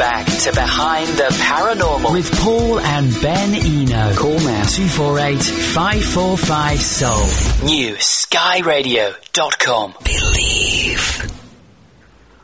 back 0.00 0.24
to 0.24 0.50
Behind 0.54 1.06
the 1.08 1.28
Paranormal 1.42 2.14
with 2.14 2.32
Paul 2.40 2.80
and 2.80 3.12
Ben 3.20 3.54
Eno. 3.54 4.14
Call 4.16 4.32
now 4.32 4.64
248 4.64 5.36
545 5.42 6.80
Soul. 6.80 7.68
New 7.68 7.94
skyradio.com. 7.96 9.94
Believe. 10.02 11.30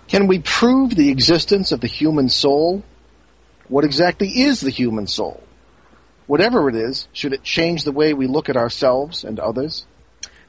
Can 0.07 0.27
we 0.27 0.41
prove 0.41 0.95
the 0.95 1.09
existence 1.11 1.73
of 1.73 1.81
the 1.81 1.87
human 1.87 2.29
soul? 2.29 2.83
What 3.69 3.87
exactly 3.87 4.29
is 4.29 4.61
the 4.61 4.69
human 4.69 5.07
soul? 5.07 5.43
Whatever 6.27 6.69
it 6.69 6.75
is, 6.75 7.09
should 7.15 7.33
it 7.33 7.43
change 7.43 7.85
the 7.85 7.93
way 7.93 8.13
we 8.13 8.27
look 8.27 8.51
at 8.51 8.59
ourselves 8.59 9.25
and 9.25 9.41
others? 9.41 9.87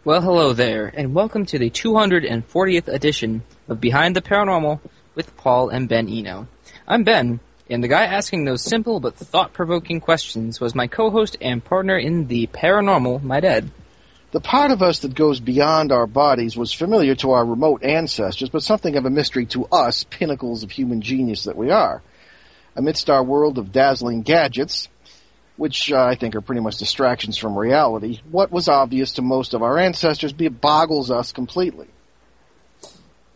Well, 0.04 0.20
hello 0.20 0.52
there, 0.52 0.88
and 0.94 1.16
welcome 1.16 1.46
to 1.46 1.58
the 1.58 1.70
240th 1.70 2.90
edition 2.90 3.44
of 3.70 3.80
Behind 3.80 4.14
the 4.14 4.22
Paranormal 4.22 4.82
with 5.16 5.38
Paul 5.38 5.70
and 5.70 5.88
Ben 5.88 6.10
Eno. 6.10 6.50
I'm 6.90 7.04
Ben, 7.04 7.42
and 7.70 7.84
the 7.84 7.90
guy 7.90 8.06
asking 8.06 8.46
those 8.46 8.64
simple 8.64 9.02
but 9.02 9.16
thought-provoking 9.16 10.00
questions 10.00 10.62
was 10.62 10.74
my 10.74 10.88
co-host 10.88 11.36
and 11.42 11.62
partner 11.62 11.98
in 11.98 12.28
the 12.28 12.48
paranormal, 12.48 13.22
my 13.24 13.42
dad. 13.42 13.70
The 14.32 14.40
part 14.40 14.72
of 14.72 14.82
us 14.82 15.00
that 15.00 15.14
goes 15.14 15.42
beyond 15.42 15.92
our 15.92 16.08
bodies 16.08 16.56
was 16.56 16.72
familiar 16.72 17.14
to 17.16 17.32
our 17.32 17.46
remote 17.46 17.84
ancestors, 17.84 18.48
but 18.48 18.64
something 18.64 18.96
of 18.96 19.06
a 19.06 19.10
mystery 19.10 19.46
to 19.48 19.66
us, 19.66 20.06
pinnacles 20.06 20.64
of 20.64 20.72
human 20.72 21.02
genius 21.02 21.44
that 21.44 21.58
we 21.58 21.72
are. 21.72 22.02
Amidst 22.74 23.10
our 23.10 23.24
world 23.24 23.58
of 23.58 23.74
dazzling 23.74 24.22
gadgets, 24.22 24.88
which 25.58 25.92
uh, 25.92 26.02
I 26.02 26.16
think 26.16 26.36
are 26.36 26.42
pretty 26.42 26.62
much 26.62 26.78
distractions 26.78 27.38
from 27.38 27.58
reality, 27.58 28.22
what 28.32 28.50
was 28.50 28.70
obvious 28.70 29.12
to 29.14 29.22
most 29.22 29.54
of 29.54 29.62
our 29.62 29.78
ancestors 29.78 30.32
boggles 30.32 31.12
us 31.12 31.34
completely. 31.34 31.88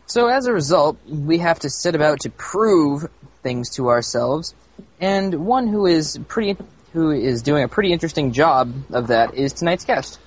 So 0.06 0.28
as 0.28 0.46
a 0.46 0.54
result, 0.54 0.96
we 1.06 1.36
have 1.38 1.58
to 1.60 1.68
set 1.68 1.94
about 1.94 2.20
to 2.20 2.30
prove 2.30 3.10
things 3.42 3.70
to 3.70 3.88
ourselves, 3.88 4.54
and 5.00 5.46
one 5.46 5.66
who 5.66 5.86
is 5.86 6.18
pretty 6.28 6.56
who 6.92 7.10
is 7.10 7.42
doing 7.42 7.64
a 7.64 7.68
pretty 7.68 7.92
interesting 7.92 8.32
job 8.32 8.72
of 8.92 9.08
that 9.08 9.34
is 9.34 9.52
tonight's 9.52 9.84
guest. 9.84 10.18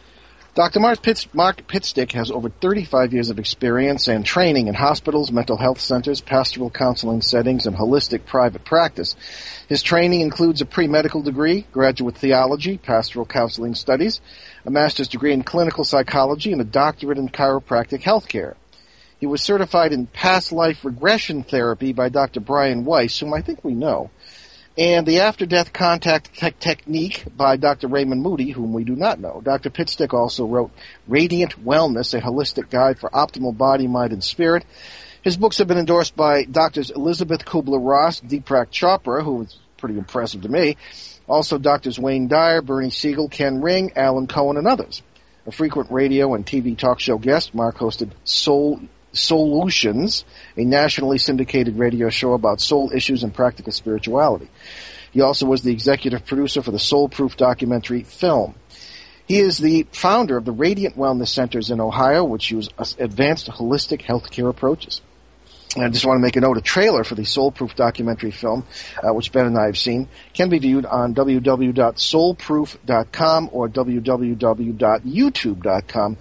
Dr. 0.56 0.80
Mark, 0.80 1.02
Pitts, 1.02 1.28
Mark 1.34 1.68
Pitstick 1.68 2.14
has 2.14 2.32
over 2.32 2.48
35 2.48 3.12
years 3.12 3.30
of 3.30 3.40
experience 3.40 4.08
and 4.08 4.26
training 4.26 4.68
in 4.70 4.74
hospitals, 4.74 5.30
mental 5.30 5.58
health 5.58 5.82
centers, 5.82 6.22
pastoral 6.22 6.70
counseling 6.70 7.22
settings, 7.22 7.66
and 7.66 7.76
holistic 7.76 8.26
private 8.26 8.64
practice. 8.64 9.18
His 9.68 9.84
training 9.84 10.22
includes 10.22 10.62
a 10.62 10.66
pre-medical 10.66 11.22
degree, 11.22 11.68
graduate 11.74 12.18
theology, 12.18 12.78
pastoral 12.78 13.26
counseling 13.26 13.76
studies, 13.76 14.22
a 14.66 14.72
master's 14.72 15.10
degree 15.10 15.34
in 15.34 15.44
clinical 15.44 15.84
psychology, 15.84 16.54
and 16.54 16.62
a 16.62 16.66
doctorate 16.66 17.18
in 17.18 17.28
chiropractic 17.28 18.02
healthcare. 18.02 18.56
He 19.26 19.28
was 19.28 19.42
certified 19.42 19.92
in 19.92 20.06
past 20.06 20.52
life 20.52 20.86
regression 20.86 21.42
therapy 21.42 21.94
by 21.94 22.10
Dr. 22.10 22.42
Brian 22.42 22.86
Weiss, 22.86 23.18
whom 23.18 23.34
I 23.34 23.42
think 23.42 23.64
we 23.64 23.74
know, 23.74 24.12
and 24.78 25.04
the 25.04 25.22
after 25.22 25.48
death 25.48 25.74
contact 25.74 26.32
te- 26.38 26.52
technique 26.60 27.24
by 27.36 27.58
Dr. 27.58 27.88
Raymond 27.88 28.22
Moody, 28.22 28.52
whom 28.52 28.72
we 28.72 28.84
do 28.84 28.96
not 28.96 29.20
know. 29.20 29.42
Dr. 29.44 29.72
Pitstick 29.72 30.14
also 30.14 30.46
wrote 30.46 30.70
Radiant 31.08 31.66
Wellness, 31.66 32.14
a 32.14 32.22
holistic 32.22 32.70
guide 32.70 33.00
for 33.00 33.10
optimal 33.10 33.58
body, 33.58 33.88
mind, 33.88 34.14
and 34.14 34.24
spirit. 34.24 34.64
His 35.24 35.38
books 35.38 35.58
have 35.58 35.68
been 35.68 35.80
endorsed 35.80 36.16
by 36.16 36.44
Doctors 36.44 36.92
Elizabeth 36.92 37.46
Kubler 37.46 37.84
Ross, 37.84 38.22
Deepak 38.22 38.70
Chopra, 38.70 39.24
who 39.24 39.38
was 39.38 39.58
pretty 39.78 39.98
impressive 39.98 40.44
to 40.44 40.50
me, 40.50 40.78
also 41.28 41.58
Doctors 41.58 41.98
Wayne 41.98 42.28
Dyer, 42.28 42.62
Bernie 42.62 42.92
Siegel, 42.92 43.28
Ken 43.28 43.60
Ring, 43.60 43.92
Alan 43.96 44.28
Cohen, 44.28 44.58
and 44.58 44.68
others. 44.68 45.02
A 45.48 45.52
frequent 45.52 45.90
radio 45.90 46.36
and 46.36 46.46
TV 46.46 46.78
talk 46.78 47.00
show 47.00 47.18
guest, 47.18 47.56
Mark 47.56 47.78
hosted 47.78 48.12
Soul 48.24 48.82
Solutions, 49.18 50.26
a 50.58 50.64
nationally 50.64 51.18
syndicated 51.18 51.78
radio 51.78 52.10
show 52.10 52.34
about 52.34 52.62
soul 52.62 52.92
issues 52.94 53.24
and 53.24 53.34
practical 53.34 53.72
spirituality. 53.72 54.50
He 55.12 55.22
also 55.22 55.46
was 55.46 55.62
the 55.62 55.72
executive 55.72 56.26
producer 56.26 56.62
for 56.62 56.72
the 56.72 56.80
Soul 56.80 57.08
Proof 57.08 57.38
documentary 57.38 58.04
film. 58.04 58.56
He 59.28 59.40
is 59.40 59.58
the 59.58 59.88
founder 59.92 60.38
of 60.38 60.46
the 60.46 60.52
Radiant 60.52 60.98
Wellness 60.98 61.30
Centers 61.30 61.72
in 61.72 61.80
Ohio, 61.80 62.24
which 62.24 62.52
use 62.52 62.70
advanced 63.00 63.48
holistic 63.48 64.02
healthcare 64.02 64.50
approaches. 64.50 65.02
And 65.76 65.84
I 65.84 65.90
just 65.90 66.06
want 66.06 66.18
to 66.18 66.22
make 66.22 66.38
a 66.38 66.42
note, 66.42 66.58
a 66.58 66.62
trailer 66.62 67.04
for 67.04 67.16
the 67.16 67.26
Soul 67.26 67.52
Proof 67.52 67.76
documentary 67.76 68.32
film, 68.32 68.66
uh, 69.04 69.14
which 69.14 69.32
Ben 69.32 69.46
and 69.46 69.58
I 69.58 69.66
have 69.66 69.78
seen, 69.78 70.08
can 70.34 70.50
be 70.50 70.60
viewed 70.60 70.86
on 70.86 71.16
www.soulproof.com 71.16 73.50
or 73.52 73.68
www.youtube.com 73.68 76.18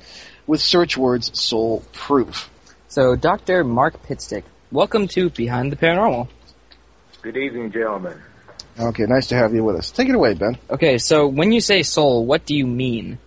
with 0.46 0.60
search 0.60 0.96
words 0.96 1.38
Soul 1.38 1.84
Proof. 1.92 2.50
So, 2.94 3.16
Dr. 3.16 3.64
Mark 3.64 4.04
Pitstick, 4.04 4.44
welcome 4.70 5.08
to 5.08 5.28
Behind 5.28 5.72
the 5.72 5.74
Paranormal. 5.74 6.28
Good 7.22 7.36
evening, 7.36 7.72
gentlemen. 7.72 8.22
Okay, 8.78 9.02
nice 9.06 9.26
to 9.30 9.34
have 9.34 9.52
you 9.52 9.64
with 9.64 9.74
us. 9.74 9.90
Take 9.90 10.08
it 10.10 10.14
away, 10.14 10.34
Ben. 10.34 10.58
Okay, 10.70 10.98
so 10.98 11.26
when 11.26 11.50
you 11.50 11.60
say 11.60 11.82
soul, 11.82 12.24
what 12.24 12.46
do 12.46 12.54
you 12.54 12.68
mean? 12.68 13.18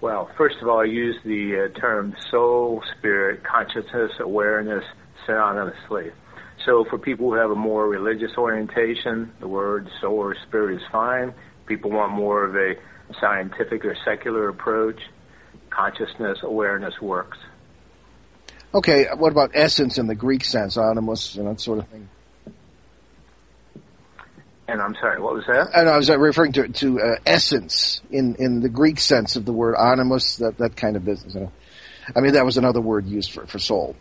Well, 0.00 0.30
first 0.38 0.56
of 0.62 0.68
all, 0.68 0.80
I 0.80 0.84
use 0.84 1.16
the 1.22 1.68
uh, 1.68 1.78
term 1.78 2.16
soul, 2.30 2.82
spirit, 2.96 3.44
consciousness, 3.44 4.12
awareness 4.20 4.84
synonymously. 5.28 6.12
So 6.64 6.86
for 6.88 6.96
people 6.96 7.30
who 7.30 7.34
have 7.34 7.50
a 7.50 7.54
more 7.54 7.86
religious 7.86 8.30
orientation, 8.38 9.30
the 9.40 9.48
word 9.48 9.90
soul 10.00 10.16
or 10.16 10.34
spirit 10.46 10.76
is 10.76 10.88
fine. 10.90 11.34
People 11.66 11.90
want 11.90 12.12
more 12.12 12.42
of 12.42 12.56
a 12.56 12.76
scientific 13.20 13.84
or 13.84 13.94
secular 14.02 14.48
approach 14.48 14.98
consciousness 15.74 16.38
awareness 16.42 16.94
works. 17.00 17.38
Okay, 18.74 19.06
what 19.16 19.30
about 19.30 19.52
essence 19.54 19.98
in 19.98 20.06
the 20.06 20.14
Greek 20.14 20.44
sense, 20.44 20.76
animus 20.76 21.36
and 21.36 21.46
that 21.46 21.60
sort 21.60 21.78
of 21.78 21.88
thing? 21.88 22.08
And 24.66 24.80
I'm 24.80 24.94
sorry, 24.94 25.20
what 25.20 25.34
was 25.34 25.44
that? 25.46 25.70
And 25.74 25.88
I 25.88 25.96
was 25.96 26.08
referring 26.10 26.52
to 26.52 26.68
to 26.68 27.00
uh, 27.00 27.16
essence 27.26 28.00
in 28.10 28.36
in 28.36 28.60
the 28.60 28.68
Greek 28.68 28.98
sense 28.98 29.36
of 29.36 29.44
the 29.44 29.52
word 29.52 29.76
animus, 29.76 30.36
that 30.36 30.58
that 30.58 30.74
kind 30.76 30.96
of 30.96 31.04
business. 31.04 31.50
I 32.14 32.20
mean, 32.20 32.32
that 32.32 32.44
was 32.44 32.56
another 32.56 32.80
word 32.80 33.06
used 33.06 33.32
for 33.32 33.46
for 33.46 33.58
soul. 33.58 33.94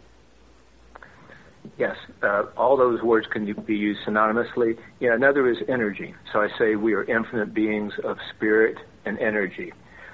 Yes, 1.77 1.95
uh, 2.21 2.43
all 2.57 2.77
those 2.77 3.01
words 3.01 3.27
can 3.27 3.51
be 3.65 3.75
used 3.75 4.01
synonymously. 4.05 4.77
Yeah, 4.99 5.13
another 5.13 5.49
is 5.49 5.57
energy. 5.67 6.13
So 6.31 6.41
I 6.41 6.49
say 6.57 6.75
we 6.75 6.93
are 6.93 7.03
infinite 7.03 7.53
beings 7.53 7.93
of 8.03 8.17
spirit 8.35 8.77
and 9.05 9.17
energy. 9.19 9.73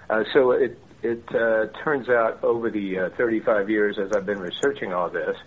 Uh, 0.09 0.23
so 0.33 0.51
it 0.51 0.79
it 1.01 1.23
uh, 1.29 1.67
turns 1.83 2.09
out 2.09 2.43
over 2.43 2.69
the 2.69 2.99
uh, 2.99 3.09
35 3.17 3.69
years 3.69 3.97
as 3.97 4.11
I've 4.11 4.25
been 4.25 4.39
researching 4.39 4.93
all 4.93 5.09
this 5.09 5.37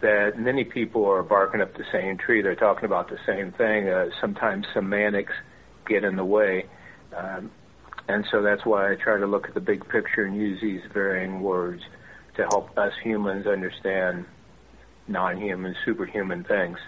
that 0.00 0.38
many 0.38 0.64
people 0.64 1.04
are 1.04 1.22
barking 1.22 1.60
up 1.60 1.74
the 1.76 1.84
same 1.90 2.16
tree. 2.16 2.42
They're 2.42 2.54
talking 2.54 2.84
about 2.84 3.08
the 3.08 3.18
same 3.26 3.52
thing. 3.52 3.88
Uh, 3.88 4.10
sometimes 4.20 4.66
semantics 4.72 5.32
get 5.86 6.04
in 6.04 6.16
the 6.16 6.24
way. 6.24 6.66
Um, 7.16 7.50
and 8.08 8.24
so 8.30 8.42
that's 8.42 8.64
why 8.64 8.92
I 8.92 8.94
try 8.94 9.18
to 9.18 9.26
look 9.26 9.48
at 9.48 9.54
the 9.54 9.60
big 9.60 9.88
picture 9.88 10.24
and 10.24 10.36
use 10.36 10.60
these 10.60 10.80
varying 10.92 11.40
words 11.40 11.82
to 12.36 12.42
help 12.50 12.76
us 12.78 12.92
humans 13.02 13.46
understand 13.46 14.26
non-human, 15.08 15.74
superhuman 15.84 16.44
things. 16.44 16.78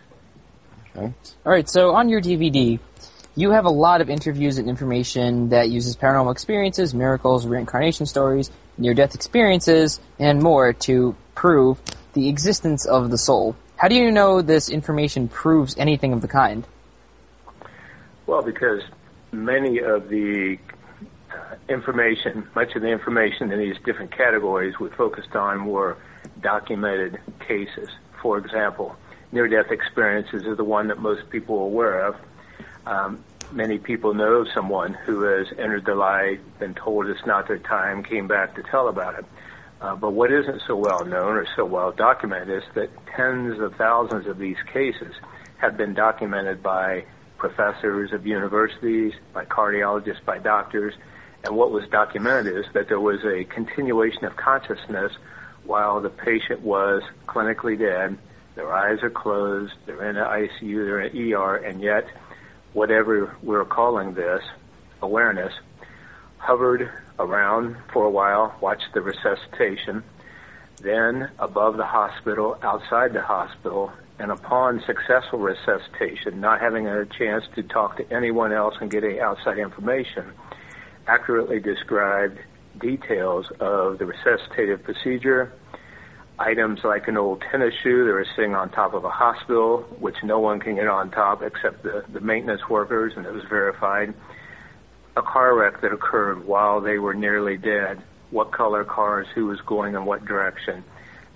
Okay. 0.97 1.13
All 1.45 1.53
right, 1.53 1.69
so 1.69 1.95
on 1.95 2.09
your 2.09 2.21
DVD, 2.21 2.79
you 3.35 3.51
have 3.51 3.65
a 3.65 3.71
lot 3.71 4.01
of 4.01 4.11
interviews 4.11 4.59
and 4.59 4.69
information 4.69 5.49
that 5.51 5.71
uses 5.71 5.97
paranormal 5.97 6.33
experiences, 6.33 6.95
miracles, 6.95 7.47
reincarnation 7.47 8.07
stories, 8.07 8.51
near-death 8.77 9.15
experiences, 9.15 10.01
and 10.19 10.43
more 10.43 10.73
to 10.73 11.17
prove 11.35 11.81
the 12.13 12.29
existence 12.29 12.85
of 12.85 13.11
the 13.11 13.19
soul. 13.19 13.57
How 13.77 13.89
do 13.89 13.95
you 13.95 14.11
know 14.11 14.43
this 14.43 14.69
information 14.69 15.29
proves 15.29 15.77
anything 15.79 16.13
of 16.13 16.21
the 16.21 16.29
kind? 16.29 16.67
Well, 18.27 18.43
because 18.43 18.83
many 19.33 19.79
of 19.81 20.09
the 20.09 20.59
information, 21.69 22.49
much 22.55 22.77
of 22.77 22.83
the 22.83 22.89
information 22.89 23.51
in 23.51 23.59
these 23.59 23.77
different 23.85 24.13
categories 24.13 24.79
we 24.79 24.91
focused 24.91 25.35
on 25.35 25.67
were 25.67 25.97
documented 26.41 27.19
cases. 27.41 27.89
For 28.21 28.39
example, 28.39 28.95
near-death 29.33 29.71
experiences 29.71 30.45
is 30.45 30.57
the 30.57 30.65
one 30.65 30.89
that 30.89 30.99
most 30.99 31.31
people 31.31 31.59
are 31.59 31.65
aware 31.65 32.07
of. 32.07 32.17
Um, 32.87 33.25
many 33.55 33.79
people 33.79 34.15
know 34.15 34.45
someone 34.55 34.95
who 34.95 35.23
has 35.23 35.47
entered 35.59 35.85
the 35.85 35.95
light, 35.95 36.41
been 36.59 36.75
told 36.75 37.07
it's 37.07 37.27
not 37.27 37.49
their 37.49 37.59
time, 37.59 38.03
came 38.03 38.27
back 38.27 38.55
to 38.57 38.63
tell 38.63 38.89
about 38.89 39.19
it. 39.19 39.25
Uh, 39.81 39.97
but 39.97 40.13
what 40.13 40.31
isn't 40.31 40.63
so 40.67 40.77
well 40.77 41.05
known 41.05 41.37
or 41.37 41.47
so 41.57 41.65
well 41.65 41.91
documented 41.91 42.49
is 42.49 42.63
that 42.75 42.89
tens 43.17 43.59
of 43.61 43.75
thousands 43.75 44.27
of 44.27 44.39
these 44.39 44.57
cases 44.73 45.15
have 45.59 45.77
been 45.77 45.93
documented 45.95 46.63
by 46.63 47.05
professors 47.37 48.13
of 48.13 48.25
universities, 48.25 49.13
by 49.33 49.45
cardiologists, 49.45 50.25
by 50.25 50.39
doctors. 50.39 50.95
And 51.45 51.57
what 51.57 51.73
was 51.73 51.89
documented 51.89 52.57
is 52.57 52.65
that 52.75 52.87
there 52.89 53.01
was 53.01 53.25
a 53.25 53.43
continuation 53.45 54.25
of 54.25 54.37
consciousness 54.37 55.13
while 55.65 56.01
the 56.01 56.11
patient 56.11 56.61
was 56.61 57.03
clinically 57.27 57.77
dead. 57.77 58.17
Their 58.55 58.73
eyes 58.73 59.03
are 59.03 59.11
closed, 59.11 59.73
they're 59.87 60.09
in 60.09 60.17
an 60.17 60.25
ICU, 60.25 60.85
they're 60.85 61.01
in 61.01 61.33
ER, 61.33 61.57
and 61.57 61.81
yet 61.81 62.07
whatever 62.73 63.37
we're 63.43 63.65
calling 63.65 64.15
this, 64.15 64.43
awareness, 65.01 65.53
hovered 66.39 66.91
around 67.19 67.77
for 67.93 68.05
a 68.05 68.11
while, 68.11 68.55
watched 68.61 68.93
the 68.95 69.01
resuscitation, 69.01 70.03
then 70.81 71.31
above 71.39 71.77
the 71.77 71.87
hospital, 71.87 72.59
outside 72.63 73.13
the 73.13 73.23
hospital, 73.23 73.93
and 74.19 74.31
upon 74.31 74.83
successful 74.87 75.39
resuscitation, 75.39 76.41
not 76.41 76.61
having 76.61 76.87
a 76.87 77.05
chance 77.07 77.45
to 77.55 77.63
talk 77.63 77.97
to 77.97 78.13
anyone 78.13 78.53
else 78.53 78.75
and 78.81 78.91
get 78.91 79.05
any 79.05 79.21
outside 79.21 79.59
information, 79.59 80.33
accurately 81.07 81.61
described 81.61 82.39
details 82.81 83.47
of 83.61 83.99
the 83.99 84.05
resuscitative 84.05 84.83
procedure, 84.83 85.53
items 86.43 86.81
like 86.85 87.09
an 87.09 87.17
old 87.17 87.43
tennis 87.51 87.75
shoe 87.83 88.05
that 88.05 88.13
were 88.13 88.27
sitting 88.37 88.55
on 88.55 88.71
top 88.71 88.95
of 88.95 89.05
a 89.05 89.11
hospital, 89.11 89.83
which 90.01 90.17
no 90.23 90.39
one 90.41 90.61
can 90.61 90.75
get 90.75 90.89
on 90.89 91.11
top 91.11 91.43
except 91.43 91.83
the, 91.83 92.05
the 92.13 92.21
maintenance 92.21 92.69
workers, 92.69 93.13
and 93.17 93.25
it 93.27 93.33
was 93.33 93.45
verified. 93.45 94.13
A 95.17 95.23
car 95.23 95.55
wreck 95.55 95.81
that 95.83 95.93
occurred 95.93 96.47
while 96.47 96.81
they 96.81 96.99
were 96.99 97.15
nearly 97.15 97.57
dead. 97.57 98.03
What 98.31 98.51
color 98.51 98.85
cars, 98.85 99.27
who 99.35 99.47
was 99.47 99.61
going 99.61 99.95
in 99.95 100.05
what 100.05 100.25
direction. 100.25 100.85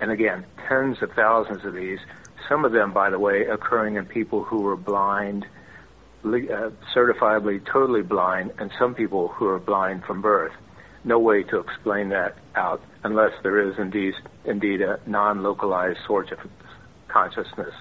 And 0.00 0.11
again, 0.11 0.44
tens 0.69 1.00
of 1.03 1.12
thousands 1.12 1.64
of 1.64 1.75
these, 1.75 1.99
some 2.49 2.64
of 2.64 2.73
them, 2.73 2.93
by 2.93 3.11
the 3.11 3.19
way, 3.19 3.47
occurring 3.47 3.97
in 3.97 4.06
people 4.06 4.43
who 4.44 4.62
were 4.62 4.76
blind, 4.76 5.47
uh, 6.25 6.70
certifiably 6.94 7.64
totally 7.64 8.03
blind, 8.03 8.53
and 8.58 8.70
some 8.79 8.94
people 8.94 9.29
who 9.29 9.47
are 9.47 9.58
blind 9.58 10.05
from 10.05 10.20
birth 10.23 10.53
no 11.06 11.20
way 11.20 11.44
to 11.44 11.58
explain 11.58 12.11
that 12.11 12.37
out 12.56 12.82
unless 13.06 13.32
there 13.43 13.69
is 13.69 13.79
indeed 13.79 14.14
indeed 14.44 14.82
a 14.82 14.99
non-localized 15.06 15.99
source 16.06 16.31
of 16.32 16.38
consciousness. 17.08 17.73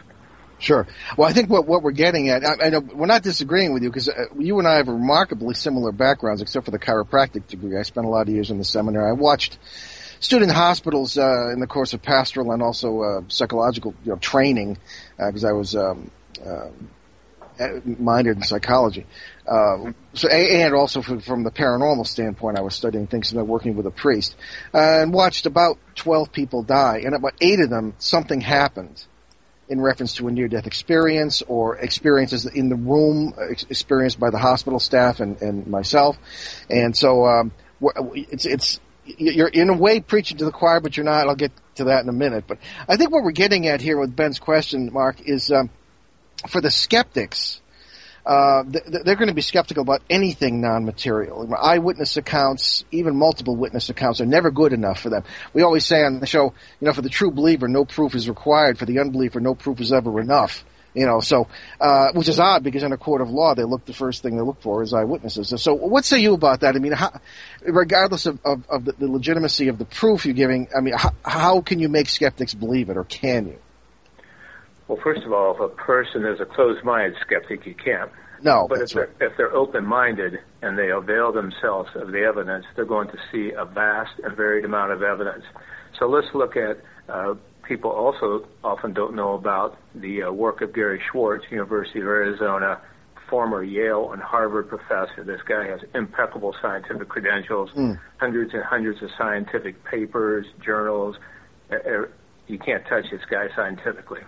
Sure. 0.60 0.88
Well, 1.18 1.27
I 1.27 1.33
think 1.33 1.50
what 1.50 1.68
what 1.68 1.83
we're 1.83 1.92
getting 1.92 2.30
at, 2.30 2.45
I, 2.45 2.68
I 2.68 2.69
know 2.69 2.80
we're 2.80 3.07
not 3.07 3.24
disagreeing 3.24 3.74
with 3.74 3.83
you 3.83 3.89
because 3.89 4.07
uh, 4.07 4.25
you 4.38 4.57
and 4.60 4.68
I 4.68 4.75
have 4.75 4.88
remarkably 4.88 5.56
similar 5.56 5.92
backgrounds, 5.92 6.42
except 6.42 6.66
for 6.66 6.72
the 6.72 6.80
chiropractic 6.80 7.48
degree. 7.48 7.77
I 7.77 7.81
spent 7.81 8.06
a 8.06 8.10
lot 8.10 8.27
of 8.27 8.33
years 8.33 8.51
in 8.51 8.57
the 8.57 8.63
seminary. 8.63 9.10
I 9.10 9.13
watched 9.13 9.57
student 10.19 10.51
hospitals 10.51 11.18
uh, 11.18 11.51
in 11.51 11.60
the 11.60 11.68
course 11.68 11.94
of 11.94 12.01
pastoral 12.01 12.51
and 12.51 12.62
also 12.62 13.01
uh, 13.01 13.22
psychological 13.27 13.94
you 14.06 14.12
know, 14.12 14.18
training 14.18 14.77
because 15.18 15.44
uh, 15.44 15.50
I 15.50 15.51
was 15.51 15.75
um, 15.75 16.10
uh, 17.60 17.80
minored 17.86 18.36
in 18.36 18.44
psychology. 18.44 19.06
Uh, 19.48 19.92
so, 20.13 20.28
and 20.28 20.74
also 20.74 21.02
from, 21.02 21.19
from, 21.19 21.44
the 21.44 21.52
paranormal 21.52 22.07
standpoint, 22.07 22.57
I 22.57 22.62
was 22.62 22.75
studying 22.75 23.07
things 23.07 23.31
and 23.31 23.48
working 23.48 23.75
with 23.75 23.86
a 23.86 23.92
priest, 23.92 24.36
uh, 24.74 25.02
and 25.02 25.13
watched 25.13 25.46
about 25.46 25.78
12 25.96 26.31
people 26.31 26.63
die, 26.63 27.02
and 27.06 27.13
about 27.13 27.34
eight 27.42 27.60
of 27.60 27.69
them, 27.69 27.94
something 28.00 28.42
happened 28.42 29.06
in 29.68 29.81
reference 29.81 30.16
to 30.16 30.28
a 30.28 30.31
near-death 30.31 30.68
experience 30.68 31.42
or 31.48 31.78
experiences 31.78 32.46
in 32.46 32.69
the 32.69 32.75
room 32.75 33.34
experienced 33.69 34.19
by 34.19 34.30
the 34.30 34.38
hospital 34.38 34.80
staff 34.80 35.19
and, 35.19 35.42
and 35.42 35.68
myself. 35.68 36.18
And 36.69 36.96
so, 36.96 37.25
um, 37.25 37.51
it's, 38.13 38.46
it's, 38.46 38.80
you're 39.06 39.48
in 39.48 39.69
a 39.69 39.78
way 39.78 40.00
preaching 40.00 40.38
to 40.38 40.46
the 40.46 40.51
choir, 40.51 40.80
but 40.80 40.98
you're 40.98 41.04
not. 41.04 41.28
I'll 41.28 41.36
get 41.36 41.51
to 41.75 41.86
that 41.86 42.04
in 42.04 42.10
a 42.10 42.13
minute. 42.13 42.46
But 42.48 42.58
I 42.88 42.98
think 42.98 43.12
what 43.12 43.24
we're 43.24 43.31
getting 43.31 43.68
at 43.68 43.81
here 43.81 43.98
with 43.98 44.16
Ben's 44.16 44.40
question, 44.40 44.92
Mark, 44.92 45.22
is, 45.22 45.51
um, 45.51 45.69
for 46.47 46.62
the 46.62 46.71
skeptics, 46.71 47.62
uh, 48.25 48.63
they're 48.65 49.15
going 49.15 49.27
to 49.27 49.36
be 49.36 49.42
skeptical 49.42 49.83
about 49.83 50.01
anything 50.09 50.59
non-material. 50.59 51.53
Eyewitness 51.56 52.18
accounts, 52.18 52.83
even 52.92 53.15
multiple 53.15 53.56
witness 53.56 53.89
accounts, 53.89 54.19
are 54.19 54.25
never 54.25 54.50
good 54.50 54.74
enough 54.74 55.00
for 55.00 55.09
them. 55.09 55.24
We 55.53 55.62
always 55.62 55.86
say 55.86 56.03
on 56.03 56.19
the 56.19 56.25
show, 56.25 56.53
you 56.80 56.88
know, 56.88 56.94
for 56.94 57.03
the 57.03 57.09
true 57.09 57.30
believer, 57.30 57.68
no 57.68 57.86
proof 57.86 58.15
is 58.15 58.27
required. 58.27 58.80
For 58.80 58.86
the 58.86 59.00
unbeliever, 59.00 59.39
no 59.39 59.53
proof 59.53 59.80
is 59.80 59.94
ever 59.94 60.19
enough. 60.19 60.65
You 60.95 61.06
know, 61.06 61.19
so 61.19 61.50
uh, 61.80 62.13
which 62.13 62.30
is 62.30 62.39
odd 62.39 62.63
because 62.63 62.81
in 62.81 62.94
a 62.94 62.98
court 62.98 63.21
of 63.21 63.30
law, 63.30 63.53
they 63.53 63.65
look 63.65 63.86
the 63.86 63.94
first 63.94 64.24
thing 64.24 64.38
they 64.38 64.41
look 64.41 64.62
for 64.62 64.81
is 64.81 64.94
eyewitnesses. 64.94 65.53
So, 65.62 65.74
what 65.74 66.06
say 66.06 66.19
you 66.19 66.33
about 66.33 66.62
that? 66.62 66.77
I 66.77 66.80
mean, 66.80 66.94
how, 66.94 67.19
regardless 67.62 68.25
of, 68.25 68.39
of, 68.45 68.63
of 68.69 68.86
the, 68.86 68.95
legitimacy 69.00 69.68
of 69.68 69.77
the 69.77 69.83
proof 69.83 70.25
you're 70.25 70.33
giving, 70.33 70.69
I 70.75 70.80
mean, 70.80 70.94
how, 70.98 71.12
how 71.25 71.59
can 71.59 71.80
you 71.80 71.89
make 71.89 72.07
skeptics 72.07 72.53
believe 72.53 72.89
it, 72.89 72.95
or 72.95 73.03
can 73.03 73.48
you? 73.48 73.59
Well, 74.88 75.00
first 75.04 75.24
of 75.24 75.34
all, 75.34 75.56
if 75.56 75.60
a 75.60 75.76
person 75.76 76.26
is 76.26 76.40
a 76.40 76.46
closed-minded 76.46 77.16
skeptic, 77.26 77.66
you 77.66 77.76
can't. 77.76 78.12
No, 78.42 78.68
but 78.70 78.82
if 78.82 78.90
they're, 78.90 79.08
right. 79.08 79.32
if 79.32 79.38
they're 79.38 79.54
open-minded 79.54 80.40
and 80.62 80.78
they 80.78 80.90
avail 80.90 81.32
themselves 81.32 81.90
of 81.96 82.12
the 82.12 82.20
evidence, 82.20 82.66
they're 82.76 82.86
going 82.86 83.08
to 83.08 83.18
see 83.32 83.52
a 83.58 83.66
vast 83.66 84.12
and 84.24 84.36
varied 84.36 84.66
amount 84.66 84.92
of 84.92 85.02
evidence. 85.02 85.44
So 85.98 86.08
let's 86.08 86.28
look 86.34 86.56
at 86.56 86.78
uh, 87.10 87.36
people 87.68 87.92
also 87.92 88.48
often 88.64 88.94
don't 88.94 89.16
know 89.16 89.34
about 89.34 89.78
the 89.96 90.24
uh, 90.24 90.32
work 90.32 90.62
of 90.62 90.74
Gary 90.74 91.02
Schwartz, 91.12 91.46
University 91.50 92.02
of 92.02 92.08
Arizona, 92.08 92.82
former 93.30 93.64
Yale 93.64 94.12
and 94.12 94.22
Harvard 94.22 94.70
professor. 94.70 95.24
This 95.26 95.42
guy 95.48 95.68
has 95.68 95.80
impeccable 95.96 96.54
scientific 96.62 97.08
credentials, 97.10 97.70
mm. 97.76 98.00
hundreds 98.18 98.54
and 98.54 98.64
hundreds 98.64 99.02
of 99.02 99.10
scientific 99.18 99.84
papers, 99.86 100.46
journals. 100.64 101.16
You 102.48 102.60
can't 102.60 102.84
touch 102.88 103.06
this 103.12 103.22
guy 103.30 103.48
scientifically. 103.56 104.22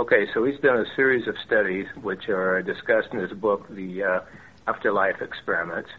Okay, 0.00 0.28
so 0.32 0.44
he's 0.44 0.60
done 0.60 0.78
a 0.78 0.94
series 0.94 1.26
of 1.26 1.34
studies 1.44 1.84
which 2.00 2.28
are 2.28 2.62
discussed 2.62 3.08
in 3.12 3.18
his 3.18 3.32
book, 3.32 3.66
The 3.68 4.04
uh, 4.04 4.20
Afterlife 4.68 5.20
Experiments, 5.20 5.90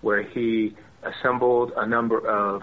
where 0.00 0.22
he 0.22 0.74
assembled 1.02 1.72
a 1.76 1.86
number 1.86 2.26
of 2.26 2.62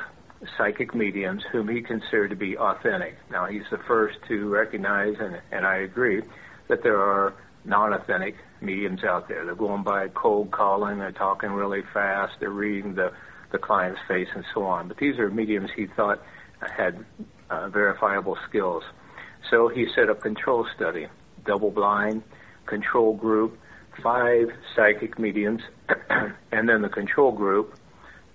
psychic 0.57 0.95
mediums 0.95 1.43
whom 1.51 1.67
he 1.67 1.83
considered 1.83 2.31
to 2.31 2.35
be 2.35 2.57
authentic. 2.57 3.15
Now, 3.29 3.45
he's 3.45 3.61
the 3.69 3.77
first 3.87 4.17
to 4.27 4.49
recognize, 4.49 5.17
and, 5.19 5.39
and 5.51 5.67
I 5.67 5.75
agree, 5.75 6.23
that 6.67 6.81
there 6.81 6.99
are 6.99 7.35
non 7.63 7.93
authentic 7.93 8.33
mediums 8.59 9.03
out 9.03 9.27
there. 9.27 9.45
They're 9.45 9.53
going 9.53 9.83
by 9.83 10.07
cold 10.07 10.49
calling, 10.49 10.97
they're 10.97 11.11
talking 11.11 11.51
really 11.51 11.83
fast, 11.93 12.33
they're 12.39 12.49
reading 12.49 12.95
the, 12.95 13.11
the 13.51 13.59
client's 13.59 14.01
face, 14.07 14.29
and 14.33 14.43
so 14.55 14.63
on. 14.63 14.87
But 14.87 14.97
these 14.97 15.19
are 15.19 15.29
mediums 15.29 15.69
he 15.75 15.85
thought 15.85 16.23
had 16.75 17.05
uh, 17.51 17.69
verifiable 17.69 18.35
skills. 18.49 18.83
So 19.49 19.67
he 19.67 19.87
set 19.95 20.09
up 20.09 20.19
a 20.19 20.21
control 20.21 20.67
study, 20.75 21.07
double 21.45 21.71
blind, 21.71 22.23
control 22.65 23.15
group, 23.15 23.57
five 24.01 24.49
psychic 24.75 25.17
mediums, 25.19 25.61
and 26.51 26.69
then 26.69 26.81
the 26.81 26.89
control 26.89 27.31
group, 27.31 27.75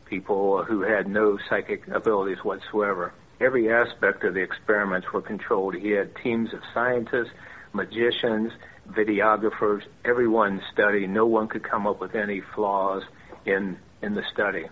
people 0.06 0.64
who 0.64 0.82
had 0.82 1.08
no 1.08 1.38
psychic 1.48 1.86
abilities 1.88 2.38
whatsoever. 2.44 3.12
Every 3.40 3.72
aspect 3.72 4.24
of 4.24 4.34
the 4.34 4.40
experiments 4.40 5.12
were 5.12 5.22
controlled. 5.22 5.74
He 5.74 5.90
had 5.90 6.14
teams 6.16 6.52
of 6.52 6.60
scientists, 6.72 7.30
magicians, 7.72 8.52
videographers, 8.88 9.82
everyone 10.04 10.62
studied. 10.72 11.10
No 11.10 11.26
one 11.26 11.48
could 11.48 11.64
come 11.64 11.86
up 11.86 12.00
with 12.00 12.14
any 12.14 12.40
flaws 12.54 13.02
in 13.44 13.78
in 14.02 14.14
the 14.14 14.22
study. 14.32 14.66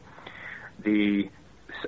The 0.85 1.29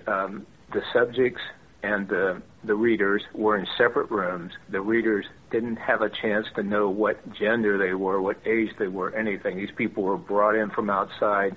um, 0.06 0.46
the 0.72 0.82
subjects 0.92 1.42
and 1.82 2.08
the 2.08 2.42
the 2.64 2.74
readers 2.74 3.22
were 3.34 3.56
in 3.56 3.66
separate 3.76 4.10
rooms. 4.10 4.52
The 4.70 4.80
readers 4.80 5.26
didn't 5.50 5.76
have 5.76 6.02
a 6.02 6.08
chance 6.08 6.46
to 6.56 6.62
know 6.62 6.88
what 6.88 7.32
gender 7.32 7.76
they 7.76 7.94
were, 7.94 8.20
what 8.20 8.38
age 8.46 8.70
they 8.78 8.88
were, 8.88 9.14
anything. 9.14 9.56
These 9.56 9.72
people 9.76 10.02
were 10.02 10.16
brought 10.16 10.54
in 10.54 10.70
from 10.70 10.88
outside, 10.88 11.54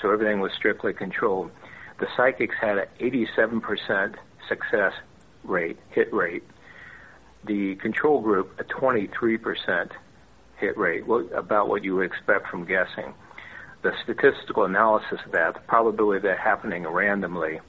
so 0.00 0.10
everything 0.10 0.40
was 0.40 0.52
strictly 0.52 0.92
controlled. 0.92 1.50
The 2.00 2.08
psychics 2.16 2.56
had 2.60 2.78
an 2.78 2.86
87% 3.00 4.16
success 4.48 4.92
rate, 5.44 5.78
hit 5.90 6.12
rate. 6.12 6.42
The 7.44 7.76
control 7.76 8.20
group, 8.20 8.58
a 8.58 8.64
23% 8.64 9.90
hit 10.56 10.76
rate, 10.76 11.04
about 11.34 11.68
what 11.68 11.84
you 11.84 11.96
would 11.96 12.06
expect 12.06 12.48
from 12.48 12.64
guessing. 12.64 13.14
The 13.82 13.92
statistical 14.02 14.64
analysis 14.64 15.20
of 15.24 15.32
that, 15.32 15.54
the 15.54 15.60
probability 15.60 16.16
of 16.16 16.22
that 16.24 16.38
happening 16.38 16.84
randomly, 16.84 17.60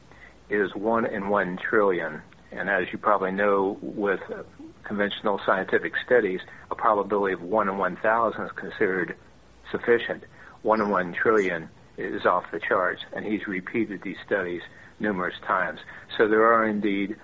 is 0.50 0.74
1 0.74 1.06
in 1.06 1.30
1 1.30 1.58
trillion. 1.58 2.24
And 2.52 2.70
as 2.70 2.92
you 2.92 2.98
probably 2.98 3.32
know, 3.32 3.78
with 3.82 4.22
conventional 4.84 5.40
scientific 5.46 5.94
studies, 6.06 6.42
a 6.72 6.76
probability 6.76 7.34
of 7.34 7.42
1 7.42 7.70
in 7.70 7.78
1,000 7.78 8.42
is 8.42 8.52
considered 8.54 9.16
sufficient. 9.72 10.24
1 10.64 10.82
in 10.82 10.90
1 10.90 11.14
trillion 11.14 11.70
is 11.98 12.26
off 12.26 12.46
the 12.52 12.60
charts, 12.60 13.02
and 13.14 13.26
he's 13.26 13.48
repeated 13.48 14.02
these 14.02 14.18
studies 14.26 14.62
numerous 15.00 15.36
times. 15.46 15.80
So 16.18 16.28
there 16.28 16.52
are 16.54 16.66
indeed 16.66 17.16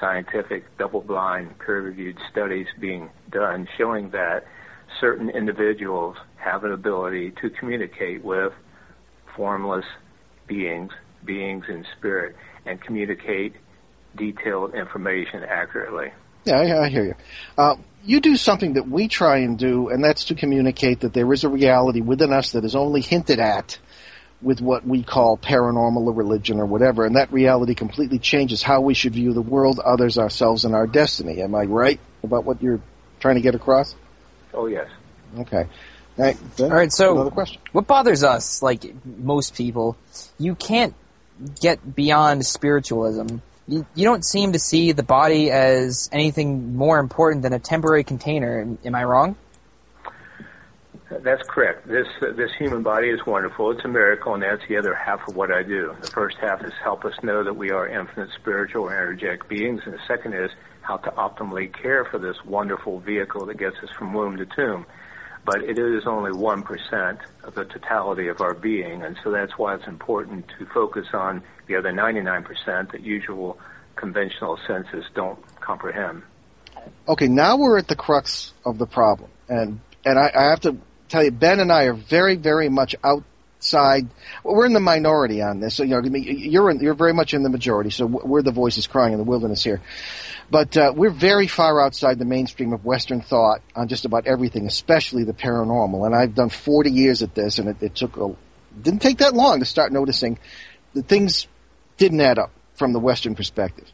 scientific, 0.00 0.64
double-blind, 0.78 1.58
peer-reviewed 1.58 2.18
studies 2.30 2.66
being 2.80 3.10
done 3.30 3.68
showing 3.76 4.10
that 4.10 4.44
certain 5.00 5.30
individuals 5.30 6.16
have 6.36 6.64
an 6.64 6.72
ability 6.72 7.32
to 7.42 7.50
communicate 7.50 8.24
with 8.24 8.52
formless 9.36 9.84
beings, 10.46 10.92
beings 11.24 11.66
in 11.68 11.86
spirit 11.96 12.36
and 12.66 12.80
communicate 12.80 13.54
detailed 14.16 14.74
information 14.74 15.42
accurately. 15.42 16.12
Yeah, 16.44 16.56
I, 16.58 16.84
I 16.84 16.88
hear 16.88 17.04
you. 17.04 17.14
Uh, 17.56 17.76
you 18.04 18.20
do 18.20 18.36
something 18.36 18.74
that 18.74 18.88
we 18.88 19.08
try 19.08 19.38
and 19.38 19.58
do, 19.58 19.88
and 19.88 20.02
that's 20.02 20.24
to 20.26 20.34
communicate 20.34 21.00
that 21.00 21.12
there 21.12 21.32
is 21.32 21.44
a 21.44 21.48
reality 21.48 22.00
within 22.00 22.32
us 22.32 22.52
that 22.52 22.64
is 22.64 22.74
only 22.74 23.00
hinted 23.00 23.38
at 23.38 23.78
with 24.40 24.60
what 24.60 24.84
we 24.84 25.04
call 25.04 25.38
paranormal 25.38 26.04
or 26.04 26.12
religion 26.12 26.58
or 26.58 26.66
whatever, 26.66 27.06
and 27.06 27.14
that 27.14 27.32
reality 27.32 27.74
completely 27.74 28.18
changes 28.18 28.60
how 28.62 28.80
we 28.80 28.92
should 28.92 29.12
view 29.12 29.32
the 29.32 29.42
world, 29.42 29.78
others, 29.78 30.18
ourselves, 30.18 30.64
and 30.64 30.74
our 30.74 30.86
destiny. 30.86 31.40
Am 31.42 31.54
I 31.54 31.62
right 31.62 32.00
about 32.24 32.44
what 32.44 32.60
you're 32.60 32.80
trying 33.20 33.36
to 33.36 33.40
get 33.40 33.54
across? 33.54 33.94
Oh, 34.52 34.66
yes. 34.66 34.88
Okay. 35.38 35.68
All 36.18 36.24
right, 36.24 36.36
All 36.60 36.68
right 36.68 36.92
so 36.92 37.14
another 37.14 37.30
question. 37.30 37.62
what 37.70 37.86
bothers 37.86 38.22
us, 38.22 38.62
like 38.62 38.84
most 39.06 39.54
people, 39.54 39.96
you 40.38 40.54
can't 40.54 40.94
get 41.60 41.94
beyond 41.94 42.44
spiritualism 42.44 43.38
you, 43.66 43.86
you 43.94 44.04
don't 44.04 44.24
seem 44.24 44.52
to 44.52 44.58
see 44.58 44.92
the 44.92 45.02
body 45.02 45.50
as 45.50 46.08
anything 46.12 46.76
more 46.76 46.98
important 46.98 47.42
than 47.42 47.52
a 47.52 47.58
temporary 47.58 48.04
container. 48.04 48.76
Am 48.84 48.94
I 48.94 49.04
wrong? 49.04 49.36
That's 51.20 51.42
correct. 51.48 51.86
This 51.86 52.06
uh, 52.22 52.32
this 52.32 52.50
human 52.58 52.82
body 52.82 53.08
is 53.08 53.20
wonderful. 53.26 53.70
It's 53.70 53.84
a 53.84 53.88
miracle, 53.88 54.32
and 54.34 54.42
that's 54.42 54.62
the 54.66 54.78
other 54.78 54.94
half 54.94 55.28
of 55.28 55.36
what 55.36 55.52
I 55.52 55.62
do. 55.62 55.94
The 56.00 56.08
first 56.08 56.38
half 56.40 56.64
is 56.64 56.72
help 56.82 57.04
us 57.04 57.12
know 57.22 57.44
that 57.44 57.54
we 57.54 57.70
are 57.70 57.86
infinite 57.86 58.30
spiritual 58.34 58.88
and 58.88 58.96
energetic 58.96 59.46
beings, 59.46 59.82
and 59.84 59.92
the 59.92 60.00
second 60.08 60.32
is 60.32 60.50
how 60.80 60.96
to 60.96 61.10
optimally 61.10 61.72
care 61.72 62.06
for 62.06 62.18
this 62.18 62.36
wonderful 62.44 63.00
vehicle 63.00 63.46
that 63.46 63.58
gets 63.58 63.76
us 63.82 63.90
from 63.90 64.14
womb 64.14 64.38
to 64.38 64.46
tomb. 64.46 64.86
But 65.44 65.62
it 65.62 65.78
is 65.78 66.06
only 66.06 66.32
one 66.32 66.62
percent 66.62 67.18
of 67.42 67.54
the 67.54 67.64
totality 67.64 68.28
of 68.28 68.40
our 68.40 68.54
being, 68.54 69.02
and 69.02 69.16
so 69.24 69.30
that's 69.30 69.58
why 69.58 69.74
it's 69.74 69.86
important 69.86 70.46
to 70.58 70.66
focus 70.66 71.08
on 71.12 71.42
the 71.66 71.76
other 71.76 71.92
99% 71.92 72.92
that 72.92 73.00
usual 73.00 73.58
conventional 73.96 74.58
senses 74.66 75.04
don't 75.14 75.38
comprehend. 75.60 76.22
Okay, 77.08 77.28
now 77.28 77.56
we're 77.56 77.78
at 77.78 77.88
the 77.88 77.96
crux 77.96 78.52
of 78.64 78.78
the 78.78 78.86
problem, 78.86 79.30
and 79.48 79.80
and 80.04 80.18
I, 80.18 80.30
I 80.34 80.50
have 80.50 80.60
to 80.60 80.76
tell 81.12 81.22
you, 81.22 81.30
Ben 81.30 81.60
and 81.60 81.70
I 81.70 81.84
are 81.84 81.94
very, 81.94 82.36
very 82.36 82.68
much 82.68 82.96
outside. 83.04 84.08
We're 84.42 84.66
in 84.66 84.72
the 84.72 84.80
minority 84.80 85.42
on 85.42 85.60
this. 85.60 85.76
So, 85.76 85.84
you 85.84 85.90
know, 85.90 86.02
you're 86.02 86.70
in, 86.70 86.80
you're 86.80 86.94
very 86.94 87.12
much 87.12 87.34
in 87.34 87.42
the 87.42 87.50
majority. 87.50 87.90
So 87.90 88.06
we're 88.06 88.42
the 88.42 88.50
voices 88.52 88.86
crying 88.86 89.12
in 89.12 89.18
the 89.18 89.24
wilderness 89.24 89.62
here. 89.62 89.80
But 90.52 90.76
uh, 90.76 90.92
we're 90.94 91.08
very 91.08 91.46
far 91.46 91.80
outside 91.80 92.18
the 92.18 92.26
mainstream 92.26 92.74
of 92.74 92.84
Western 92.84 93.22
thought 93.22 93.62
on 93.74 93.88
just 93.88 94.04
about 94.04 94.26
everything, 94.26 94.66
especially 94.66 95.24
the 95.24 95.32
paranormal. 95.32 96.04
And 96.04 96.14
I've 96.14 96.34
done 96.34 96.50
40 96.50 96.90
years 96.90 97.22
at 97.22 97.34
this, 97.34 97.58
and 97.58 97.70
it, 97.70 97.82
it 97.82 97.94
took 97.94 98.18
a 98.18 98.36
didn't 98.82 99.00
take 99.00 99.18
that 99.18 99.32
long 99.32 99.60
to 99.60 99.64
start 99.64 99.92
noticing 99.92 100.38
that 100.92 101.08
things 101.08 101.46
didn't 101.96 102.20
add 102.20 102.38
up 102.38 102.50
from 102.74 102.92
the 102.92 103.00
Western 103.00 103.34
perspective. 103.34 103.90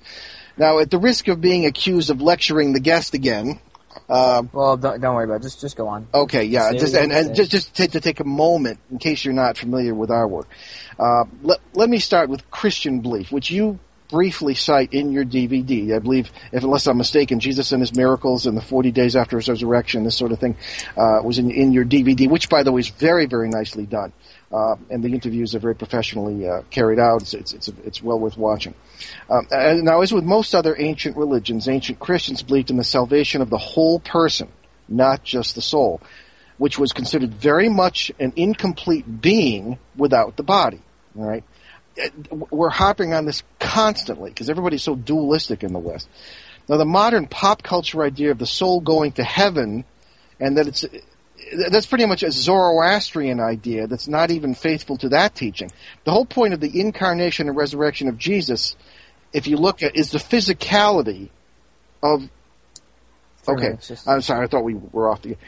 Now, 0.57 0.81
at 0.81 0.91
the 0.91 0.99
risk 0.99 1.29
of 1.29 1.41
being 1.41 1.65
accused 1.65 2.11
of 2.11 2.21
lecturing 2.21 2.73
the 2.73 2.81
guest 2.81 3.15
again, 3.15 3.61
um, 4.09 4.51
well, 4.53 4.77
don't, 4.77 5.01
don't, 5.01 5.15
worry 5.15 5.27
about 5.27 5.37
it. 5.37 5.43
Just 5.43 5.61
just 5.61 5.77
go 5.77 5.87
on. 5.87 6.09
Okay, 6.13 6.43
yeah, 6.43 6.73
just 6.73 6.97
and, 6.97 7.13
and 7.13 7.37
just 7.37 7.53
just 7.53 7.75
to, 7.77 7.87
to, 7.87 8.01
take 8.01 8.19
a 8.19 8.25
moment 8.25 8.81
in 8.91 8.99
case 8.99 9.25
you're 9.25 9.33
not 9.33 9.57
familiar 9.57 9.95
with 9.95 10.11
our 10.11 10.27
work. 10.27 10.49
Uh, 10.99 11.23
let 11.43 11.61
let 11.75 11.89
me 11.89 12.01
start 12.01 12.29
with 12.29 12.51
Christian 12.51 12.99
belief, 12.99 13.31
which 13.31 13.49
you 13.49 13.79
briefly 14.09 14.55
cite 14.55 14.93
in 14.93 15.13
your 15.13 15.25
DVD. 15.25 15.95
I 15.95 15.99
believe, 15.99 16.31
if 16.53 16.65
unless 16.65 16.87
I'm 16.87 16.99
mistaken, 16.99 17.41
Jesus 17.41 17.73
and 17.73 17.81
His 17.81 17.95
miracles 17.95 18.47
and 18.47 18.57
the 18.57 18.63
40 18.63 18.91
days 18.93 19.17
after 19.17 19.37
His 19.37 19.49
resurrection, 19.49 20.05
this 20.05 20.17
sort 20.17 20.33
of 20.33 20.39
thing, 20.39 20.57
uh, 20.97 21.21
was 21.23 21.39
in 21.39 21.51
in 21.51 21.73
your 21.73 21.85
DVD, 21.85 22.29
which 22.29 22.49
by 22.49 22.63
the 22.63 22.73
way 22.73 22.81
is 22.81 22.89
very 22.89 23.27
very 23.27 23.49
nicely 23.49 23.87
done. 23.87 24.13
Uh, 24.51 24.77
and 24.89 25.05
the 25.05 25.09
interviews 25.09 25.55
are 25.55 25.59
very 25.59 25.75
professionally 25.75 26.49
uh, 26.49 26.63
carried 26.71 26.99
out. 26.99 27.21
It's, 27.21 27.35
it's, 27.35 27.53
it's, 27.53 27.69
it's, 27.85 28.03
well 28.03 28.19
worth 28.19 28.39
watching. 28.39 28.75
Um, 29.29 29.47
now, 29.51 30.01
as 30.01 30.11
with 30.11 30.25
most 30.25 30.55
other 30.55 30.75
ancient 30.79 31.19
religions, 31.19 31.69
ancient 31.69 31.99
Christians 31.99 32.43
believed 32.43 32.71
in 32.71 32.79
the 32.79 32.85
salvation 32.85 33.43
of 33.43 33.51
the 33.51 33.59
whole 33.59 34.01
person, 34.01 34.49
not 34.89 35.23
just 35.23 35.55
the 35.55 35.61
soul, 35.61 36.01
which 36.57 36.79
was 36.79 36.93
considered 36.93 37.35
very 37.35 37.69
much 37.69 38.11
an 38.19 38.33
incomplete 38.37 39.21
being 39.21 39.79
without 39.97 40.37
the 40.37 40.43
body. 40.43 40.81
All 41.19 41.27
right, 41.27 41.45
we're 42.31 42.69
hopping 42.69 43.15
on 43.15 43.25
this 43.25 43.43
constantly 43.59 44.31
because 44.31 44.51
everybody's 44.51 44.83
so 44.83 44.95
dualistic 44.95 45.63
in 45.63 45.73
the 45.73 45.79
West. 45.79 46.09
Now, 46.69 46.77
the 46.77 46.85
modern 46.85 47.27
pop 47.27 47.63
culture 47.63 48.03
idea 48.03 48.31
of 48.31 48.39
the 48.39 48.47
soul 48.47 48.81
going 48.81 49.13
to 49.13 49.25
heaven 49.25 49.85
and 50.39 50.57
that 50.59 50.69
it's 50.69 50.85
that's 51.71 51.87
pretty 51.87 52.05
much 52.05 52.23
a 52.23 52.31
Zoroastrian 52.31 53.41
idea 53.41 53.87
that's 53.87 54.09
not 54.09 54.31
even 54.31 54.55
faithful 54.55 54.99
to 54.99 55.11
that 55.11 55.35
teaching. 55.35 55.71
The 56.05 56.11
whole 56.11 56.27
point 56.27 56.53
of 56.53 56.61
the 56.61 56.81
incarnation 56.81 57.49
and 57.49 57.57
resurrection 57.57 58.09
of 58.09 58.19
Jesus, 58.19 58.77
if 59.33 59.47
you 59.47 59.57
look 59.57 59.83
at, 59.83 59.97
is 59.97 60.11
the 60.11 60.19
physicality 60.19 61.31
of. 62.03 62.29
Okay, 63.49 63.79
I'm 64.07 64.21
sorry. 64.21 64.45
I 64.45 64.47
thought 64.47 64.63
we 64.63 64.75
were 64.75 65.09
off 65.09 65.23
the 65.23 65.39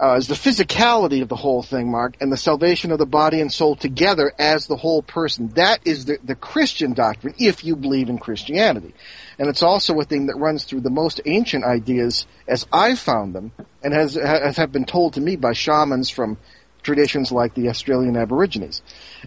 uh, 0.00 0.14
is 0.14 0.28
the 0.28 0.34
physicality 0.34 1.20
of 1.20 1.28
the 1.28 1.36
whole 1.36 1.62
thing, 1.62 1.90
Mark, 1.90 2.16
and 2.20 2.32
the 2.32 2.36
salvation 2.36 2.90
of 2.90 2.98
the 2.98 3.06
body 3.06 3.40
and 3.40 3.52
soul 3.52 3.76
together 3.76 4.32
as 4.38 4.66
the 4.66 4.76
whole 4.76 5.02
person. 5.02 5.48
That 5.48 5.86
is 5.86 6.06
the, 6.06 6.18
the 6.24 6.34
Christian 6.34 6.94
doctrine, 6.94 7.34
if 7.38 7.64
you 7.64 7.76
believe 7.76 8.08
in 8.08 8.18
Christianity. 8.18 8.94
And 9.38 9.48
it's 9.48 9.62
also 9.62 10.00
a 10.00 10.04
thing 10.04 10.26
that 10.26 10.36
runs 10.36 10.64
through 10.64 10.80
the 10.80 10.90
most 10.90 11.20
ancient 11.26 11.64
ideas 11.64 12.26
as 12.48 12.66
I've 12.72 12.98
found 12.98 13.34
them, 13.34 13.52
and 13.82 13.92
has, 13.92 14.14
has 14.14 14.56
have 14.56 14.72
been 14.72 14.86
told 14.86 15.14
to 15.14 15.20
me 15.20 15.36
by 15.36 15.52
shamans 15.52 16.08
from 16.08 16.38
traditions 16.82 17.30
like 17.30 17.54
the 17.54 17.68
Australian 17.68 18.16
Aborigines. 18.16 18.80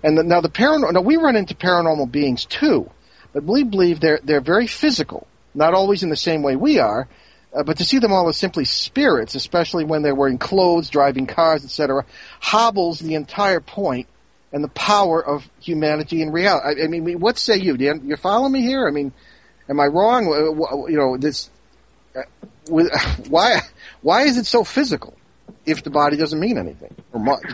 And 0.03 0.17
the, 0.17 0.23
now 0.23 0.41
the 0.41 0.49
paranormal, 0.49 0.93
now 0.93 1.01
we 1.01 1.17
run 1.17 1.35
into 1.35 1.53
paranormal 1.53 2.11
beings 2.11 2.45
too, 2.45 2.89
but 3.31 3.43
we 3.43 3.63
believe 3.63 3.99
they're, 3.99 4.19
they're 4.23 4.41
very 4.41 4.65
physical, 4.65 5.27
not 5.53 5.75
always 5.75 6.01
in 6.01 6.09
the 6.09 6.15
same 6.15 6.41
way 6.41 6.55
we 6.55 6.79
are, 6.79 7.07
uh, 7.53 7.63
but 7.63 7.77
to 7.77 7.85
see 7.85 7.99
them 7.99 8.11
all 8.11 8.27
as 8.27 8.37
simply 8.37 8.65
spirits, 8.65 9.35
especially 9.35 9.85
when 9.85 10.01
they're 10.01 10.15
wearing 10.15 10.37
clothes, 10.37 10.89
driving 10.89 11.27
cars, 11.27 11.63
etc., 11.63 12.05
hobbles 12.39 12.99
the 12.99 13.15
entire 13.15 13.59
point 13.59 14.07
and 14.51 14.63
the 14.63 14.69
power 14.69 15.23
of 15.23 15.47
humanity 15.59 16.21
and 16.21 16.33
reality. 16.33 16.81
I, 16.81 16.85
I 16.85 16.87
mean, 16.87 17.19
what 17.19 17.37
say 17.37 17.57
you? 17.57 17.77
Do 17.77 17.99
you, 18.03 18.17
follow 18.17 18.49
me 18.49 18.61
here? 18.61 18.87
I 18.87 18.91
mean, 18.91 19.11
am 19.69 19.79
I 19.79 19.85
wrong? 19.85 20.25
You 20.89 20.97
know, 20.97 21.17
this. 21.17 21.49
Uh, 22.15 22.21
why? 23.29 23.59
Why 24.01 24.21
is 24.23 24.37
it 24.37 24.45
so 24.45 24.63
physical 24.63 25.15
if 25.65 25.83
the 25.83 25.89
body 25.89 26.17
doesn't 26.17 26.39
mean 26.39 26.57
anything 26.57 26.95
or 27.11 27.19
much? 27.19 27.45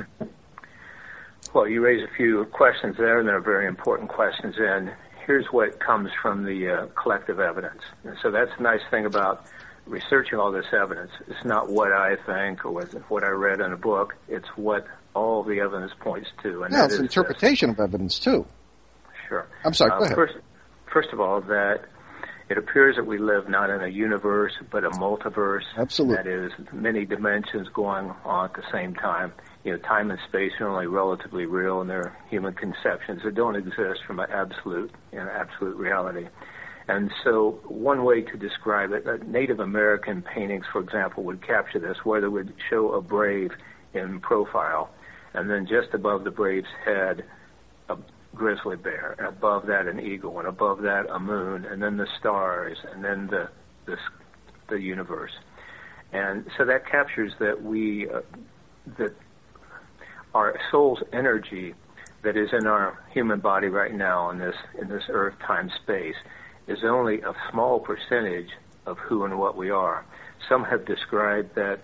Well, 1.54 1.68
you 1.68 1.82
raise 1.82 2.04
a 2.04 2.16
few 2.16 2.46
questions 2.46 2.96
there, 2.98 3.20
and 3.20 3.28
they're 3.28 3.42
very 3.42 3.66
important 3.66 4.10
questions. 4.10 4.56
And 4.60 4.92
here's 5.26 5.48
what 5.52 5.80
comes 5.80 6.10
from 6.22 6.44
the 6.44 6.70
uh, 6.70 6.88
collective 7.02 7.40
evidence. 7.40 7.82
And 8.04 8.16
so 8.22 8.30
that's 8.30 8.52
the 8.58 8.64
nice 8.64 8.82
thing 8.92 9.06
about 9.06 9.46
researching 9.90 10.40
all 10.40 10.52
this 10.52 10.66
evidence. 10.72 11.12
It's 11.28 11.44
not 11.44 11.70
what 11.70 11.92
I 11.92 12.16
think 12.26 12.64
or 12.64 12.86
what 13.10 13.24
I 13.24 13.30
read 13.30 13.60
in 13.60 13.74
a 13.74 13.78
book. 13.78 14.16
It's 14.28 14.48
what 14.56 14.86
all 15.14 15.44
the 15.44 15.60
evidence 15.60 15.92
points 16.00 16.30
to. 16.44 16.64
And 16.64 16.74
yeah, 16.74 16.86
it's 16.86 16.98
interpretation 16.98 17.70
this. 17.70 17.80
of 17.80 17.84
evidence 17.84 18.20
too. 18.20 18.46
Sure. 19.28 19.48
I'm 19.64 19.74
sorry. 19.74 19.92
Uh, 19.92 20.16
first, 20.16 20.36
first 20.92 21.10
of 21.12 21.20
all, 21.20 21.42
that 21.42 21.86
it 22.50 22.58
appears 22.58 22.96
that 22.96 23.06
we 23.06 23.20
live 23.20 23.48
not 23.48 23.70
in 23.70 23.82
a 23.84 23.88
universe 23.88 24.54
but 24.72 24.84
a 24.84 24.90
multiverse. 24.92 25.66
Absolutely. 25.78 26.18
That 26.18 26.28
is 26.28 26.52
many 26.74 27.06
dimensions 27.06 27.68
going 27.74 28.12
on 28.26 28.46
at 28.46 28.54
the 28.54 28.64
same 28.72 28.96
time. 28.96 29.34
You 29.64 29.74
know, 29.74 29.78
time 29.80 30.10
and 30.10 30.20
space 30.28 30.52
are 30.60 30.68
only 30.68 30.88
relatively 30.88 31.46
real, 31.46 31.82
and 31.82 31.90
they're 31.90 32.18
human 32.30 32.54
conceptions 32.54 33.22
that 33.24 33.36
don't 33.36 33.56
exist 33.56 34.04
from 34.08 34.20
an 34.20 34.28
absolute, 34.32 34.92
you 35.12 35.20
know, 35.20 35.30
absolute 35.30 35.76
reality. 35.76 36.28
And 36.90 37.12
so, 37.24 37.60
one 37.68 38.04
way 38.04 38.24
to 38.24 38.36
describe 38.36 38.94
it, 38.94 39.06
uh, 39.06 39.18
Native 39.24 39.60
American 39.60 40.24
paintings, 40.24 40.66
for 40.72 40.82
example, 40.82 41.24
would 41.26 41.46
capture 41.46 41.78
this, 41.78 41.98
where 42.04 42.20
they 42.20 42.28
would 42.28 42.52
show 42.68 42.94
a 42.94 43.02
brave 43.02 43.52
in 43.94 44.20
profile, 44.20 44.90
and 45.36 45.48
then 45.48 45.68
just 45.68 45.94
above 45.94 46.24
the 46.24 46.32
brave's 46.32 46.74
head, 46.84 47.26
a 47.90 47.98
grizzly 48.34 48.76
bear, 48.76 49.14
and 49.20 49.28
above 49.28 49.68
that 49.68 49.86
an 49.86 50.00
eagle, 50.00 50.40
and 50.40 50.48
above 50.48 50.82
that 50.82 51.06
a 51.12 51.20
moon, 51.20 51.64
and 51.64 51.80
then 51.80 51.98
the 51.98 52.08
stars, 52.20 52.80
and 52.92 53.06
then 53.06 53.28
the 53.28 53.50
the, 53.86 53.96
the 54.70 54.82
universe. 54.82 55.34
And 56.12 56.48
so 56.58 56.66
that 56.66 56.88
captures 56.90 57.34
that 57.40 57.62
we 57.62 58.10
uh, 58.10 58.22
that 58.98 59.14
our 60.34 60.60
soul's 60.72 61.04
energy 61.14 61.76
that 62.24 62.36
is 62.36 62.50
in 62.52 62.66
our 62.66 63.00
human 63.12 63.42
body 63.42 63.68
right 63.68 63.94
now 63.94 64.32
in 64.32 64.40
this 64.40 64.56
in 64.82 64.88
this 64.88 65.04
earth 65.10 65.36
time 65.46 65.70
space 65.84 66.16
is 66.70 66.80
only 66.84 67.22
a 67.22 67.34
small 67.52 67.80
percentage 67.80 68.52
of 68.86 68.98
who 69.00 69.26
and 69.26 69.38
what 69.40 69.58
we 69.58 69.70
are. 69.70 70.06
Some 70.48 70.64
have 70.64 70.86
described 70.86 71.56
that 71.56 71.80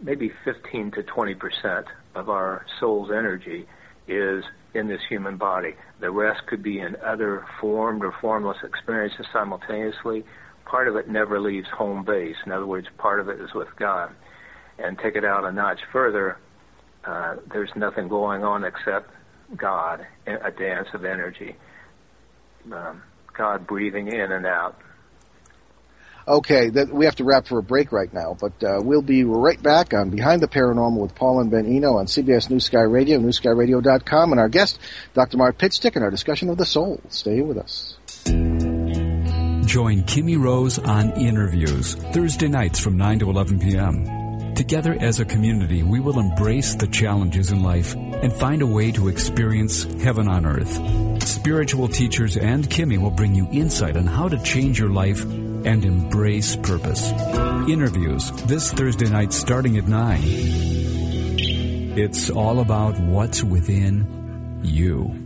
maybe 0.00 0.32
15 0.44 0.92
to 0.92 1.02
20 1.02 1.34
percent 1.34 1.86
of 2.14 2.30
our 2.30 2.64
soul's 2.80 3.10
energy 3.10 3.66
is 4.06 4.44
in 4.74 4.88
this 4.88 5.00
human 5.08 5.36
body. 5.36 5.74
The 6.00 6.10
rest 6.10 6.46
could 6.46 6.62
be 6.62 6.78
in 6.78 6.96
other 7.04 7.44
formed 7.60 8.04
or 8.04 8.14
formless 8.20 8.58
experiences 8.62 9.26
simultaneously. 9.32 10.24
Part 10.64 10.88
of 10.88 10.96
it 10.96 11.08
never 11.08 11.40
leaves 11.40 11.68
home 11.68 12.04
base. 12.04 12.36
In 12.44 12.52
other 12.52 12.66
words, 12.66 12.86
part 12.98 13.20
of 13.20 13.28
it 13.28 13.40
is 13.40 13.54
with 13.54 13.68
God. 13.76 14.14
And 14.78 14.98
take 14.98 15.16
it 15.16 15.24
out 15.24 15.44
a 15.44 15.52
notch 15.52 15.80
further, 15.92 16.38
uh, 17.04 17.36
there's 17.52 17.70
nothing 17.74 18.08
going 18.08 18.44
on 18.44 18.64
except 18.64 19.10
God, 19.56 20.06
a 20.26 20.50
dance 20.50 20.88
of 20.92 21.04
energy. 21.04 21.56
Um, 22.72 23.02
God 23.36 23.66
breathing 23.66 24.08
in 24.08 24.32
and 24.32 24.46
out. 24.46 24.76
Okay, 26.28 26.70
that, 26.70 26.92
we 26.92 27.04
have 27.04 27.14
to 27.16 27.24
wrap 27.24 27.46
for 27.46 27.58
a 27.58 27.62
break 27.62 27.92
right 27.92 28.12
now, 28.12 28.36
but 28.40 28.64
uh, 28.64 28.80
we'll 28.82 29.00
be 29.00 29.22
right 29.22 29.62
back 29.62 29.94
on 29.94 30.10
Behind 30.10 30.42
the 30.42 30.48
Paranormal 30.48 31.00
with 31.00 31.14
Paul 31.14 31.40
and 31.40 31.52
Ben 31.52 31.66
Eno 31.66 31.98
on 31.98 32.06
CBS 32.06 32.50
News 32.50 32.64
Sky 32.64 32.80
Radio, 32.80 33.20
newskyradio.com, 33.20 34.32
and 34.32 34.40
our 34.40 34.48
guest, 34.48 34.80
Dr. 35.14 35.36
Mark 35.36 35.56
Pitstick, 35.56 35.94
and 35.94 36.04
our 36.04 36.10
discussion 36.10 36.48
of 36.48 36.56
the 36.58 36.66
soul. 36.66 37.00
Stay 37.10 37.42
with 37.42 37.58
us. 37.58 37.96
Join 39.66 40.02
Kimmy 40.02 40.36
Rose 40.36 40.80
on 40.80 41.12
Interviews, 41.12 41.94
Thursday 41.94 42.48
nights 42.48 42.80
from 42.80 42.96
9 42.96 43.20
to 43.20 43.30
11 43.30 43.60
p.m. 43.60 44.15
Together 44.56 44.96
as 45.00 45.20
a 45.20 45.24
community, 45.26 45.82
we 45.82 46.00
will 46.00 46.18
embrace 46.18 46.74
the 46.74 46.86
challenges 46.86 47.52
in 47.52 47.62
life 47.62 47.94
and 47.94 48.32
find 48.32 48.62
a 48.62 48.66
way 48.66 48.90
to 48.90 49.08
experience 49.08 49.84
heaven 50.02 50.26
on 50.28 50.46
earth. 50.46 51.22
Spiritual 51.22 51.88
teachers 51.88 52.38
and 52.38 52.66
Kimmy 52.66 52.96
will 52.96 53.10
bring 53.10 53.34
you 53.34 53.46
insight 53.52 53.98
on 53.98 54.06
how 54.06 54.28
to 54.28 54.42
change 54.42 54.78
your 54.78 54.88
life 54.88 55.22
and 55.22 55.84
embrace 55.84 56.56
purpose. 56.56 57.12
Interviews 57.68 58.30
this 58.46 58.72
Thursday 58.72 59.10
night 59.10 59.34
starting 59.34 59.76
at 59.76 59.86
9. 59.86 60.20
It's 61.98 62.30
all 62.30 62.60
about 62.60 62.98
what's 62.98 63.44
within 63.44 64.62
you. 64.64 65.25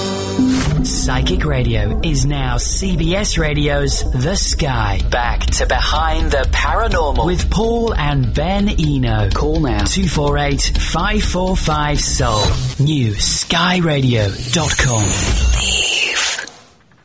Psychic 1.11 1.43
Radio 1.43 1.99
is 2.05 2.25
now 2.25 2.55
CBS 2.55 3.37
Radio's 3.37 4.09
The 4.13 4.33
Sky. 4.33 5.01
Back 5.09 5.41
to 5.57 5.67
Behind 5.67 6.31
the 6.31 6.47
Paranormal. 6.53 7.25
With 7.25 7.51
Paul 7.51 7.93
and 7.93 8.33
Ben 8.33 8.69
Eno. 8.69 9.29
Call 9.29 9.59
now 9.59 9.83
248 9.83 10.71
545 10.77 11.99
Soul. 11.99 12.45
New 12.79 13.11
skyradio.com. 13.11 15.60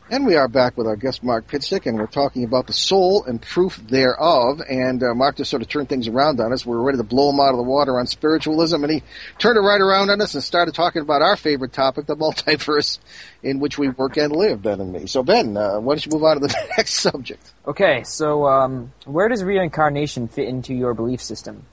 And 0.08 0.24
we 0.24 0.36
are 0.36 0.46
back 0.46 0.76
with 0.76 0.86
our 0.86 0.94
guest 0.94 1.24
Mark 1.24 1.48
Pitstick, 1.48 1.84
and 1.84 1.98
we're 1.98 2.06
talking 2.06 2.44
about 2.44 2.68
the 2.68 2.72
soul 2.72 3.24
and 3.24 3.42
proof 3.42 3.76
thereof. 3.88 4.62
And 4.68 5.02
uh, 5.02 5.14
Mark 5.16 5.38
just 5.38 5.50
sort 5.50 5.62
of 5.62 5.68
turned 5.68 5.88
things 5.88 6.06
around 6.06 6.38
on 6.38 6.52
us. 6.52 6.64
We 6.64 6.76
were 6.76 6.82
ready 6.82 6.98
to 6.98 7.02
blow 7.02 7.30
him 7.30 7.40
out 7.40 7.50
of 7.50 7.56
the 7.56 7.64
water 7.64 7.98
on 7.98 8.06
spiritualism, 8.06 8.84
and 8.84 8.92
he 8.92 9.02
turned 9.38 9.56
it 9.56 9.62
right 9.62 9.80
around 9.80 10.10
on 10.10 10.20
us 10.20 10.34
and 10.34 10.44
started 10.44 10.74
talking 10.74 11.02
about 11.02 11.22
our 11.22 11.34
favorite 11.34 11.72
topic, 11.72 12.06
the 12.06 12.14
multiverse, 12.14 13.00
in 13.42 13.58
which 13.58 13.78
we 13.78 13.88
work 13.88 14.16
and 14.16 14.30
live, 14.30 14.62
Ben 14.62 14.80
and 14.80 14.92
me. 14.92 15.06
So, 15.08 15.24
Ben, 15.24 15.56
uh, 15.56 15.80
why 15.80 15.94
don't 15.94 16.06
you 16.06 16.12
move 16.12 16.22
on 16.22 16.40
to 16.40 16.46
the 16.46 16.54
next 16.76 16.94
subject? 16.94 17.52
Okay, 17.66 18.04
so 18.04 18.46
um, 18.46 18.92
where 19.06 19.28
does 19.28 19.42
reincarnation 19.42 20.28
fit 20.28 20.46
into 20.46 20.72
your 20.72 20.94
belief 20.94 21.20
system? 21.20 21.66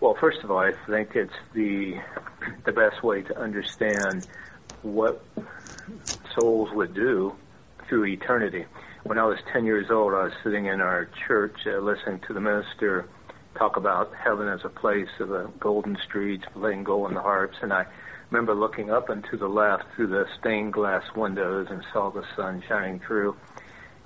Well, 0.00 0.16
first 0.18 0.42
of 0.42 0.50
all, 0.50 0.58
I 0.58 0.72
think 0.88 1.14
it's 1.14 1.32
the 1.54 2.00
the 2.64 2.72
best 2.72 3.04
way 3.04 3.22
to 3.22 3.38
understand 3.38 4.26
what 4.82 5.24
souls 6.38 6.70
would 6.72 6.94
do 6.94 7.34
through 7.88 8.06
eternity. 8.06 8.64
When 9.04 9.18
I 9.18 9.24
was 9.24 9.38
10 9.52 9.64
years 9.64 9.90
old, 9.90 10.12
I 10.12 10.24
was 10.24 10.32
sitting 10.44 10.66
in 10.66 10.80
our 10.80 11.08
church 11.26 11.56
uh, 11.66 11.78
listening 11.78 12.20
to 12.26 12.34
the 12.34 12.40
minister 12.40 13.08
talk 13.56 13.76
about 13.76 14.12
heaven 14.14 14.48
as 14.48 14.60
a 14.64 14.68
place 14.68 15.08
of 15.20 15.58
golden 15.58 15.96
streets, 16.06 16.44
playing 16.52 16.84
gold 16.84 17.08
on 17.08 17.14
the 17.14 17.20
harps, 17.20 17.56
and 17.60 17.72
I 17.72 17.86
remember 18.30 18.54
looking 18.54 18.90
up 18.90 19.08
and 19.08 19.24
to 19.30 19.36
the 19.36 19.48
left 19.48 19.84
through 19.96 20.08
the 20.08 20.26
stained 20.38 20.72
glass 20.72 21.02
windows 21.16 21.66
and 21.70 21.82
saw 21.92 22.10
the 22.10 22.24
sun 22.36 22.62
shining 22.68 23.00
through, 23.00 23.36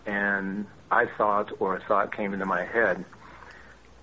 and 0.07 0.67
I 0.91 1.07
thought, 1.19 1.51
or 1.59 1.77
a 1.77 1.85
thought 1.87 2.17
came 2.17 2.33
into 2.33 2.47
my 2.47 2.65
head, 2.65 3.05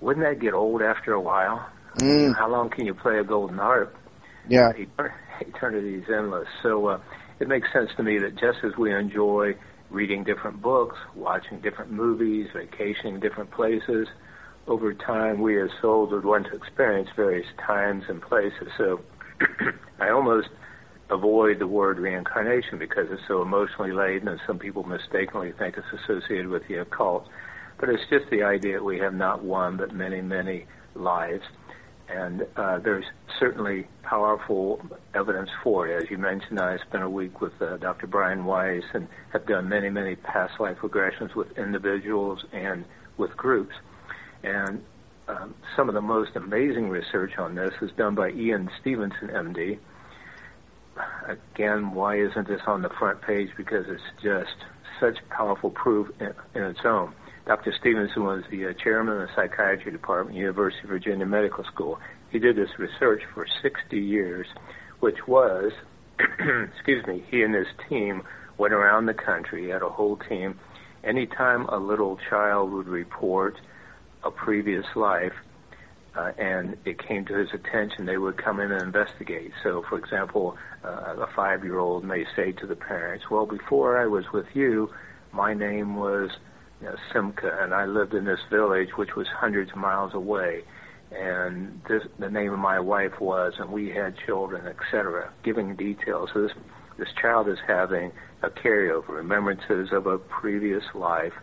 wouldn't 0.01 0.25
that 0.25 0.39
get 0.39 0.53
old 0.53 0.81
after 0.81 1.13
a 1.13 1.21
while? 1.21 1.67
Mm. 1.97 2.35
How 2.37 2.49
long 2.49 2.69
can 2.69 2.85
you 2.85 2.93
play 2.93 3.17
a 3.17 3.23
golden 3.23 3.57
harp? 3.57 3.95
Yeah. 4.47 4.71
Eternity 5.41 5.95
is 5.95 6.05
endless. 6.09 6.47
So 6.61 6.87
uh, 6.87 6.99
it 7.39 7.47
makes 7.47 7.71
sense 7.71 7.89
to 7.97 8.03
me 8.03 8.19
that 8.19 8.35
just 8.35 8.59
as 8.63 8.75
we 8.77 8.93
enjoy 8.93 9.55
reading 9.89 10.23
different 10.23 10.61
books, 10.61 10.97
watching 11.15 11.59
different 11.61 11.91
movies, 11.91 12.47
vacationing 12.53 13.19
different 13.19 13.51
places, 13.51 14.07
over 14.67 14.93
time 14.93 15.41
we 15.41 15.61
as 15.61 15.69
souls 15.81 16.11
would 16.11 16.25
want 16.25 16.45
to 16.47 16.55
experience 16.55 17.09
various 17.15 17.47
times 17.65 18.03
and 18.07 18.21
places. 18.21 18.67
So 18.77 19.01
I 19.99 20.09
almost 20.09 20.49
avoid 21.09 21.57
the 21.57 21.67
word 21.67 21.97
reincarnation 21.97 22.77
because 22.77 23.07
it's 23.09 23.21
so 23.27 23.41
emotionally 23.41 23.91
laden 23.91 24.27
and 24.27 24.39
some 24.45 24.59
people 24.59 24.83
mistakenly 24.83 25.51
think 25.53 25.75
it's 25.77 26.03
associated 26.03 26.49
with 26.49 26.67
the 26.67 26.75
occult. 26.75 27.27
But 27.79 27.89
it's 27.89 28.03
just 28.09 28.29
the 28.29 28.43
idea 28.43 28.73
that 28.73 28.83
we 28.83 28.99
have 28.99 29.13
not 29.13 29.43
one 29.43 29.77
but 29.77 29.93
many, 29.93 30.21
many 30.21 30.67
lives. 30.93 31.43
And 32.09 32.47
uh, 32.55 32.79
there's 32.79 33.05
certainly 33.39 33.87
powerful 34.01 34.81
evidence 35.13 35.49
for 35.63 35.87
it. 35.87 36.03
As 36.03 36.09
you 36.09 36.17
mentioned, 36.17 36.59
I 36.59 36.77
spent 36.77 37.03
a 37.03 37.09
week 37.09 37.39
with 37.39 37.61
uh, 37.61 37.77
Dr. 37.77 38.07
Brian 38.07 38.45
Weiss 38.45 38.83
and 38.93 39.07
have 39.31 39.45
done 39.45 39.69
many, 39.69 39.89
many 39.89 40.15
past 40.15 40.59
life 40.59 40.77
regressions 40.81 41.35
with 41.35 41.55
individuals 41.57 42.43
and 42.51 42.85
with 43.17 43.37
groups. 43.37 43.75
And 44.43 44.83
um, 45.27 45.53
some 45.75 45.87
of 45.87 45.95
the 45.95 46.01
most 46.01 46.35
amazing 46.35 46.89
research 46.89 47.37
on 47.37 47.53
this 47.53 47.73
is 47.81 47.91
done 47.91 48.15
by 48.15 48.31
Ian 48.31 48.69
Stevenson, 48.81 49.27
MD. 49.27 49.77
Again, 51.27 51.91
why 51.91 52.19
isn't 52.19 52.47
this 52.47 52.61
on 52.65 52.81
the 52.81 52.89
front 52.89 53.21
page? 53.21 53.49
Because 53.55 53.85
it's 53.87 54.01
just 54.23 54.55
such 54.99 55.17
powerful 55.29 55.69
proof 55.69 56.09
in, 56.19 56.33
in 56.55 56.63
its 56.63 56.79
own. 56.83 57.13
Dr. 57.49 57.73
Stevenson 57.79 58.25
was 58.25 58.43
the 58.51 58.67
uh, 58.67 58.73
chairman 58.73 59.19
of 59.19 59.27
the 59.27 59.33
psychiatry 59.35 59.91
department, 59.91 60.37
University 60.37 60.83
of 60.83 60.89
Virginia 60.89 61.25
Medical 61.25 61.63
School. 61.63 61.99
He 62.29 62.37
did 62.37 62.55
this 62.55 62.69
research 62.77 63.23
for 63.33 63.47
60 63.63 63.99
years, 63.99 64.45
which 64.99 65.27
was, 65.27 65.71
excuse 66.19 67.07
me, 67.07 67.23
he 67.31 67.41
and 67.41 67.55
his 67.55 67.65
team 67.89 68.21
went 68.59 68.71
around 68.71 69.07
the 69.07 69.15
country, 69.15 69.63
he 69.63 69.69
had 69.69 69.81
a 69.81 69.89
whole 69.89 70.15
team. 70.15 70.59
Anytime 71.03 71.65
a 71.69 71.79
little 71.79 72.19
child 72.29 72.71
would 72.71 72.87
report 72.87 73.59
a 74.23 74.29
previous 74.29 74.85
life, 74.95 75.33
uh, 76.15 76.33
and 76.37 76.77
it 76.85 76.99
came 76.99 77.25
to 77.25 77.33
his 77.33 77.49
attention, 77.51 78.05
they 78.05 78.19
would 78.19 78.37
come 78.37 78.59
in 78.59 78.71
and 78.71 78.83
investigate. 78.83 79.53
So, 79.63 79.83
for 79.89 79.97
example, 79.97 80.55
uh, 80.83 81.15
a 81.17 81.27
five-year-old 81.35 82.03
may 82.03 82.27
say 82.35 82.51
to 82.51 82.67
the 82.67 82.75
parents, 82.75 83.27
"Well, 83.31 83.47
before 83.47 83.97
I 83.97 84.05
was 84.05 84.31
with 84.31 84.55
you, 84.55 84.91
my 85.31 85.55
name 85.55 85.95
was 85.95 86.29
you 86.81 86.87
know, 86.87 86.95
Simca, 87.13 87.63
and 87.63 87.73
I 87.73 87.85
lived 87.85 88.13
in 88.13 88.25
this 88.25 88.39
village, 88.49 88.89
which 88.95 89.15
was 89.15 89.27
hundreds 89.27 89.71
of 89.71 89.77
miles 89.77 90.13
away." 90.13 90.63
and 91.11 91.81
this, 91.87 92.03
the 92.19 92.29
name 92.29 92.53
of 92.53 92.59
my 92.59 92.79
wife 92.79 93.19
was, 93.19 93.53
and 93.57 93.71
we 93.71 93.89
had 93.89 94.15
children, 94.17 94.67
etc., 94.67 95.31
giving 95.43 95.75
details. 95.75 96.29
So 96.33 96.43
this, 96.43 96.51
this 96.97 97.09
child 97.19 97.47
is 97.47 97.57
having 97.65 98.11
a 98.43 98.49
carryover, 98.49 99.09
remembrances 99.09 99.91
of 99.91 100.05
a 100.05 100.17
previous 100.17 100.83
life 100.93 101.33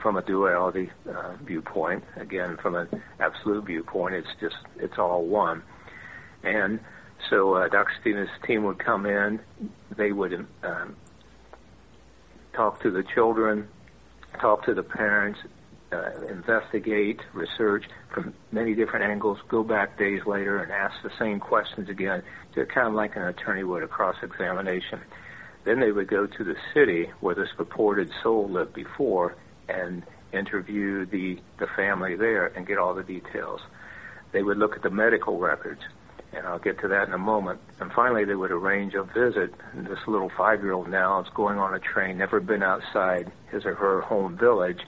from 0.00 0.16
a 0.16 0.22
duality 0.22 0.90
uh, 1.08 1.34
viewpoint. 1.44 2.04
Again, 2.16 2.56
from 2.62 2.76
an 2.76 3.02
absolute 3.18 3.64
viewpoint, 3.64 4.14
it's 4.14 4.28
just, 4.40 4.56
it's 4.76 4.98
all 4.98 5.24
one. 5.24 5.62
And 6.44 6.80
so 7.28 7.54
uh, 7.54 7.68
Dr. 7.68 7.92
Stevens' 8.00 8.30
team 8.46 8.64
would 8.64 8.78
come 8.78 9.06
in, 9.06 9.40
they 9.96 10.12
would 10.12 10.46
um, 10.62 10.96
talk 12.52 12.80
to 12.82 12.90
the 12.90 13.02
children, 13.02 13.68
talk 14.38 14.64
to 14.64 14.74
the 14.74 14.82
parents, 14.82 15.40
uh, 15.92 16.10
investigate, 16.28 17.20
research 17.32 17.84
from 18.12 18.34
many 18.52 18.74
different 18.74 19.04
angles, 19.04 19.38
go 19.48 19.62
back 19.62 19.98
days 19.98 20.24
later 20.26 20.62
and 20.62 20.70
ask 20.70 21.02
the 21.02 21.10
same 21.18 21.40
questions 21.40 21.88
again, 21.88 22.22
to 22.54 22.64
kind 22.66 22.88
of 22.88 22.94
like 22.94 23.16
an 23.16 23.22
attorney 23.22 23.64
would 23.64 23.82
a 23.82 23.88
cross-examination. 23.88 25.00
Then 25.64 25.80
they 25.80 25.92
would 25.92 26.08
go 26.08 26.26
to 26.26 26.44
the 26.44 26.56
city 26.72 27.10
where 27.20 27.34
this 27.34 27.48
purported 27.56 28.10
soul 28.22 28.48
lived 28.48 28.72
before 28.72 29.36
and 29.68 30.02
interview 30.32 31.06
the, 31.06 31.38
the 31.58 31.66
family 31.76 32.16
there 32.16 32.46
and 32.46 32.66
get 32.66 32.78
all 32.78 32.94
the 32.94 33.02
details. 33.02 33.60
They 34.32 34.42
would 34.42 34.58
look 34.58 34.76
at 34.76 34.82
the 34.82 34.90
medical 34.90 35.38
records, 35.38 35.82
and 36.32 36.46
I'll 36.46 36.58
get 36.58 36.80
to 36.80 36.88
that 36.88 37.08
in 37.08 37.14
a 37.14 37.18
moment. 37.18 37.60
And 37.80 37.92
finally, 37.92 38.24
they 38.24 38.34
would 38.34 38.52
arrange 38.52 38.94
a 38.94 39.02
visit. 39.02 39.52
And 39.72 39.86
this 39.86 39.98
little 40.06 40.30
five-year-old 40.36 40.88
now 40.88 41.20
is 41.20 41.28
going 41.34 41.58
on 41.58 41.74
a 41.74 41.80
train, 41.80 42.18
never 42.18 42.40
been 42.40 42.62
outside 42.62 43.30
his 43.50 43.64
or 43.64 43.74
her 43.74 44.00
home 44.00 44.36
village, 44.36 44.80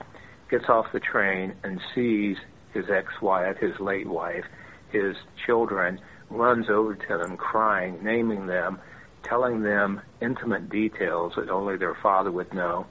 gets 0.49 0.69
off 0.69 0.91
the 0.93 0.99
train 0.99 1.53
and 1.63 1.81
sees 1.93 2.37
his 2.73 2.89
ex-wife, 2.89 3.57
his 3.57 3.79
late 3.79 4.07
wife, 4.07 4.45
his 4.89 5.15
children, 5.45 5.99
runs 6.29 6.69
over 6.69 6.95
to 6.95 7.17
them 7.17 7.37
crying, 7.37 7.99
naming 8.03 8.47
them, 8.47 8.79
telling 9.23 9.61
them 9.61 10.01
intimate 10.21 10.69
details 10.69 11.33
that 11.35 11.49
only 11.49 11.77
their 11.77 11.95
father 11.95 12.31
would 12.31 12.53
know, 12.53 12.85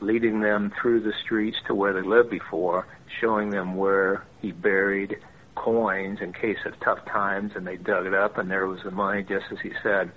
leading 0.00 0.40
them 0.40 0.72
through 0.80 1.00
the 1.00 1.12
streets 1.24 1.58
to 1.66 1.74
where 1.74 1.92
they 1.92 2.02
lived 2.02 2.30
before, 2.30 2.86
showing 3.20 3.50
them 3.50 3.76
where 3.76 4.24
he 4.40 4.52
buried 4.52 5.18
coins 5.58 6.18
in 6.20 6.32
case 6.32 6.58
of 6.64 6.78
tough 6.80 7.04
times, 7.06 7.52
and 7.54 7.66
they 7.66 7.76
dug 7.76 8.06
it 8.06 8.14
up, 8.14 8.38
and 8.38 8.50
there 8.50 8.66
was 8.66 8.80
the 8.84 8.90
money, 8.90 9.22
just 9.22 9.46
as 9.50 9.58
he 9.62 9.72
said. 9.82 10.10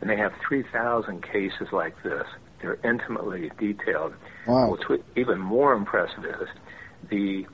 And 0.00 0.08
they 0.08 0.16
have 0.16 0.32
3,000 0.46 1.22
cases 1.22 1.68
like 1.72 2.02
this. 2.02 2.24
They're 2.60 2.78
intimately 2.84 3.50
detailed. 3.58 4.14
Wow. 4.46 4.70
What's 4.70 4.84
even 5.16 5.38
more 5.38 5.72
impressive 5.72 6.24
is 6.24 6.48
the 7.10 7.46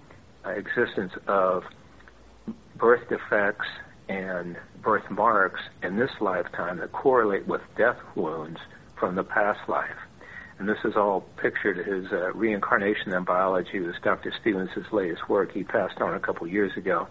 existence 0.45 1.12
of 1.27 1.64
birth 2.77 3.09
defects 3.09 3.66
and 4.09 4.57
birthmarks 4.83 5.61
in 5.83 5.97
this 5.97 6.11
lifetime 6.21 6.79
that 6.79 6.92
correlate 6.92 7.47
with 7.47 7.62
death 7.77 7.99
wounds 8.14 8.59
from 8.99 9.14
the 9.14 9.25
past 9.25 9.61
life. 9.68 9.97
And 10.59 10.68
this 10.68 10.79
is 10.85 10.95
all 10.97 11.23
pictured 11.40 11.79
his 11.79 12.12
uh, 12.12 12.33
reincarnation 12.35 13.12
in 13.12 13.25
biology 13.25 13.81
was 13.81 13.95
Dr. 14.03 14.33
Stevens' 14.40 14.71
latest 14.92 15.29
work. 15.29 15.53
He 15.53 15.64
passed 15.64 16.01
on 16.01 16.14
a 16.14 16.21
couple 16.21 16.47
years 16.47 16.77
ago. 16.77 17.09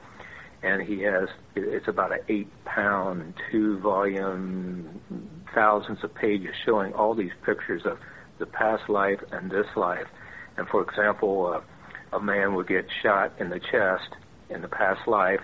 And 0.63 0.81
he 0.81 1.01
has, 1.01 1.27
it's 1.55 1.87
about 1.87 2.11
an 2.11 2.19
eight 2.29 2.49
pound, 2.65 3.33
two 3.51 3.79
volume, 3.79 5.01
thousands 5.55 6.03
of 6.03 6.13
pages 6.13 6.53
showing 6.65 6.93
all 6.93 7.15
these 7.15 7.31
pictures 7.45 7.81
of 7.85 7.97
the 8.37 8.45
past 8.45 8.89
life 8.89 9.19
and 9.31 9.49
this 9.49 9.65
life. 9.75 10.07
And 10.57 10.67
for 10.67 10.81
example, 10.83 11.53
uh, 11.55 12.15
a 12.15 12.21
man 12.21 12.55
would 12.55 12.67
get 12.67 12.85
shot 13.01 13.33
in 13.39 13.49
the 13.49 13.59
chest 13.59 14.15
in 14.49 14.61
the 14.61 14.67
past 14.67 15.07
life, 15.07 15.39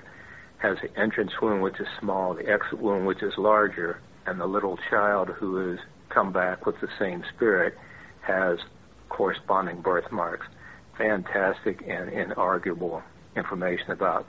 has 0.58 0.78
the 0.82 1.00
entrance 1.00 1.32
wound 1.42 1.62
which 1.62 1.80
is 1.80 1.88
small, 2.00 2.34
the 2.34 2.48
exit 2.48 2.80
wound 2.80 3.06
which 3.06 3.24
is 3.24 3.34
larger, 3.38 4.00
and 4.26 4.40
the 4.40 4.46
little 4.46 4.78
child 4.90 5.30
who 5.30 5.56
has 5.56 5.80
come 6.10 6.34
back 6.34 6.66
with 6.66 6.76
the 6.82 6.88
same 7.00 7.24
spirit 7.36 7.76
has 8.22 8.60
corresponding 9.10 9.82
birthmarks. 9.82 10.46
Fantastic 10.98 11.82
and 11.88 12.10
inarguable 12.12 13.02
information 13.36 13.92
about 13.92 14.28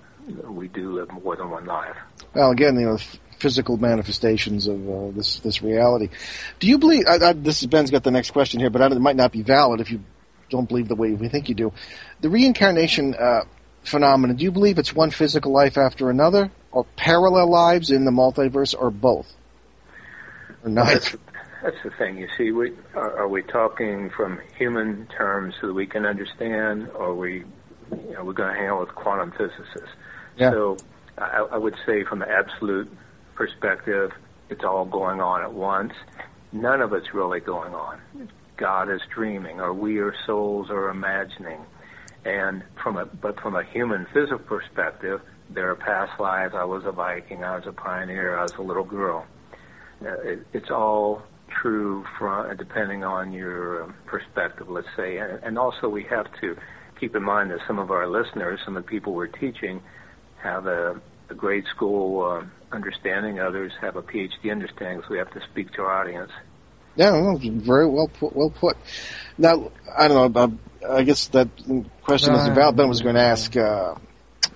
we 0.48 0.68
do 0.68 0.92
live 0.92 1.10
more 1.10 1.36
than 1.36 1.50
one 1.50 1.66
life. 1.66 1.96
Well, 2.34 2.50
again, 2.50 2.78
you 2.78 2.86
know, 2.86 2.98
physical 3.38 3.76
manifestations 3.76 4.66
of 4.66 4.88
uh, 4.88 5.10
this 5.12 5.40
this 5.40 5.62
reality. 5.62 6.08
Do 6.58 6.68
you 6.68 6.78
believe? 6.78 7.04
I, 7.06 7.28
I, 7.28 7.32
this 7.32 7.62
is 7.62 7.68
Ben's 7.68 7.90
got 7.90 8.04
the 8.04 8.10
next 8.10 8.32
question 8.32 8.60
here, 8.60 8.70
but 8.70 8.82
I, 8.82 8.86
it 8.86 9.00
might 9.00 9.16
not 9.16 9.32
be 9.32 9.42
valid 9.42 9.80
if 9.80 9.90
you 9.90 10.02
don't 10.50 10.68
believe 10.68 10.88
the 10.88 10.96
way 10.96 11.12
we 11.12 11.28
think 11.28 11.48
you 11.48 11.54
do. 11.54 11.72
The 12.20 12.30
reincarnation 12.30 13.14
uh, 13.14 13.44
phenomenon. 13.82 14.36
Do 14.36 14.44
you 14.44 14.52
believe 14.52 14.78
it's 14.78 14.94
one 14.94 15.10
physical 15.10 15.52
life 15.52 15.78
after 15.78 16.10
another, 16.10 16.50
or 16.72 16.84
parallel 16.96 17.50
lives 17.50 17.90
in 17.90 18.04
the 18.04 18.10
multiverse, 18.10 18.74
or 18.78 18.90
both, 18.90 19.32
or 20.64 20.70
neither? 20.70 20.94
That's, 20.94 21.16
that's 21.62 21.76
the 21.84 21.90
thing. 21.90 22.18
You 22.18 22.28
see, 22.36 22.50
we 22.50 22.72
are, 22.94 23.20
are, 23.20 23.28
we 23.28 23.42
talking 23.42 24.10
from 24.10 24.40
human 24.56 25.06
terms 25.06 25.54
so 25.60 25.68
that 25.68 25.74
we 25.74 25.86
can 25.86 26.06
understand, 26.06 26.88
or 26.94 27.08
are 27.10 27.14
we, 27.14 27.44
you 27.90 28.12
know, 28.12 28.24
we're 28.24 28.32
going 28.32 28.52
to 28.52 28.58
hang 28.58 28.68
out 28.68 28.80
with 28.80 28.94
quantum 28.94 29.32
physicists? 29.32 29.94
Yeah. 30.38 30.50
So 30.50 30.76
I, 31.18 31.46
I 31.52 31.58
would 31.58 31.76
say, 31.84 32.04
from 32.04 32.22
an 32.22 32.28
absolute 32.30 32.90
perspective, 33.34 34.12
it's 34.48 34.64
all 34.64 34.84
going 34.84 35.20
on 35.20 35.42
at 35.42 35.52
once. 35.52 35.92
None 36.52 36.80
of 36.80 36.92
it's 36.92 37.12
really 37.12 37.40
going 37.40 37.74
on. 37.74 38.00
God 38.56 38.90
is 38.90 39.00
dreaming, 39.14 39.60
or 39.60 39.72
we 39.74 39.98
are 39.98 40.14
souls 40.26 40.70
are 40.70 40.88
imagining. 40.88 41.60
And 42.24 42.62
from 42.82 42.96
a 42.96 43.04
but 43.06 43.40
from 43.40 43.54
a 43.54 43.62
human 43.64 44.06
physical 44.12 44.38
perspective, 44.38 45.20
there 45.50 45.70
are 45.70 45.76
past 45.76 46.18
lives. 46.20 46.54
I 46.56 46.64
was 46.64 46.84
a 46.84 46.92
Viking. 46.92 47.44
I 47.44 47.56
was 47.56 47.66
a 47.66 47.72
pioneer. 47.72 48.36
I 48.38 48.42
was 48.42 48.54
a 48.58 48.62
little 48.62 48.84
girl. 48.84 49.26
Uh, 50.04 50.20
it, 50.20 50.46
it's 50.52 50.70
all 50.70 51.22
true 51.48 52.04
from 52.18 52.56
depending 52.56 53.04
on 53.04 53.32
your 53.32 53.94
perspective, 54.06 54.68
let's 54.68 54.88
say. 54.96 55.18
And, 55.18 55.42
and 55.42 55.58
also, 55.58 55.88
we 55.88 56.04
have 56.04 56.26
to 56.40 56.56
keep 56.98 57.14
in 57.14 57.22
mind 57.22 57.50
that 57.50 57.60
some 57.66 57.78
of 57.78 57.90
our 57.90 58.08
listeners, 58.08 58.60
some 58.64 58.76
of 58.76 58.84
the 58.84 58.88
people 58.88 59.14
we're 59.14 59.26
teaching, 59.26 59.80
have 60.42 60.66
a, 60.66 61.00
a 61.30 61.34
grade 61.34 61.64
school 61.74 62.22
uh, 62.22 62.44
understanding. 62.74 63.40
Others 63.40 63.72
have 63.80 63.96
a 63.96 64.02
PhD 64.02 64.50
understanding, 64.50 65.02
so 65.02 65.08
we 65.10 65.18
have 65.18 65.32
to 65.32 65.40
speak 65.50 65.72
to 65.72 65.82
our 65.82 66.00
audience. 66.00 66.30
Yeah, 66.96 67.12
well, 67.12 67.38
very 67.38 67.86
well 67.86 68.08
put. 68.08 68.34
Well 68.34 68.50
put. 68.50 68.76
Now, 69.36 69.70
I 69.96 70.08
don't 70.08 70.34
know. 70.34 70.58
I 70.88 71.02
guess 71.04 71.28
that 71.28 71.48
question 72.02 72.34
is 72.34 72.46
about. 72.46 72.74
Ben 72.76 72.88
was 72.88 73.02
going 73.02 73.14
to 73.14 73.22
ask, 73.22 73.56
uh, 73.56 73.94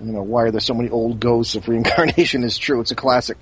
you 0.01 0.13
know, 0.13 0.23
why 0.23 0.45
are 0.45 0.51
there 0.51 0.61
so 0.61 0.75
many 0.75 0.91
old 0.91 1.21
ghosts 1.21 1.55
if 1.55 1.69
reincarnation 1.69 2.43
is 2.45 2.59
true? 2.59 2.81
It's 2.81 2.91
a 2.91 2.97
classic 2.97 3.39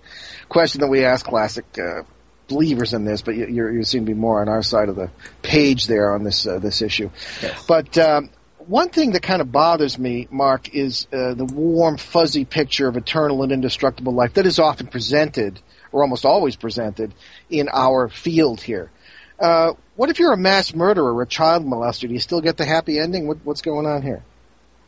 question 0.49 0.83
that 0.83 0.89
we 0.89 1.05
ask 1.05 1.25
classic 1.25 1.65
uh, 1.79 2.03
believers 2.49 2.93
in 2.93 3.05
this, 3.05 3.23
but 3.23 3.37
you, 3.37 3.47
you 3.47 3.85
seem 3.85 4.05
to 4.05 4.13
be 4.13 4.19
more 4.19 4.43
on 4.43 4.51
our 4.51 4.63
side 4.63 4.91
of 4.91 4.97
the 4.97 5.11
page 5.41 5.87
there 5.87 6.13
on 6.13 6.23
this 6.23 6.47
uh, 6.47 6.59
this 6.59 6.83
issue. 6.83 7.11
Yes. 7.41 7.65
But 7.67 7.97
um, 7.97 8.31
one 8.71 8.89
thing 8.89 9.13
that 9.13 9.23
kind 9.23 9.43
of 9.43 9.51
bothers 9.51 9.99
me, 9.99 10.29
Mark, 10.31 10.73
is 10.73 11.09
uh, 11.13 11.35
the 11.35 11.45
warm, 11.45 11.97
fuzzy 11.97 12.45
picture 12.45 12.87
of 12.87 12.97
eternal 12.97 13.43
and 13.43 13.51
indestructible 13.51 14.15
life 14.15 14.35
that 14.35 14.47
is 14.47 14.61
often 14.61 14.87
presented, 14.87 15.61
or 15.91 16.03
almost 16.03 16.25
always 16.25 16.55
presented, 16.55 17.13
in 17.51 17.69
our 17.73 18.09
field 18.09 18.61
here. 18.61 18.93
Uh, 19.41 19.73
what 19.97 20.09
if 20.09 20.21
you're 20.21 20.33
a 20.33 20.37
mass 20.37 20.73
murderer 20.73 21.21
a 21.21 21.27
child 21.27 21.67
molester? 21.67 22.07
Do 22.07 22.15
you 22.15 22.21
still 22.21 22.41
get 22.41 22.59
the 22.59 22.65
happy 22.65 23.01
ending? 23.01 23.27
What, 23.27 23.39
what's 23.43 23.61
going 23.61 23.87
on 23.87 24.03
here? 24.03 24.23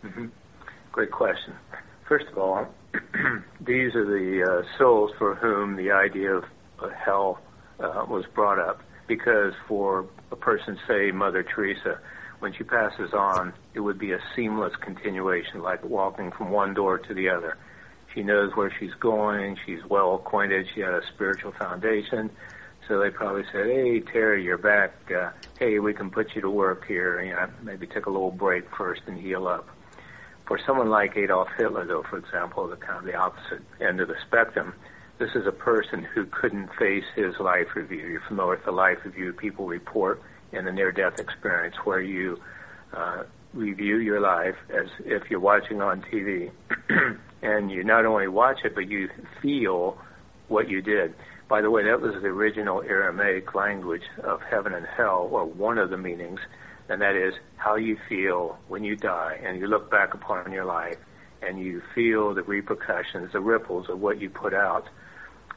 Mm-hmm. 0.05 0.27
Great 0.93 1.11
question. 1.11 1.55
First 2.07 2.27
of 2.31 2.39
all, 2.39 2.69
these 3.61 3.97
are 3.97 4.05
the 4.05 4.63
uh, 4.65 4.79
souls 4.79 5.11
for 5.19 5.35
whom 5.35 5.75
the 5.75 5.91
idea 5.91 6.37
of 6.37 6.45
uh, 6.79 6.89
hell 6.91 7.41
uh, 7.81 8.05
was 8.09 8.27
brought 8.33 8.61
up. 8.61 8.81
Because 9.09 9.55
for 9.67 10.07
a 10.31 10.37
person, 10.37 10.79
say 10.87 11.11
Mother 11.11 11.43
Teresa, 11.43 11.99
when 12.43 12.53
she 12.53 12.65
passes 12.65 13.13
on, 13.13 13.53
it 13.73 13.79
would 13.79 14.01
be 14.01 14.11
a 14.11 14.19
seamless 14.35 14.75
continuation, 14.75 15.63
like 15.63 15.85
walking 15.85 16.33
from 16.33 16.51
one 16.51 16.75
door 16.75 16.99
to 16.99 17.15
the 17.15 17.29
other. 17.29 17.57
She 18.13 18.25
knows 18.25 18.51
where 18.57 18.75
she's 18.81 18.93
going. 18.95 19.57
She's 19.65 19.85
well 19.89 20.17
acquainted. 20.17 20.67
She 20.75 20.81
had 20.81 20.93
a 20.93 21.07
spiritual 21.15 21.53
foundation. 21.53 22.31
So 22.89 22.99
they 22.99 23.11
probably 23.11 23.45
said, 23.53 23.67
"Hey, 23.67 24.01
Terry, 24.01 24.43
you're 24.43 24.59
back. 24.59 24.93
Uh, 25.09 25.31
hey, 25.61 25.79
we 25.79 25.95
can 25.95 26.11
put 26.11 26.35
you 26.35 26.41
to 26.41 26.51
work 26.51 26.85
here. 26.85 27.23
You 27.23 27.33
know, 27.33 27.49
maybe 27.63 27.87
take 27.87 28.07
a 28.07 28.11
little 28.11 28.33
break 28.33 28.65
first 28.75 29.03
and 29.07 29.17
heal 29.17 29.47
up." 29.47 29.69
For 30.47 30.59
someone 30.67 30.91
like 30.91 31.17
Adolf 31.17 31.49
Hitler, 31.57 31.87
though, 31.87 32.03
for 32.03 32.19
example, 32.19 32.67
the 32.67 32.77
kind 32.77 32.99
of 32.99 33.05
the 33.05 33.15
opposite 33.15 33.63
end 33.81 34.01
of 34.01 34.09
the 34.09 34.17
spectrum, 34.27 34.75
this 35.19 35.31
is 35.37 35.47
a 35.47 35.53
person 35.53 36.03
who 36.03 36.27
couldn't 36.27 36.75
face 36.75 37.05
his 37.15 37.39
life 37.39 37.77
review. 37.77 38.05
You're 38.05 38.21
familiar 38.27 38.57
with 38.57 38.65
the 38.65 38.73
life 38.73 38.99
review 39.05 39.33
people 39.33 39.69
report 39.69 40.21
in 40.53 40.65
the 40.65 40.73
near-death 40.73 41.19
experience, 41.19 41.77
where 41.85 42.01
you 42.01 42.39
uh, 42.93 43.25
review 43.55 43.97
your 43.97 44.21
life 44.21 44.57
as 44.71 44.89
if 45.05 45.31
you're 45.31 45.41
watching 45.41 45.81
on 45.81 46.03
TV, 46.03 46.51
and 47.43 47.71
you 47.71 47.85
not 47.85 48.07
only 48.07 48.29
watch 48.29 48.59
it, 48.65 48.75
but 48.75 48.89
you 48.89 49.09
feel 49.41 49.99
what 50.49 50.69
you 50.69 50.83
did. 50.83 51.15
By 51.49 51.61
the 51.61 51.71
way, 51.71 51.85
that 51.85 52.01
was 52.01 52.15
the 52.23 52.29
original 52.29 52.83
Aramaic 52.83 53.55
language 53.55 54.05
of 54.23 54.41
heaven 54.43 54.73
and 54.73 54.87
hell, 54.87 55.29
or 55.31 55.45
one 55.45 55.79
of 55.79 55.91
the 55.91 55.99
meanings, 55.99 56.41
and 56.89 57.01
that 57.03 57.15
is 57.17 57.35
how 57.57 57.77
you 57.77 57.99
feel 58.09 58.59
when 58.69 58.85
you 58.85 58.97
die 58.97 59.39
and 59.43 59.59
you 59.61 59.67
look 59.67 59.91
back 59.91 60.15
upon 60.15 60.53
your 60.53 60.65
life 60.65 60.99
and 61.43 61.59
you 61.59 61.83
feel 61.95 62.35
the 62.35 62.43
repercussions, 62.43 63.33
the 63.33 63.41
ripples 63.41 63.89
of 63.89 64.01
what 64.01 64.21
you 64.21 64.31
put 64.31 64.55
out. 64.55 64.89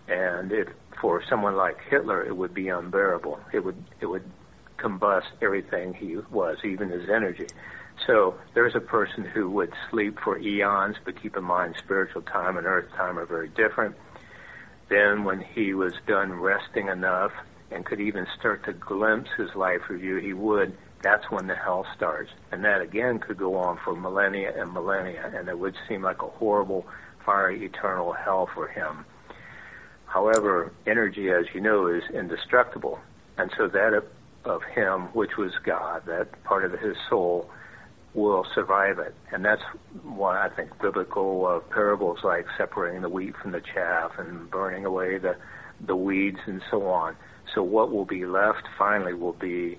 And 0.07 0.51
if 0.51 0.67
for 0.99 1.23
someone 1.29 1.55
like 1.55 1.77
Hitler, 1.89 2.23
it 2.23 2.35
would 2.35 2.53
be 2.53 2.69
unbearable. 2.69 3.39
It 3.53 3.63
would 3.63 3.83
it 4.01 4.05
would 4.05 4.23
combust 4.77 5.27
everything 5.41 5.93
he 5.93 6.17
was, 6.31 6.57
even 6.63 6.89
his 6.89 7.09
energy. 7.09 7.47
So 8.07 8.35
there's 8.53 8.75
a 8.75 8.81
person 8.81 9.23
who 9.23 9.49
would 9.51 9.73
sleep 9.89 10.19
for 10.23 10.37
eons, 10.37 10.97
but 11.03 11.21
keep 11.21 11.37
in 11.37 11.43
mind 11.43 11.75
spiritual 11.77 12.21
time 12.21 12.57
and 12.57 12.67
earth 12.67 12.91
time 12.95 13.17
are 13.17 13.25
very 13.25 13.49
different. 13.49 13.95
Then 14.89 15.23
when 15.23 15.41
he 15.41 15.73
was 15.73 15.93
done 16.05 16.33
resting 16.33 16.89
enough 16.89 17.31
and 17.71 17.85
could 17.85 17.99
even 17.99 18.27
start 18.37 18.63
to 18.65 18.73
glimpse 18.73 19.29
his 19.37 19.55
life 19.55 19.81
review, 19.89 20.17
he 20.17 20.33
would, 20.33 20.77
that's 21.01 21.29
when 21.31 21.47
the 21.47 21.55
hell 21.55 21.85
starts. 21.95 22.29
And 22.51 22.63
that 22.65 22.81
again 22.81 23.19
could 23.19 23.37
go 23.37 23.55
on 23.55 23.79
for 23.83 23.95
millennia 23.95 24.53
and 24.59 24.73
millennia, 24.73 25.31
and 25.33 25.47
it 25.47 25.57
would 25.57 25.75
seem 25.87 26.03
like 26.03 26.21
a 26.21 26.27
horrible, 26.27 26.85
fiery, 27.25 27.65
eternal 27.65 28.13
hell 28.13 28.47
for 28.53 28.67
him. 28.67 29.05
However, 30.05 30.71
energy, 30.85 31.29
as 31.31 31.45
you 31.53 31.61
know, 31.61 31.87
is 31.87 32.03
indestructible. 32.13 32.99
And 33.37 33.51
so 33.57 33.67
that 33.67 34.03
of, 34.45 34.61
him, 34.63 35.03
which 35.13 35.37
was 35.37 35.51
God, 35.63 36.03
that 36.05 36.43
part 36.43 36.65
of 36.65 36.79
his 36.79 36.95
soul, 37.09 37.49
will 38.13 38.45
survive 38.55 38.97
it. 38.99 39.13
And 39.31 39.43
that's 39.43 39.61
why 40.03 40.45
I 40.45 40.49
think 40.49 40.69
biblical 40.81 41.45
uh, 41.45 41.59
parables 41.73 42.19
like 42.23 42.45
separating 42.57 43.01
the 43.01 43.09
wheat 43.09 43.35
from 43.41 43.51
the 43.51 43.61
chaff 43.61 44.11
and 44.17 44.49
burning 44.49 44.85
away 44.85 45.17
the, 45.17 45.35
the 45.85 45.95
weeds 45.95 46.39
and 46.45 46.61
so 46.71 46.87
on. 46.87 47.15
So 47.53 47.61
what 47.61 47.91
will 47.91 48.05
be 48.05 48.25
left 48.25 48.63
finally 48.77 49.13
will 49.13 49.33
be 49.33 49.77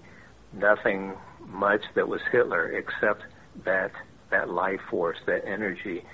nothing 0.52 1.14
much 1.48 1.82
that 1.94 2.08
was 2.08 2.20
Hitler 2.30 2.70
except 2.70 3.22
that, 3.64 3.92
that 4.30 4.50
life 4.50 4.80
force, 4.90 5.18
that 5.26 5.46
energy. 5.46 6.04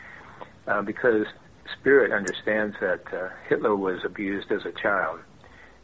Uh, 0.67 0.83
because 0.83 1.27
spirit 1.81 2.13
understands 2.13 2.77
that 2.81 3.03
uh, 3.13 3.29
Hitler 3.49 3.75
was 3.75 4.05
abused 4.05 4.53
as 4.53 4.65
a 4.65 4.73
child 4.73 5.21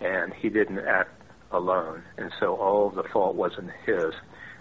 and 0.00 0.32
he 0.32 0.48
didn't 0.48 0.78
act 0.78 1.17
alone. 1.50 2.02
And 2.16 2.30
so 2.40 2.56
all 2.56 2.88
of 2.88 2.94
the 2.94 3.04
fault 3.04 3.34
wasn't 3.34 3.70
his. 3.86 4.14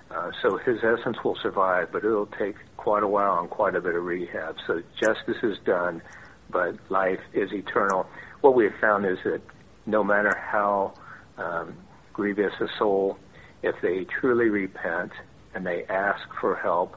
Uh, 0.09 0.31
so 0.41 0.57
his 0.57 0.77
essence 0.83 1.17
will 1.23 1.37
survive, 1.41 1.91
but 1.91 2.03
it'll 2.03 2.29
take 2.39 2.55
quite 2.77 3.03
a 3.03 3.07
while 3.07 3.39
and 3.39 3.49
quite 3.49 3.75
a 3.75 3.81
bit 3.81 3.95
of 3.95 4.03
rehab. 4.03 4.55
So 4.65 4.81
justice 4.99 5.43
is 5.43 5.57
done, 5.65 6.01
but 6.49 6.75
life 6.89 7.19
is 7.33 7.51
eternal. 7.51 8.07
What 8.41 8.55
we 8.55 8.65
have 8.65 8.79
found 8.79 9.05
is 9.05 9.17
that 9.25 9.41
no 9.85 10.03
matter 10.03 10.35
how 10.37 10.93
um, 11.37 11.75
grievous 12.13 12.53
a 12.61 12.67
soul, 12.77 13.17
if 13.63 13.75
they 13.81 14.05
truly 14.05 14.49
repent 14.49 15.11
and 15.53 15.65
they 15.65 15.83
ask 15.89 16.21
for 16.39 16.55
help, 16.55 16.95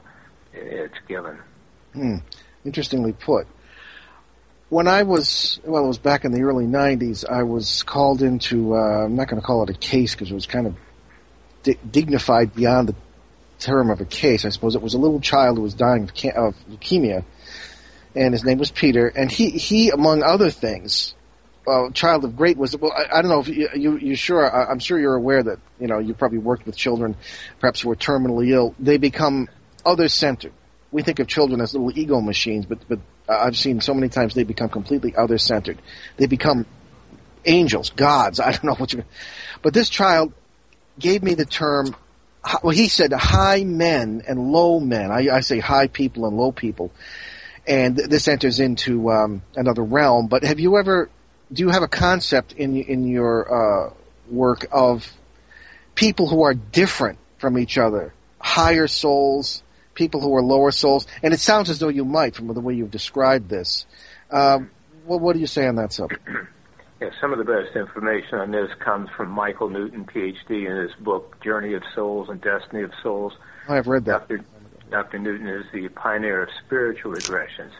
it's 0.53 0.93
given. 1.07 1.37
Hmm. 1.93 2.17
Interestingly 2.63 3.13
put. 3.13 3.47
When 4.71 4.87
I 4.87 5.03
was, 5.03 5.59
well, 5.65 5.83
it 5.83 5.87
was 5.89 5.97
back 5.97 6.23
in 6.23 6.31
the 6.31 6.43
early 6.43 6.63
90s, 6.63 7.29
I 7.29 7.43
was 7.43 7.83
called 7.83 8.21
into, 8.21 8.73
uh, 8.73 9.03
I'm 9.03 9.17
not 9.17 9.27
going 9.27 9.41
to 9.41 9.45
call 9.45 9.63
it 9.63 9.69
a 9.69 9.73
case 9.73 10.13
because 10.15 10.31
it 10.31 10.33
was 10.33 10.45
kind 10.45 10.65
of 10.65 10.77
di- 11.63 11.77
dignified 11.91 12.55
beyond 12.55 12.87
the 12.87 12.95
term 13.59 13.89
of 13.89 13.99
a 13.99 14.05
case. 14.05 14.45
I 14.45 14.49
suppose 14.49 14.75
it 14.75 14.81
was 14.81 14.93
a 14.93 14.97
little 14.97 15.19
child 15.19 15.57
who 15.57 15.63
was 15.63 15.73
dying 15.73 16.03
of, 16.03 16.15
ca- 16.15 16.31
of 16.37 16.55
leukemia, 16.69 17.25
and 18.15 18.33
his 18.33 18.45
name 18.45 18.59
was 18.59 18.71
Peter. 18.71 19.07
And 19.07 19.29
he, 19.29 19.49
he 19.49 19.89
among 19.89 20.23
other 20.23 20.49
things, 20.49 21.15
uh, 21.67 21.89
child 21.89 22.23
of 22.23 22.37
great 22.37 22.55
was 22.55 22.73
Well, 22.77 22.93
I, 22.93 23.17
I 23.17 23.21
don't 23.21 23.29
know 23.29 23.41
if 23.41 23.49
you, 23.49 23.67
you, 23.75 23.97
you 23.97 24.15
sure. 24.15 24.49
I, 24.49 24.71
I'm 24.71 24.79
sure 24.79 24.97
you're 24.97 25.15
aware 25.15 25.43
that 25.43 25.59
you 25.81 25.87
know 25.87 25.99
you 25.99 26.13
probably 26.13 26.37
worked 26.39 26.65
with 26.65 26.77
children, 26.77 27.17
perhaps 27.59 27.81
who 27.81 27.91
are 27.91 27.95
terminally 27.97 28.51
ill. 28.51 28.73
They 28.79 28.95
become 28.95 29.49
other 29.85 30.07
centered. 30.07 30.53
We 30.93 31.03
think 31.03 31.19
of 31.19 31.27
children 31.27 31.59
as 31.59 31.73
little 31.73 31.91
ego 31.99 32.21
machines, 32.21 32.65
but 32.65 32.79
but 32.87 32.99
I've 33.31 33.57
seen 33.57 33.81
so 33.81 33.93
many 33.93 34.09
times 34.09 34.33
they 34.33 34.43
become 34.43 34.69
completely 34.69 35.15
other 35.15 35.37
centered. 35.37 35.81
They 36.17 36.27
become 36.27 36.65
angels, 37.45 37.89
gods. 37.91 38.39
I 38.39 38.51
don't 38.51 38.63
know 38.63 38.75
what 38.75 38.93
you. 38.93 39.03
But 39.61 39.73
this 39.73 39.89
child 39.89 40.33
gave 40.99 41.23
me 41.23 41.33
the 41.33 41.45
term. 41.45 41.95
Well, 42.63 42.71
he 42.71 42.87
said 42.87 43.13
high 43.13 43.63
men 43.63 44.23
and 44.27 44.51
low 44.51 44.79
men. 44.79 45.11
I, 45.11 45.27
I 45.29 45.39
say 45.41 45.59
high 45.59 45.87
people 45.87 46.25
and 46.25 46.35
low 46.35 46.51
people, 46.51 46.91
and 47.67 47.95
this 47.95 48.27
enters 48.27 48.59
into 48.59 49.11
um, 49.11 49.43
another 49.55 49.83
realm. 49.83 50.27
But 50.27 50.43
have 50.43 50.59
you 50.59 50.77
ever? 50.77 51.09
Do 51.53 51.63
you 51.63 51.69
have 51.69 51.83
a 51.83 51.87
concept 51.87 52.53
in 52.53 52.75
in 52.77 53.07
your 53.07 53.89
uh, 53.89 53.93
work 54.29 54.65
of 54.71 55.11
people 55.93 56.27
who 56.27 56.43
are 56.43 56.53
different 56.53 57.19
from 57.37 57.57
each 57.57 57.77
other, 57.77 58.13
higher 58.39 58.87
souls, 58.87 59.61
people 59.93 60.21
who 60.21 60.35
are 60.35 60.43
lower 60.43 60.71
souls? 60.71 61.07
And 61.23 61.33
it 61.33 61.39
sounds 61.39 61.69
as 61.69 61.79
though 61.79 61.89
you 61.89 62.05
might, 62.05 62.35
from 62.35 62.47
the 62.47 62.61
way 62.61 62.73
you've 62.73 62.91
described 62.91 63.49
this. 63.49 63.85
Um, 64.29 64.71
what, 65.05 65.21
what 65.21 65.33
do 65.33 65.39
you 65.39 65.47
say 65.47 65.67
on 65.67 65.75
that 65.75 65.93
subject? 65.93 66.27
Yeah, 67.01 67.09
some 67.19 67.31
of 67.33 67.39
the 67.39 67.45
best 67.45 67.75
information 67.75 68.37
on 68.37 68.51
this 68.51 68.69
comes 68.77 69.09
from 69.17 69.31
Michael 69.31 69.71
Newton, 69.71 70.05
PhD, 70.05 70.69
in 70.69 70.77
his 70.77 70.91
book 70.99 71.43
Journey 71.43 71.73
of 71.73 71.81
Souls 71.95 72.29
and 72.29 72.39
Destiny 72.39 72.83
of 72.83 72.91
Souls. 73.01 73.33
Oh, 73.67 73.73
I've 73.73 73.87
read 73.87 74.05
that. 74.05 74.27
Dr. 74.27 74.45
Dr. 74.91 75.17
Newton 75.17 75.47
is 75.47 75.65
the 75.73 75.89
pioneer 75.89 76.43
of 76.43 76.49
spiritual 76.63 77.13
regressions. 77.13 77.71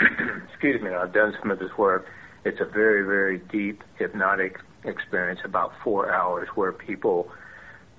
Excuse 0.48 0.80
me, 0.80 0.88
I've 0.88 1.12
done 1.12 1.36
some 1.38 1.50
of 1.50 1.58
this 1.58 1.76
work. 1.76 2.06
It's 2.46 2.58
a 2.58 2.64
very, 2.64 3.02
very 3.02 3.38
deep 3.38 3.84
hypnotic 3.98 4.58
experience, 4.84 5.40
about 5.44 5.72
four 5.84 6.10
hours, 6.10 6.48
where 6.54 6.72
people 6.72 7.30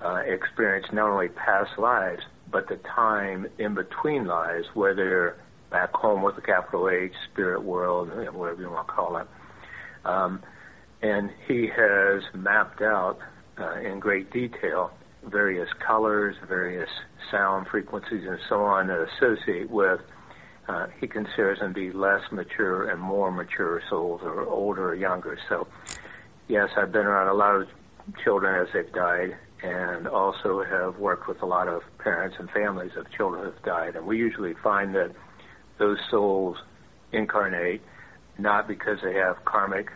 uh, 0.04 0.22
experience 0.26 0.86
not 0.92 1.08
only 1.08 1.28
past 1.28 1.78
lives, 1.78 2.22
but 2.50 2.68
the 2.68 2.76
time 2.76 3.46
in 3.58 3.74
between 3.74 4.26
lives, 4.26 4.66
where 4.74 4.94
they're 4.94 5.36
back 5.70 5.92
home 5.92 6.22
with 6.22 6.38
a 6.38 6.40
capital 6.40 6.88
H, 6.88 7.12
spirit 7.30 7.62
world, 7.62 8.08
whatever 8.32 8.62
you 8.62 8.70
want 8.70 8.86
to 8.86 8.92
call 8.92 9.16
it 9.18 9.28
um, 10.04 10.42
and 11.02 11.30
he 11.46 11.68
has 11.68 12.22
mapped 12.34 12.82
out 12.82 13.18
uh, 13.58 13.78
in 13.80 14.00
great 14.00 14.32
detail 14.32 14.92
various 15.24 15.68
colors, 15.84 16.36
various 16.46 16.88
sound 17.30 17.66
frequencies, 17.66 18.24
and 18.26 18.38
so 18.48 18.62
on 18.62 18.86
that 18.86 19.06
associate 19.16 19.68
with. 19.68 20.00
Uh, 20.68 20.86
he 21.00 21.06
considers 21.06 21.58
them 21.58 21.74
to 21.74 21.80
be 21.80 21.92
less 21.92 22.20
mature 22.30 22.88
and 22.90 23.00
more 23.00 23.30
mature 23.30 23.82
souls, 23.88 24.20
or 24.22 24.42
older 24.46 24.90
or 24.90 24.94
younger. 24.94 25.38
So, 25.48 25.66
yes, 26.46 26.68
I've 26.76 26.92
been 26.92 27.06
around 27.06 27.28
a 27.28 27.34
lot 27.34 27.56
of 27.56 27.68
children 28.22 28.60
as 28.60 28.72
they've 28.72 28.92
died, 28.92 29.36
and 29.62 30.06
also 30.06 30.62
have 30.62 30.98
worked 30.98 31.26
with 31.26 31.42
a 31.42 31.46
lot 31.46 31.68
of 31.68 31.82
parents 31.98 32.36
and 32.38 32.50
families 32.50 32.92
of 32.96 33.10
children 33.10 33.44
who 33.44 33.50
have 33.50 33.62
died. 33.62 33.96
And 33.96 34.06
we 34.06 34.16
usually 34.16 34.54
find 34.62 34.94
that 34.94 35.12
those 35.78 35.98
souls 36.10 36.56
incarnate 37.12 37.82
not 38.38 38.68
because 38.68 38.98
they 39.02 39.14
have 39.14 39.44
karmic 39.44 39.90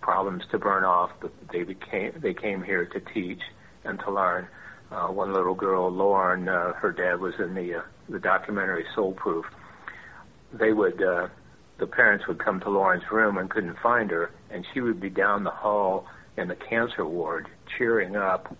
problems 0.00 0.44
to 0.50 0.58
burn 0.58 0.84
off, 0.84 1.10
but 1.20 1.32
they 1.52 1.64
became 1.64 2.12
they 2.16 2.34
came 2.34 2.62
here 2.62 2.86
to 2.86 3.00
teach 3.00 3.40
and 3.84 3.98
to 4.00 4.10
learn. 4.10 4.46
Uh, 4.92 5.08
one 5.08 5.32
little 5.32 5.54
girl, 5.54 5.90
Lauren, 5.90 6.48
uh, 6.48 6.72
her 6.74 6.92
dad 6.92 7.18
was 7.20 7.34
in 7.38 7.54
the 7.54 7.76
uh, 7.76 7.82
the 8.08 8.20
documentary 8.20 8.84
Soul 8.94 9.12
Proof. 9.12 9.44
They 10.52 10.72
would 10.72 11.02
uh, 11.02 11.28
the 11.78 11.86
parents 11.86 12.26
would 12.28 12.38
come 12.38 12.60
to 12.60 12.70
Lauren's 12.70 13.10
room 13.10 13.38
and 13.38 13.50
couldn't 13.50 13.78
find 13.80 14.10
her, 14.10 14.30
and 14.50 14.64
she 14.72 14.80
would 14.80 15.00
be 15.00 15.10
down 15.10 15.42
the 15.42 15.50
hall 15.50 16.06
in 16.36 16.48
the 16.48 16.56
cancer 16.56 17.04
ward 17.04 17.48
cheering 17.76 18.16
up 18.16 18.56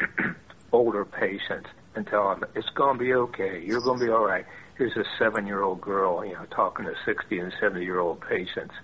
older 0.72 1.04
patients 1.04 1.68
and 1.94 2.06
tell 2.06 2.30
them 2.30 2.44
it's 2.54 2.68
going 2.70 2.98
to 2.98 3.04
be 3.04 3.12
okay, 3.12 3.62
you're 3.64 3.80
going 3.80 3.98
to 3.98 4.04
be 4.06 4.10
all 4.10 4.24
right. 4.24 4.44
here's 4.76 4.96
a 4.96 5.04
seven-year-old 5.18 5.80
girl, 5.80 6.24
you 6.24 6.32
know, 6.32 6.44
talking 6.50 6.86
to 6.86 6.94
60 7.04 7.38
and 7.38 7.52
70-year-old 7.60 8.20
patients. 8.20 8.74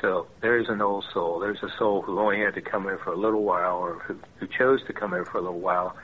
So 0.00 0.26
there's 0.40 0.68
an 0.68 0.82
old 0.82 1.04
soul. 1.14 1.38
There's 1.38 1.62
a 1.62 1.70
soul 1.78 2.02
who 2.02 2.18
only 2.18 2.40
had 2.40 2.54
to 2.54 2.60
come 2.60 2.84
here 2.84 2.98
for 3.02 3.12
a 3.12 3.16
little 3.16 3.44
while, 3.44 3.78
or 3.78 3.94
who, 4.00 4.18
who 4.36 4.46
chose 4.46 4.84
to 4.86 4.92
come 4.92 5.10
here 5.10 5.24
for 5.24 5.38
a 5.38 5.40
little 5.40 5.60
while, 5.60 5.96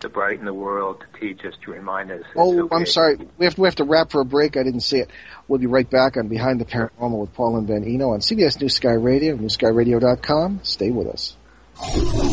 to 0.00 0.10
brighten 0.10 0.44
the 0.44 0.52
world, 0.52 1.00
to 1.00 1.20
teach 1.20 1.44
us, 1.44 1.54
to 1.64 1.70
remind 1.72 2.10
us. 2.10 2.22
Oh, 2.36 2.64
okay. 2.64 2.76
I'm 2.76 2.84
sorry. 2.84 3.16
We 3.38 3.46
have 3.46 3.54
to, 3.54 3.60
we 3.62 3.66
have 3.66 3.76
to 3.76 3.84
wrap 3.84 4.10
for 4.10 4.20
a 4.20 4.26
break. 4.26 4.58
I 4.58 4.62
didn't 4.62 4.80
see 4.80 4.98
it. 4.98 5.10
We'll 5.48 5.58
be 5.58 5.66
right 5.66 5.88
back 5.88 6.18
on 6.18 6.28
Behind 6.28 6.60
the 6.60 6.66
Paranormal 6.66 7.20
with 7.20 7.32
Paul 7.32 7.56
and 7.56 7.66
Ben 7.66 7.82
Eno 7.82 8.10
on 8.10 8.20
CBS 8.20 8.60
New 8.60 8.68
Sky 8.68 8.92
Radio, 8.92 9.36
newskyradio.com. 9.36 10.60
Stay 10.62 10.90
with 10.90 11.06
us. 11.06 11.36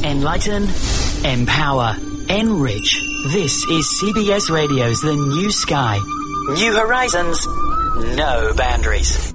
Enlighten, 0.04 0.68
empower, 1.24 1.96
enrich. 2.30 3.02
This 3.32 3.64
is 3.70 4.02
CBS 4.02 4.50
Radio's 4.50 5.02
The 5.02 5.16
New 5.16 5.52
Sky. 5.52 5.98
New 6.54 6.74
horizons, 6.74 7.48
no 8.18 8.54
boundaries. 8.56 9.33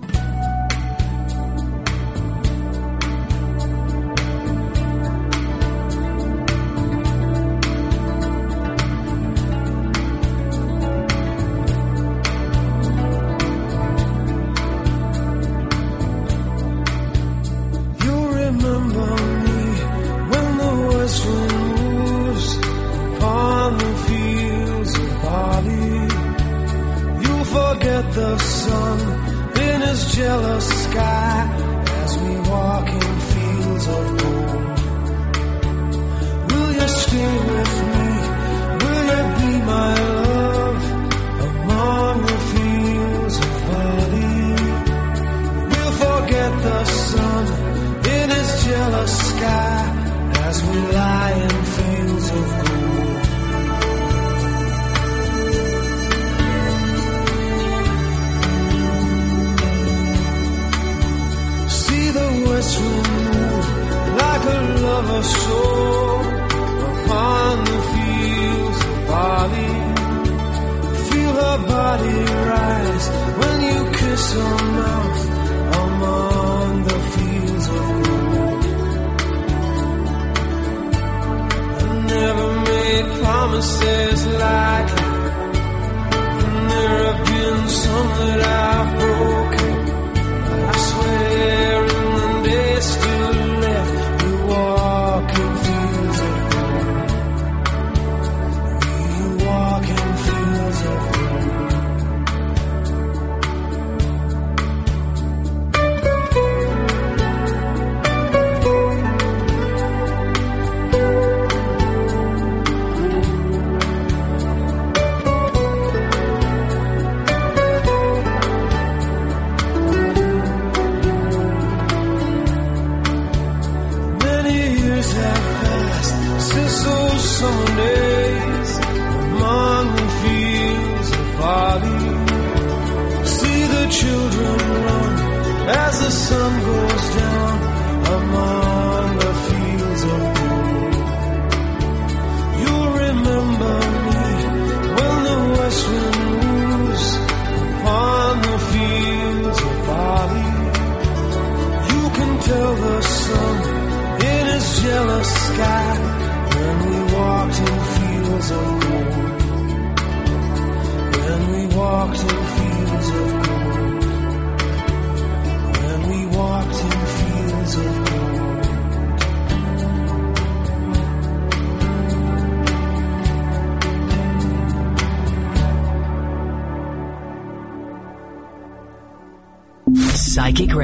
We 162.10 162.47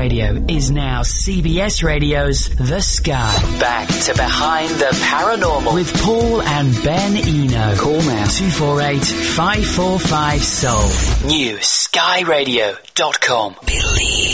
Radio 0.05 0.45
is 0.49 0.71
now 0.71 1.01
CBS 1.01 1.83
Radio's 1.83 2.51
The 2.51 2.83
Sky. 2.83 3.59
Back 3.59 3.89
to 3.89 4.13
Behind 4.15 4.69
the 4.69 4.91
Paranormal. 5.09 5.75
With 5.75 5.99
Paul 6.03 6.43
and 6.43 6.75
Ben 6.85 7.17
Eno. 7.17 7.75
Call 7.79 8.03
now 8.03 8.27
248 8.27 9.03
545 9.03 10.43
Soul. 10.43 11.31
New 11.31 11.57
skyradio.com. 11.57 13.57
Believe. 13.65 14.34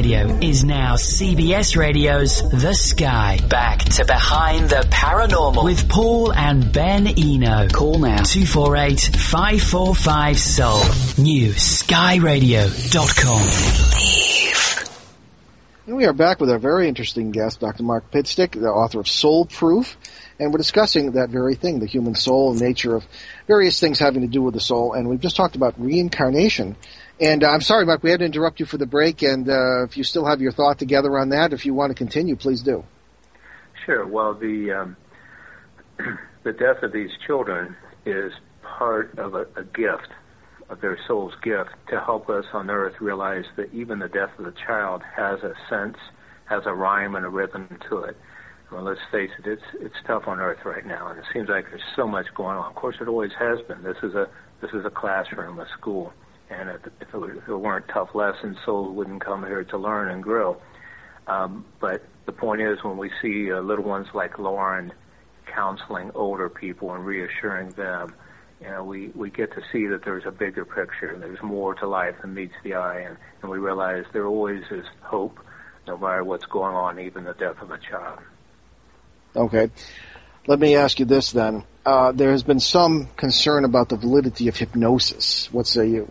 Radio 0.00 0.38
is 0.38 0.64
now 0.64 0.94
CBS 0.94 1.76
Radio's 1.76 2.40
The 2.40 2.72
Sky. 2.72 3.38
Back 3.50 3.80
to 3.80 4.06
Behind 4.06 4.70
the 4.70 4.86
Paranormal. 4.90 5.62
With 5.62 5.90
Paul 5.90 6.32
and 6.32 6.72
Ben 6.72 7.06
Eno. 7.06 7.68
Call 7.68 7.98
now 7.98 8.22
248 8.22 8.98
545 8.98 10.38
Soul. 10.38 10.78
New 11.22 11.50
skyradio.com. 11.50 13.50
And 15.86 15.96
we 15.96 16.06
are 16.06 16.14
back 16.14 16.40
with 16.40 16.48
our 16.48 16.58
very 16.58 16.88
interesting 16.88 17.30
guest, 17.30 17.60
Dr. 17.60 17.82
Mark 17.82 18.10
Pitstick, 18.10 18.52
the 18.52 18.68
author 18.68 19.00
of 19.00 19.08
Soul 19.08 19.44
Proof, 19.44 19.98
and 20.38 20.50
we're 20.50 20.58
discussing 20.58 21.12
that 21.12 21.28
very 21.28 21.56
thing, 21.56 21.80
the 21.80 21.86
human 21.86 22.14
soul, 22.14 22.54
nature 22.54 22.94
of 22.94 23.04
various 23.46 23.78
things 23.78 23.98
having 23.98 24.22
to 24.22 24.28
do 24.28 24.40
with 24.40 24.54
the 24.54 24.60
soul, 24.60 24.94
and 24.94 25.08
we've 25.08 25.20
just 25.20 25.36
talked 25.36 25.56
about 25.56 25.78
reincarnation. 25.78 26.76
And 27.20 27.44
uh, 27.44 27.50
I'm 27.50 27.60
sorry, 27.60 27.84
Mike, 27.84 28.02
we 28.02 28.10
had 28.10 28.20
to 28.20 28.26
interrupt 28.26 28.60
you 28.60 28.66
for 28.66 28.78
the 28.78 28.86
break, 28.86 29.22
and 29.22 29.48
uh, 29.48 29.84
if 29.84 29.96
you 29.96 30.04
still 30.04 30.24
have 30.24 30.40
your 30.40 30.52
thought 30.52 30.78
together 30.78 31.18
on 31.18 31.28
that, 31.30 31.52
if 31.52 31.66
you 31.66 31.74
want 31.74 31.90
to 31.90 31.94
continue, 31.94 32.34
please 32.34 32.62
do. 32.62 32.82
Sure. 33.84 34.06
Well, 34.06 34.34
the 34.34 34.72
um, 34.72 34.96
the 36.44 36.52
death 36.52 36.82
of 36.82 36.92
these 36.92 37.10
children 37.26 37.76
is 38.06 38.32
part 38.62 39.18
of 39.18 39.34
a, 39.34 39.46
a 39.56 39.64
gift, 39.64 40.08
of 40.70 40.80
their 40.80 40.98
soul's 41.06 41.34
gift, 41.42 41.70
to 41.88 42.00
help 42.00 42.30
us 42.30 42.46
on 42.54 42.70
earth 42.70 42.94
realize 43.00 43.44
that 43.56 43.72
even 43.74 43.98
the 43.98 44.08
death 44.08 44.30
of 44.38 44.46
the 44.46 44.54
child 44.66 45.02
has 45.16 45.40
a 45.40 45.52
sense, 45.68 45.96
has 46.46 46.62
a 46.64 46.72
rhyme 46.72 47.14
and 47.16 47.26
a 47.26 47.28
rhythm 47.28 47.78
to 47.90 47.98
it. 47.98 48.16
Well, 48.72 48.84
let's 48.84 49.00
face 49.10 49.30
it, 49.38 49.46
it's 49.46 49.62
it's 49.74 49.96
tough 50.06 50.28
on 50.28 50.38
Earth 50.38 50.64
right 50.64 50.86
now, 50.86 51.08
and 51.08 51.18
it 51.18 51.24
seems 51.32 51.48
like 51.48 51.64
there's 51.70 51.82
so 51.96 52.06
much 52.06 52.26
going 52.36 52.56
on. 52.56 52.68
Of 52.68 52.76
course, 52.76 52.96
it 53.00 53.08
always 53.08 53.32
has 53.36 53.58
been. 53.66 53.82
This 53.82 53.96
is 54.04 54.14
a 54.14 54.28
this 54.62 54.70
is 54.72 54.84
a 54.84 54.90
classroom, 54.90 55.58
a 55.58 55.66
school, 55.76 56.12
and 56.50 56.68
if, 56.68 56.84
it, 56.86 56.92
if 57.00 57.48
it 57.48 57.56
weren't 57.56 57.86
tough 57.88 58.14
lessons, 58.14 58.56
souls 58.64 58.94
wouldn't 58.94 59.24
come 59.24 59.44
here 59.44 59.64
to 59.64 59.78
learn 59.78 60.10
and 60.10 60.22
grow. 60.22 60.60
Um, 61.26 61.64
but 61.80 62.02
the 62.26 62.32
point 62.32 62.60
is, 62.60 62.82
when 62.82 62.96
we 62.96 63.10
see 63.22 63.52
uh, 63.52 63.60
little 63.60 63.84
ones 63.84 64.08
like 64.14 64.38
Lauren 64.38 64.92
counseling 65.46 66.10
older 66.14 66.48
people 66.48 66.92
and 66.94 67.06
reassuring 67.06 67.70
them, 67.70 68.14
you 68.60 68.68
know, 68.68 68.84
we, 68.84 69.08
we 69.08 69.30
get 69.30 69.52
to 69.54 69.62
see 69.72 69.86
that 69.86 70.04
there's 70.04 70.26
a 70.26 70.30
bigger 70.30 70.64
picture. 70.64 71.12
And 71.12 71.22
there's 71.22 71.42
more 71.42 71.74
to 71.76 71.86
life 71.86 72.16
than 72.20 72.34
meets 72.34 72.54
the 72.62 72.74
eye, 72.74 73.00
and, 73.00 73.16
and 73.42 73.50
we 73.50 73.58
realize 73.58 74.04
there 74.12 74.26
always 74.26 74.64
is 74.70 74.84
hope, 75.02 75.38
no 75.86 75.96
matter 75.96 76.24
what's 76.24 76.46
going 76.46 76.74
on, 76.74 76.98
even 76.98 77.24
the 77.24 77.34
death 77.34 77.60
of 77.62 77.70
a 77.70 77.78
child. 77.78 78.18
Okay. 79.34 79.70
Let 80.46 80.58
me 80.58 80.74
ask 80.74 80.98
you 80.98 81.06
this 81.06 81.32
then. 81.32 81.64
Uh, 81.86 82.12
there 82.12 82.32
has 82.32 82.42
been 82.42 82.60
some 82.60 83.08
concern 83.16 83.64
about 83.64 83.88
the 83.88 83.96
validity 83.96 84.48
of 84.48 84.56
hypnosis. 84.56 85.50
What 85.52 85.66
say 85.66 85.88
you? 85.88 86.10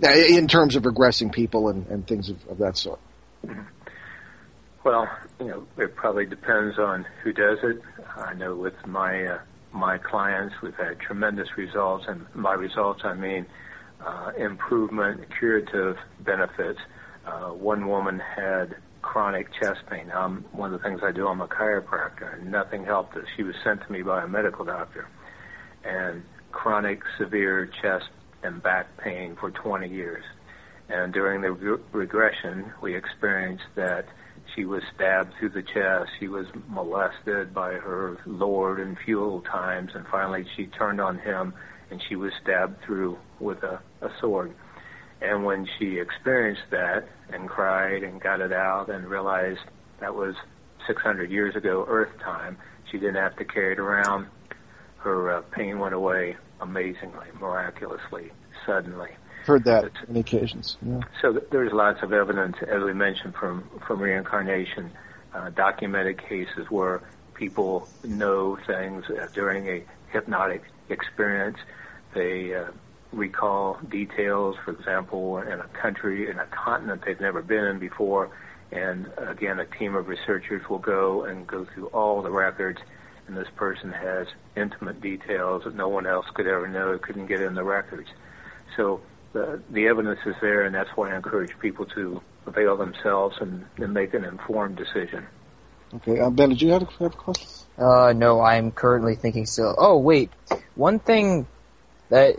In 0.00 0.46
terms 0.46 0.76
of 0.76 0.84
regressing 0.84 1.32
people 1.32 1.68
and, 1.68 1.86
and 1.88 2.06
things 2.06 2.28
of, 2.30 2.46
of 2.48 2.58
that 2.58 2.76
sort. 2.76 3.00
Well, 4.84 5.08
you 5.40 5.46
know, 5.46 5.66
it 5.76 5.96
probably 5.96 6.24
depends 6.24 6.78
on 6.78 7.04
who 7.22 7.32
does 7.32 7.58
it. 7.62 7.82
I 8.16 8.34
know 8.34 8.54
with 8.54 8.74
my 8.86 9.26
uh, 9.26 9.38
my 9.72 9.98
clients, 9.98 10.54
we've 10.62 10.74
had 10.76 10.98
tremendous 11.00 11.48
results, 11.56 12.06
and 12.08 12.26
by 12.34 12.54
results 12.54 13.02
I 13.04 13.14
mean 13.14 13.46
uh, 14.04 14.32
improvement, 14.38 15.24
curative 15.38 15.96
benefits. 16.20 16.78
Uh, 17.26 17.50
one 17.50 17.88
woman 17.88 18.20
had 18.20 18.76
chronic 19.02 19.52
chest 19.60 19.80
pain. 19.90 20.08
One 20.08 20.72
of 20.72 20.80
the 20.80 20.88
things 20.88 21.00
I 21.02 21.12
do, 21.12 21.26
I'm 21.26 21.40
a 21.40 21.48
chiropractor, 21.48 22.38
and 22.38 22.50
nothing 22.50 22.84
helped 22.84 23.14
her. 23.14 23.24
She 23.36 23.42
was 23.42 23.56
sent 23.64 23.82
to 23.82 23.92
me 23.92 24.02
by 24.02 24.22
a 24.22 24.28
medical 24.28 24.64
doctor, 24.64 25.08
and 25.84 26.22
chronic 26.52 27.02
severe 27.18 27.66
chest 27.82 28.08
and 28.42 28.62
back 28.62 28.96
pain 28.98 29.36
for 29.38 29.50
20 29.50 29.88
years. 29.88 30.24
And 30.88 31.12
during 31.12 31.42
the 31.42 31.52
re- 31.52 31.82
regression, 31.92 32.72
we 32.80 32.96
experienced 32.96 33.64
that 33.74 34.06
she 34.54 34.64
was 34.64 34.82
stabbed 34.94 35.34
through 35.38 35.50
the 35.50 35.62
chest. 35.62 36.10
She 36.18 36.28
was 36.28 36.46
molested 36.68 37.52
by 37.52 37.74
her 37.74 38.18
lord 38.26 38.80
in 38.80 38.96
few 39.04 39.42
times, 39.50 39.90
and 39.94 40.06
finally 40.10 40.46
she 40.56 40.66
turned 40.66 41.00
on 41.00 41.18
him, 41.18 41.52
and 41.90 42.02
she 42.08 42.16
was 42.16 42.32
stabbed 42.42 42.82
through 42.84 43.18
with 43.38 43.62
a, 43.62 43.80
a 44.00 44.10
sword. 44.20 44.54
And 45.20 45.44
when 45.44 45.68
she 45.78 45.98
experienced 45.98 46.70
that 46.70 47.08
and 47.30 47.48
cried 47.48 48.02
and 48.02 48.20
got 48.20 48.40
it 48.40 48.52
out 48.52 48.88
and 48.88 49.06
realized 49.06 49.60
that 50.00 50.14
was 50.14 50.34
600 50.86 51.30
years 51.30 51.56
ago 51.56 51.84
Earth 51.88 52.18
time, 52.22 52.56
she 52.90 52.98
didn't 52.98 53.16
have 53.16 53.36
to 53.36 53.44
carry 53.44 53.72
it 53.72 53.78
around. 53.78 54.26
Her 54.98 55.36
uh, 55.36 55.40
pain 55.42 55.78
went 55.78 55.94
away 55.94 56.36
amazingly, 56.60 57.26
miraculously, 57.40 58.32
suddenly 58.66 59.10
heard 59.48 59.64
that 59.64 59.90
on 60.08 60.16
occasions. 60.16 60.76
Yeah. 60.82 61.00
So 61.22 61.40
there's 61.50 61.72
lots 61.72 62.02
of 62.02 62.12
evidence, 62.12 62.56
as 62.60 62.82
we 62.82 62.92
mentioned, 62.92 63.34
from 63.34 63.68
from 63.86 64.00
reincarnation, 64.00 64.90
uh, 65.34 65.50
documented 65.50 66.18
cases 66.18 66.70
where 66.70 67.02
people 67.34 67.88
know 68.04 68.58
things 68.66 69.04
uh, 69.08 69.26
during 69.32 69.68
a 69.68 69.84
hypnotic 70.12 70.62
experience. 70.90 71.56
They 72.14 72.54
uh, 72.54 72.66
recall 73.12 73.78
details, 73.88 74.56
for 74.64 74.72
example, 74.72 75.38
in 75.38 75.60
a 75.60 75.68
country, 75.80 76.30
in 76.30 76.38
a 76.38 76.46
continent 76.46 77.02
they've 77.06 77.20
never 77.20 77.42
been 77.42 77.64
in 77.64 77.78
before. 77.78 78.30
And 78.70 79.10
again, 79.16 79.58
a 79.60 79.64
team 79.64 79.94
of 79.94 80.08
researchers 80.08 80.68
will 80.68 80.78
go 80.78 81.24
and 81.24 81.46
go 81.46 81.64
through 81.72 81.86
all 81.86 82.20
the 82.20 82.30
records, 82.30 82.80
and 83.28 83.36
this 83.36 83.48
person 83.56 83.92
has 83.92 84.26
intimate 84.56 85.00
details 85.00 85.64
that 85.64 85.74
no 85.74 85.88
one 85.88 86.06
else 86.06 86.26
could 86.34 86.46
ever 86.46 86.66
know, 86.66 86.98
couldn't 86.98 87.26
get 87.26 87.40
in 87.40 87.54
the 87.54 87.62
records. 87.62 88.08
So 88.76 89.00
the, 89.32 89.62
the 89.70 89.86
evidence 89.86 90.20
is 90.26 90.34
there, 90.40 90.62
and 90.62 90.74
that's 90.74 90.90
why 90.96 91.12
I 91.12 91.16
encourage 91.16 91.56
people 91.58 91.86
to 91.86 92.20
avail 92.46 92.76
themselves 92.76 93.36
and, 93.40 93.66
and 93.76 93.92
make 93.92 94.14
an 94.14 94.24
informed 94.24 94.76
decision. 94.76 95.26
Okay, 95.94 96.18
uh, 96.18 96.30
Ben, 96.30 96.50
did 96.50 96.62
you 96.62 96.72
have 96.72 96.82
a, 96.82 96.86
have 96.86 97.14
a 97.14 97.16
question? 97.16 97.48
Uh, 97.78 98.12
no, 98.12 98.40
I'm 98.40 98.72
currently 98.72 99.14
thinking 99.14 99.46
still. 99.46 99.74
Oh, 99.78 99.98
wait, 99.98 100.30
one 100.74 100.98
thing 100.98 101.46
that, 102.08 102.36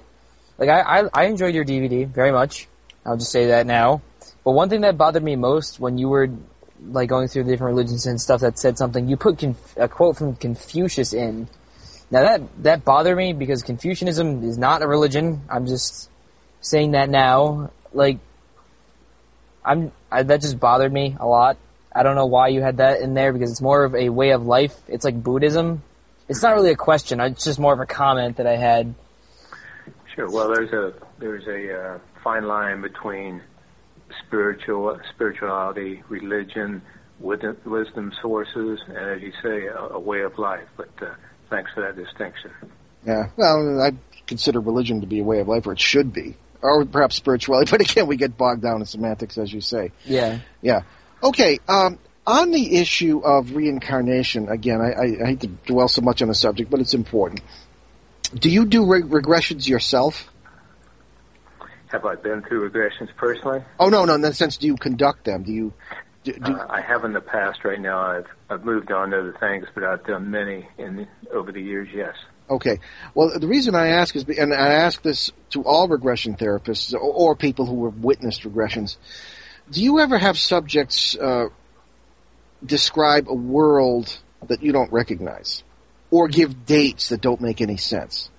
like, 0.58 0.70
I, 0.70 0.82
I, 0.82 1.04
I 1.14 1.26
enjoyed 1.26 1.56
your 1.56 1.66
DVD 1.66 2.08
very 2.08 2.32
much. 2.32 2.68
I'll 3.06 3.18
just 3.18 3.32
say 3.32 3.48
that 3.48 3.66
now. 3.66 4.02
But 4.44 4.52
one 4.52 4.70
thing 4.70 4.82
that 4.82 4.98
bothered 4.98 5.24
me 5.24 5.36
most 5.36 5.80
when 5.80 5.98
you 5.98 6.10
were 6.10 6.30
like 6.88 7.09
going 7.09 7.27
through 7.27 7.43
the 7.43 7.51
different 7.51 7.75
religions 7.75 8.05
and 8.05 8.19
stuff 8.19 8.41
that 8.41 8.57
said 8.57 8.77
something, 8.77 9.07
you 9.07 9.17
put 9.17 9.38
conf- 9.38 9.77
a 9.77 9.88
quote 9.88 10.17
from 10.17 10.36
Confucius 10.36 11.13
in. 11.13 11.47
Now 12.11 12.21
that 12.23 12.63
that 12.63 12.86
bothered 12.86 13.17
me 13.17 13.34
because 13.34 13.61
Confucianism 13.63 14.43
is 14.43 14.57
not 14.57 14.82
a 14.82 14.88
religion. 14.88 15.41
I'm 15.49 15.65
just 15.65 16.09
saying 16.61 16.91
that 16.91 17.09
now. 17.09 17.71
Like, 17.93 18.19
I'm 19.63 19.91
I, 20.11 20.23
that 20.23 20.41
just 20.41 20.59
bothered 20.59 20.91
me 20.91 21.15
a 21.19 21.27
lot. 21.27 21.57
I 21.93 22.03
don't 22.03 22.15
know 22.15 22.25
why 22.25 22.47
you 22.49 22.61
had 22.61 22.77
that 22.77 23.01
in 23.01 23.13
there 23.13 23.34
because 23.34 23.51
it's 23.51 23.61
more 23.61 23.84
of 23.84 23.95
a 23.95 24.09
way 24.09 24.32
of 24.32 24.45
life. 24.45 24.75
It's 24.88 25.05
like 25.05 25.21
Buddhism. 25.21 25.84
It's 26.27 26.41
not 26.41 26.53
really 26.55 26.71
a 26.71 26.75
question. 26.75 27.19
It's 27.19 27.43
just 27.43 27.59
more 27.59 27.73
of 27.73 27.80
a 27.80 27.86
comment 27.86 28.38
that 28.38 28.47
I 28.47 28.55
had. 28.55 28.93
Sure. 30.15 30.30
Well, 30.30 30.51
there's 30.53 30.71
a 30.71 30.93
there's 31.19 31.47
a 31.47 31.80
uh, 31.80 31.99
fine 32.23 32.47
line 32.47 32.82
between 32.82 33.41
spiritual 34.26 34.99
spirituality, 35.14 36.03
religion, 36.10 36.82
wisdom, 37.20 37.57
wisdom 37.66 38.12
sources, 38.22 38.80
and 38.88 38.97
as 38.97 39.22
you 39.22 39.32
say, 39.43 39.68
a, 39.68 39.78
a 39.93 39.99
way 39.99 40.22
of 40.22 40.38
life. 40.38 40.68
But 40.78 40.89
uh, 41.01 41.14
thanks 41.49 41.72
for 41.74 41.82
that 41.82 41.95
distinction. 41.95 42.51
Yeah. 43.05 43.30
Well, 43.38 43.82
I 43.82 43.91
consider 44.28 44.60
religion 44.60 45.01
to 45.01 45.07
be 45.07 45.20
a 45.20 45.24
way 45.24 45.39
of 45.39 45.47
life, 45.47 45.68
or 45.68 45.74
it 45.74 45.80
should 45.80 46.14
be 46.14 46.36
or 46.62 46.86
perhaps 46.86 47.16
spirituality. 47.16 47.70
But 47.72 47.82
again, 47.82 48.07
we 48.07 48.18
get 48.18 48.38
bogged 48.38 48.62
down 48.62 48.82
in 48.82 48.86
semantics, 48.86 49.38
as 49.38 49.51
you 49.51 49.62
say. 49.62 49.91
Yeah. 50.05 50.39
Yeah. 50.62 50.82
Okay. 51.24 51.60
Um, 51.68 51.99
on 52.26 52.51
the 52.51 52.78
issue 52.78 53.20
of 53.20 53.55
reincarnation, 53.55 54.49
again, 54.49 54.82
I, 54.82 54.91
I, 54.91 55.24
I, 55.24 55.28
hate 55.30 55.39
to 55.41 55.47
dwell 55.47 55.88
so 55.88 56.01
much 56.01 56.22
on 56.22 56.28
the 56.28 56.36
subject, 56.36 56.70
but 56.70 56.80
it's 56.80 56.93
important. 56.93 57.41
Do 58.36 58.49
you 58.49 58.66
do 58.66 58.86
re- 58.86 59.01
regressions 59.01 59.68
yourself? 59.68 60.30
Have 61.90 62.06
I 62.06 62.16
been 62.16 62.44
through 62.44 62.70
regressions 62.70 63.10
personally? 63.18 63.64
Oh 63.80 63.90
no, 63.90 64.06
no. 64.06 64.16
In 64.16 64.22
that 64.22 64.36
sense, 64.36 64.58
do 64.58 64.68
you 64.68 64.76
conduct 64.76 65.26
them? 65.26 65.44
Do 65.44 65.52
you? 65.52 65.74
Do, 66.24 66.34
do 66.34 66.54
uh, 66.54 66.68
I 66.70 66.82
have 66.82 67.04
in 67.04 67.14
the 67.14 67.22
past. 67.22 67.66
Right 67.66 67.80
now, 67.80 68.00
I've 68.00 68.28
I've 68.50 68.64
moved 68.64 68.92
on 68.92 69.10
to 69.10 69.20
other 69.20 69.38
things, 69.40 69.66
but 69.74 69.84
I've 69.84 70.06
done 70.06 70.30
many 70.30 70.68
in 70.78 71.08
over 71.34 71.52
the 71.52 71.62
years. 71.62 71.90
Yes. 71.94 72.16
Okay. 72.50 72.80
Well, 73.16 73.40
the 73.40 73.48
reason 73.48 73.76
I 73.76 73.88
ask 73.88 74.16
is, 74.16 74.24
and 74.28 74.54
I 74.54 74.74
ask 74.74 75.02
this 75.02 75.32
to 75.52 75.64
all 75.64 75.88
regression 75.88 76.36
therapists 76.36 76.94
or, 76.94 77.00
or 77.00 77.36
people 77.36 77.66
who 77.66 77.86
have 77.86 78.04
witnessed 78.04 78.44
regressions. 78.44 78.98
Do 79.72 79.84
you 79.84 80.00
ever 80.00 80.18
have 80.18 80.38
subjects 80.38 81.16
uh, 81.16 81.50
describe 82.64 83.28
a 83.30 83.36
world 83.36 84.20
that 84.48 84.64
you 84.64 84.72
don't 84.72 84.92
recognize, 84.92 85.64
or 86.12 86.28
give 86.28 86.66
dates 86.66 87.10
that 87.10 87.22
don't 87.22 87.42
make 87.42 87.62
any 87.62 87.78
sense? 87.78 88.30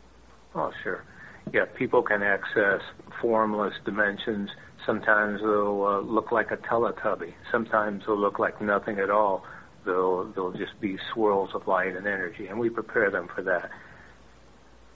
Oh, 0.54 0.72
sure. 0.82 1.04
Yeah, 1.52 1.64
people 1.76 2.02
can 2.02 2.22
access 2.22 2.80
formless 3.20 3.74
dimensions. 3.84 4.50
Sometimes 4.86 5.40
they'll 5.40 5.84
uh, 5.84 6.00
look 6.00 6.30
like 6.32 6.50
a 6.50 6.56
Teletubby. 6.56 7.34
Sometimes 7.50 8.04
they'll 8.06 8.18
look 8.18 8.38
like 8.38 8.60
nothing 8.60 8.98
at 8.98 9.10
all. 9.10 9.44
They'll 9.84 10.30
they'll 10.32 10.52
just 10.52 10.78
be 10.80 10.98
swirls 11.12 11.50
of 11.54 11.66
light 11.66 11.96
and 11.96 12.06
energy, 12.06 12.46
and 12.46 12.58
we 12.58 12.70
prepare 12.70 13.10
them 13.10 13.28
for 13.34 13.42
that. 13.42 13.70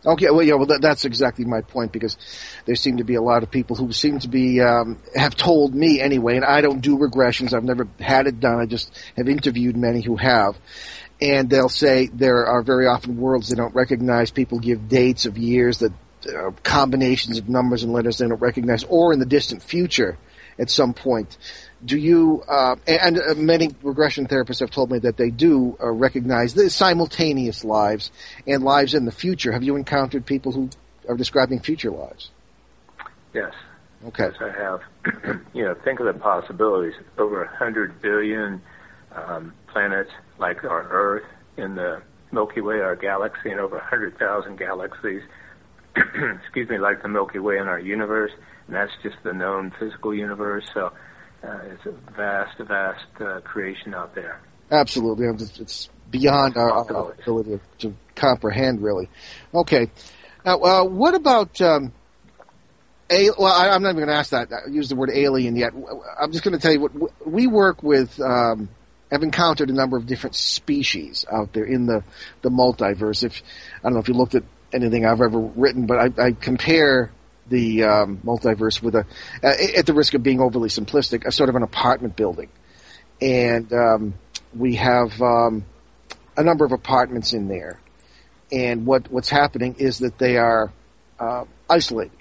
Okay, 0.07 0.27
well, 0.31 0.43
yeah, 0.43 0.55
well, 0.55 0.67
that, 0.67 0.83
that's 0.83 1.07
exactly 1.07 1.47
my 1.47 1.63
point 1.63 1.91
because 1.91 2.19
there 2.67 2.75
seem 2.75 2.99
to 2.99 3.05
be 3.05 3.15
a 3.15 3.23
lot 3.23 3.43
of 3.43 3.51
people 3.51 3.75
who 3.75 3.91
seem 3.91 4.19
to 4.19 4.29
be 4.29 4.61
um, 4.61 5.01
have 5.15 5.35
told 5.35 5.75
me 5.75 5.99
anyway, 5.99 6.37
and 6.37 6.45
I 6.45 6.61
don't 6.61 6.81
do 6.81 6.99
regressions. 6.99 7.55
I've 7.55 7.65
never 7.65 7.89
had 7.99 8.27
it 8.27 8.39
done. 8.39 8.61
I 8.61 8.67
just 8.67 8.95
have 9.17 9.29
interviewed 9.29 9.77
many 9.79 10.03
who 10.03 10.17
have, 10.17 10.59
and 11.23 11.49
they'll 11.49 11.71
say 11.71 12.09
there 12.13 12.47
are 12.47 12.63
very 12.63 12.87
often 12.87 13.17
worlds 13.17 13.49
they 13.49 13.57
don't 13.57 13.75
recognize. 13.75 14.31
People 14.31 14.59
give 14.59 14.89
dates 14.89 15.25
of 15.25 15.39
years 15.39 15.79
that 15.79 15.93
uh, 16.27 16.51
combinations 16.63 17.39
of 17.39 17.49
numbers 17.49 17.83
and 17.83 17.93
letters 17.93 18.19
they 18.19 18.27
don't 18.27 18.41
recognize, 18.41 18.85
or 18.85 19.13
in 19.13 19.19
the 19.19 19.27
distant 19.27 19.63
future 19.63 20.19
at 20.59 20.71
some 20.71 20.95
point. 20.95 21.37
Do 21.85 21.99
you 21.99 22.43
uh, 22.49 22.77
and, 22.87 23.19
uh, 23.19 23.35
many 23.35 23.71
regression 23.83 24.27
therapists 24.27 24.61
have 24.61 24.71
told 24.71 24.91
me 24.91 25.01
that 25.01 25.17
they 25.17 25.31
do 25.31 25.77
uh, 25.83 25.91
recognize 25.91 26.55
the 26.55 26.71
simultaneous 26.71 27.65
lives 27.65 28.11
and 28.47 28.63
lives 28.63 28.95
in 28.95 29.05
the 29.05 29.13
future. 29.13 29.53
Have 29.53 29.63
you 29.63 29.77
encountered 29.77 30.25
people 30.25 30.53
who 30.53 30.71
are 31.09 31.17
describing 31.17 31.61
future 31.61 31.91
lives? 31.91 32.31
Yes. 33.35 33.53
Okay. 34.07 34.25
Yes 34.25 34.35
i 34.41 34.51
have. 34.51 35.41
You 35.55 35.65
know 35.65 35.75
think 35.85 36.01
of 36.01 36.07
the 36.07 36.15
possibilities. 36.15 36.95
Over 37.19 37.45
a 37.45 37.57
hundred 37.57 38.01
billion 38.01 38.61
um, 39.15 39.53
planets 39.69 40.11
like 40.39 40.65
our 40.65 40.89
earth 40.89 41.25
in 41.57 41.75
the 41.75 42.03
milky 42.33 42.61
way 42.61 42.81
our 42.81 42.97
galaxy 42.97 43.51
and 43.51 43.61
over 43.61 43.77
a 43.77 43.85
hundred 43.85 44.19
thousand 44.19 44.59
galaxies 44.59 45.23
excuse 46.43 46.69
me 46.69 46.79
like 46.79 47.03
the 47.03 47.09
milky 47.09 47.39
way 47.39 47.57
in 47.59 47.69
our 47.69 47.79
universe 47.79 48.33
and 48.67 48.77
that's 48.77 48.93
just 49.03 49.17
the 49.25 49.33
known 49.33 49.73
physical 49.79 50.15
universe 50.15 50.65
so 50.75 50.91
uh, 51.47 51.59
it's 51.65 51.87
a 51.87 51.93
vast, 52.13 52.59
vast 52.59 53.05
uh, 53.21 53.41
creation 53.41 53.95
out 53.95 54.15
there. 54.15 54.41
Absolutely, 54.71 55.27
it's, 55.27 55.61
it's 55.61 55.89
beyond 56.11 56.57
our, 56.57 56.71
our 56.71 57.13
ability 57.13 57.61
to 57.79 57.95
comprehend, 58.15 58.83
really. 58.83 59.11
Okay, 59.55 59.91
now 60.45 60.59
uh, 60.61 60.85
what 60.85 61.15
about? 61.15 61.61
Um, 61.61 61.93
a, 63.11 63.29
well, 63.39 63.53
I, 63.53 63.75
am 63.75 63.83
not 63.83 63.91
even 63.91 64.07
going 64.07 64.09
to 64.09 64.15
ask 64.15 64.31
that. 64.31 64.49
I 64.51 64.71
use 64.71 64.89
the 64.89 64.97
word 64.97 65.11
alien 65.13 65.57
yet. 65.57 65.73
I'm 66.19 66.33
just 66.33 66.43
going 66.43 66.57
to 66.57 66.61
tell 66.61 66.73
you 66.73 66.81
what 66.81 67.27
we 67.27 67.47
work 67.47 67.83
with. 67.83 68.19
Um, 68.21 68.71
have 69.11 69.23
encountered 69.23 69.69
a 69.69 69.73
number 69.75 69.99
of 69.99 70.07
different 70.07 70.35
species 70.35 71.27
out 71.31 71.53
there 71.53 71.65
in 71.65 71.85
the 71.87 72.03
the 72.41 72.49
multiverse. 72.49 73.23
If 73.23 73.43
I 73.79 73.83
don't 73.83 73.93
know 73.93 74.01
if 74.01 74.09
you 74.09 74.15
looked 74.15 74.35
at 74.35 74.45
anything 74.75 75.07
I've 75.07 75.21
ever 75.21 75.39
written, 75.39 75.87
but 75.87 75.99
I, 75.99 76.27
I 76.27 76.33
compare 76.33 77.13
the 77.49 77.85
um, 77.85 78.19
multiverse 78.25 78.83
with 78.83 78.95
a, 78.95 79.07
at 79.77 79.87
the 79.87 79.95
risk 79.95 80.15
of 80.15 80.23
being 80.23 80.41
overly 80.41 80.69
simplistic, 80.69 81.27
a 81.27 81.33
sort 81.33 81.49
of 81.49 81.57
an 81.57 81.63
apartment 81.63 82.17
building, 82.17 82.49
and 83.21 83.73
um, 83.73 84.15
we 84.55 84.77
have 84.77 85.21
um, 85.21 85.65
a 86.37 86.43
number 86.43 86.65
of 86.65 86.73
apartments 86.73 87.33
in 87.33 87.49
there, 87.49 87.81
and 88.51 88.87
what 88.87 89.11
what's 89.11 89.31
happening 89.31 89.77
is 89.79 89.99
that 90.01 90.19
they 90.19 90.37
are 90.37 90.73
uh, 91.19 91.45
isolated. 91.69 92.13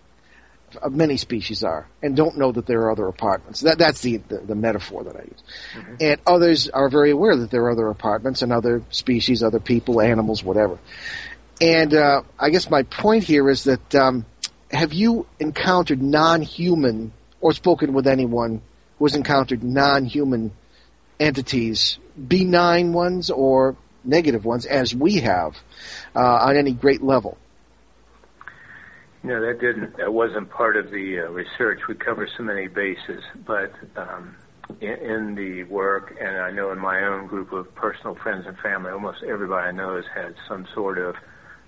Uh, 0.82 0.90
many 0.90 1.18
species 1.18 1.64
are, 1.64 1.88
and 2.02 2.16
don't 2.16 2.36
know 2.36 2.52
that 2.52 2.66
there 2.66 2.82
are 2.82 2.92
other 2.92 3.08
apartments. 3.08 3.62
That 3.62 3.78
that's 3.78 4.02
the 4.02 4.18
the, 4.18 4.40
the 4.40 4.56
metaphor 4.56 5.04
that 5.04 5.16
I 5.16 5.20
use. 5.20 5.44
Mm-hmm. 5.76 5.96
And 6.00 6.22
others 6.26 6.68
are 6.70 6.90
very 6.90 7.12
aware 7.12 7.36
that 7.38 7.52
there 7.52 7.64
are 7.66 7.72
other 7.72 7.88
apartments 7.88 8.42
and 8.42 8.52
other 8.52 8.82
species, 8.90 9.44
other 9.44 9.60
people, 9.60 10.02
animals, 10.02 10.44
whatever. 10.44 10.80
And 11.64 11.94
uh, 11.94 12.24
I 12.38 12.50
guess 12.50 12.70
my 12.70 12.84
point 12.84 13.24
here 13.24 13.50
is 13.50 13.64
that 13.64 13.96
um, 13.96 14.26
have 14.70 14.92
you 14.92 15.26
encountered 15.40 16.02
non-human 16.02 17.14
or 17.40 17.54
spoken 17.54 17.94
with 17.94 18.06
anyone 18.06 18.62
who 19.00 19.06
has 19.06 19.16
encountered 19.16 19.64
non-human 19.64 20.52
entities, 21.22 22.00
benign 22.28 22.92
ones 22.92 23.30
or 23.30 23.78
negative 24.04 24.44
ones, 24.44 24.66
as 24.66 24.94
we 24.94 25.22
have, 25.22 25.56
uh, 26.14 26.20
on 26.20 26.58
any 26.58 26.74
great 26.74 27.02
level? 27.02 27.38
No, 29.24 29.40
that 29.40 29.62
didn't. 29.62 29.96
That 29.96 30.12
wasn't 30.12 30.50
part 30.50 30.76
of 30.76 30.92
the 30.92 31.22
uh, 31.22 31.30
research. 31.32 31.88
We 31.88 31.96
cover 31.96 32.28
so 32.38 32.44
many 32.44 32.68
bases, 32.68 33.24
but 33.46 33.72
um, 33.96 34.36
in, 34.82 34.98
in 34.98 35.36
the 35.36 35.64
work, 35.64 36.14
and 36.20 36.36
I 36.36 36.52
know 36.52 36.74
in 36.74 36.80
my 36.80 37.06
own 37.06 37.28
group 37.28 37.54
of 37.54 37.74
personal 37.74 38.16
friends 38.16 38.48
and 38.48 38.58
family, 38.58 38.92
almost 38.92 39.24
everybody 39.24 39.70
I 39.70 39.72
know 39.72 39.96
has 39.96 40.06
had 40.14 40.36
some 40.50 40.68
sort 40.74 40.98
of 40.98 41.16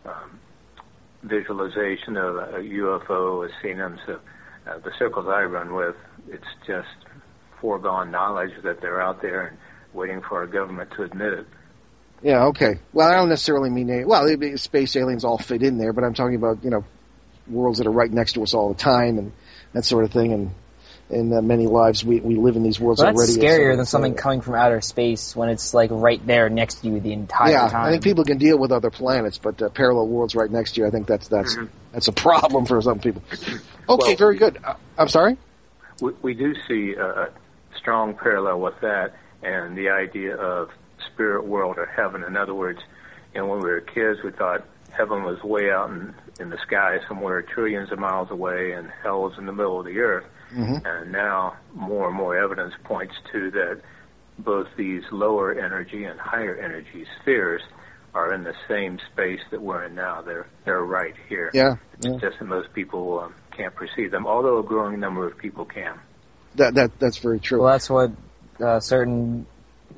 um, 0.06 0.40
visualization 1.24 2.18
of 2.18 2.36
a 2.36 2.60
UFO, 2.60 3.44
has 3.44 3.52
seen 3.62 3.78
them. 3.78 4.00
So 4.06 4.20
uh, 4.68 4.80
the 4.80 4.92
circles 4.98 5.28
I 5.28 5.44
run 5.44 5.74
with, 5.74 5.96
it's 6.28 6.44
just 6.66 6.88
foregone 7.62 8.12
knowledge 8.12 8.52
that 8.64 8.82
they're 8.82 9.02
out 9.02 9.22
there 9.22 9.48
and 9.48 9.58
waiting 9.94 10.22
for 10.22 10.40
our 10.40 10.48
government 10.48 10.92
to 10.98 11.04
admit 11.04 11.34
it. 11.34 11.48
Yeah, 12.22 12.46
okay. 12.46 12.80
Well, 12.94 13.08
I 13.08 13.16
don't 13.16 13.30
necessarily 13.30 13.70
mean 13.70 14.08
well, 14.08 14.28
space 14.58 14.96
aliens 14.96 15.24
all 15.24 15.38
fit 15.38 15.62
in 15.62 15.78
there, 15.78 15.94
but 15.94 16.04
I'm 16.04 16.14
talking 16.14 16.36
about 16.36 16.64
you 16.64 16.70
know 16.70 16.86
worlds 17.48 17.78
that 17.78 17.88
are 17.88 17.92
right 17.92 18.12
next 18.12 18.34
to 18.34 18.44
us 18.44 18.54
all 18.54 18.70
the 18.74 18.80
time 18.80 19.18
and 19.18 19.32
that 19.74 19.86
sort 19.86 20.06
of 20.06 20.12
thing. 20.12 20.34
And 20.34 20.52
in 21.10 21.32
uh, 21.32 21.42
many 21.42 21.68
lives, 21.68 22.04
we, 22.04 22.20
we 22.20 22.36
live 22.36 22.56
in 22.56 22.64
these 22.64 22.80
worlds 22.80 23.02
well, 23.02 23.14
that's 23.14 23.38
already. 23.38 23.48
Scarier 23.48 23.76
than 23.76 23.86
something 23.86 24.16
coming 24.16 24.42
from 24.42 24.56
outer 24.56 24.82
space 24.82 25.36
when 25.36 25.50
it's 25.50 25.74
like 25.74 25.92
right 25.92 26.26
there 26.26 26.50
next 26.50 26.82
to 26.82 26.90
you 26.90 27.00
the 27.00 27.14
entire 27.14 27.52
yeah, 27.52 27.70
time. 27.70 27.86
I 27.86 27.92
think 27.92 28.04
people 28.04 28.24
can 28.24 28.38
deal 28.38 28.58
with 28.58 28.72
other 28.72 28.90
planets, 28.90 29.38
but 29.38 29.62
uh, 29.62 29.70
parallel 29.70 30.08
worlds 30.08 30.36
right 30.36 30.50
next 30.50 30.74
to 30.74 30.82
you, 30.82 30.88
I 30.88 30.90
think 30.90 31.08
that's 31.08 31.28
that's 31.28 31.56
mm-hmm. 31.56 31.66
that's 31.92 32.08
a 32.08 32.14
problem 32.14 32.66
for 32.66 32.82
some 32.82 33.00
people. 33.00 33.22
Okay, 33.32 33.60
well, 33.88 34.16
very 34.16 34.38
good. 34.38 34.58
Uh, 34.64 34.76
I'm 34.98 35.10
sorry. 35.10 35.38
We, 36.02 36.14
we 36.22 36.34
do 36.34 36.56
see 36.68 36.94
a 36.94 37.30
strong 37.78 38.16
parallel 38.16 38.60
with 38.62 38.80
that 38.82 39.14
and 39.44 39.78
the 39.78 39.90
idea 39.90 40.36
of 40.36 40.72
spirit 41.14 41.46
world 41.46 41.78
or 41.78 41.86
heaven. 41.86 42.24
In 42.24 42.36
other 42.36 42.56
words, 42.56 42.80
you 43.34 43.42
know, 43.42 43.48
when 43.48 43.60
we 43.60 43.70
were 43.70 43.82
kids, 43.82 44.24
we 44.24 44.32
thought 44.32 44.66
heaven 44.90 45.24
was 45.24 45.42
way 45.44 45.70
out 45.72 45.90
in, 45.92 46.16
in 46.40 46.50
the 46.50 46.58
sky 46.66 47.00
somewhere 47.08 47.42
trillions 47.42 47.92
of 47.92 48.00
miles 48.00 48.32
away 48.32 48.72
and 48.72 48.90
hell 49.04 49.22
was 49.22 49.38
in 49.38 49.46
the 49.46 49.52
middle 49.54 49.80
of 49.80 49.86
the 49.86 50.00
earth. 50.00 50.26
Mm-hmm. 50.56 50.86
And 50.86 51.12
now 51.12 51.58
more 51.74 52.08
and 52.08 52.16
more 52.16 52.38
evidence 52.38 52.74
points 52.84 53.16
to 53.32 53.52
that 53.52 53.82
both 54.40 54.68
these 54.78 55.04
lower 55.12 55.54
energy 55.54 56.06
and 56.06 56.20
higher 56.20 56.56
energy 56.56 57.06
spheres 57.22 57.62
are 58.14 58.34
in 58.34 58.44
the 58.44 58.54
same 58.68 58.98
space 59.12 59.42
that 59.52 59.62
we're 59.62 59.84
in 59.84 59.96
now. 59.96 60.22
They're 60.22 60.48
they're 60.64 60.84
right 60.84 61.14
here. 61.28 61.52
Yeah, 61.54 61.76
it's 61.98 62.22
just 62.22 62.40
that 62.40 62.46
most 62.46 62.74
people 62.74 63.20
um, 63.20 63.36
can't 63.56 63.76
perceive 63.76 64.12
them, 64.12 64.26
although 64.26 64.60
a 64.60 64.64
growing 64.64 65.00
number 65.00 65.28
of 65.28 65.38
people 65.38 65.66
can. 65.66 66.00
That 66.56 66.76
that 66.76 66.98
that's 67.00 67.18
very 67.18 67.40
true. 67.40 67.64
Well, 67.64 67.74
that's 67.74 67.90
what 67.90 68.12
uh, 68.62 68.80
certain 68.80 69.46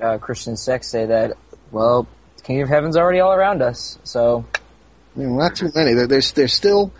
uh, 0.01 0.17
Christian 0.17 0.57
sects 0.57 0.87
say 0.87 1.05
that. 1.05 1.33
Well, 1.71 2.07
the 2.37 2.43
kingdom 2.43 2.63
of 2.63 2.69
heaven's 2.69 2.97
already 2.97 3.19
all 3.19 3.33
around 3.33 3.61
us, 3.61 3.99
so 4.03 4.45
you 5.17 5.27
know, 5.27 5.35
not 5.35 5.55
too 5.55 5.71
many. 5.73 5.93
There's 5.93 6.31
there's 6.33 6.53
still 6.53 6.93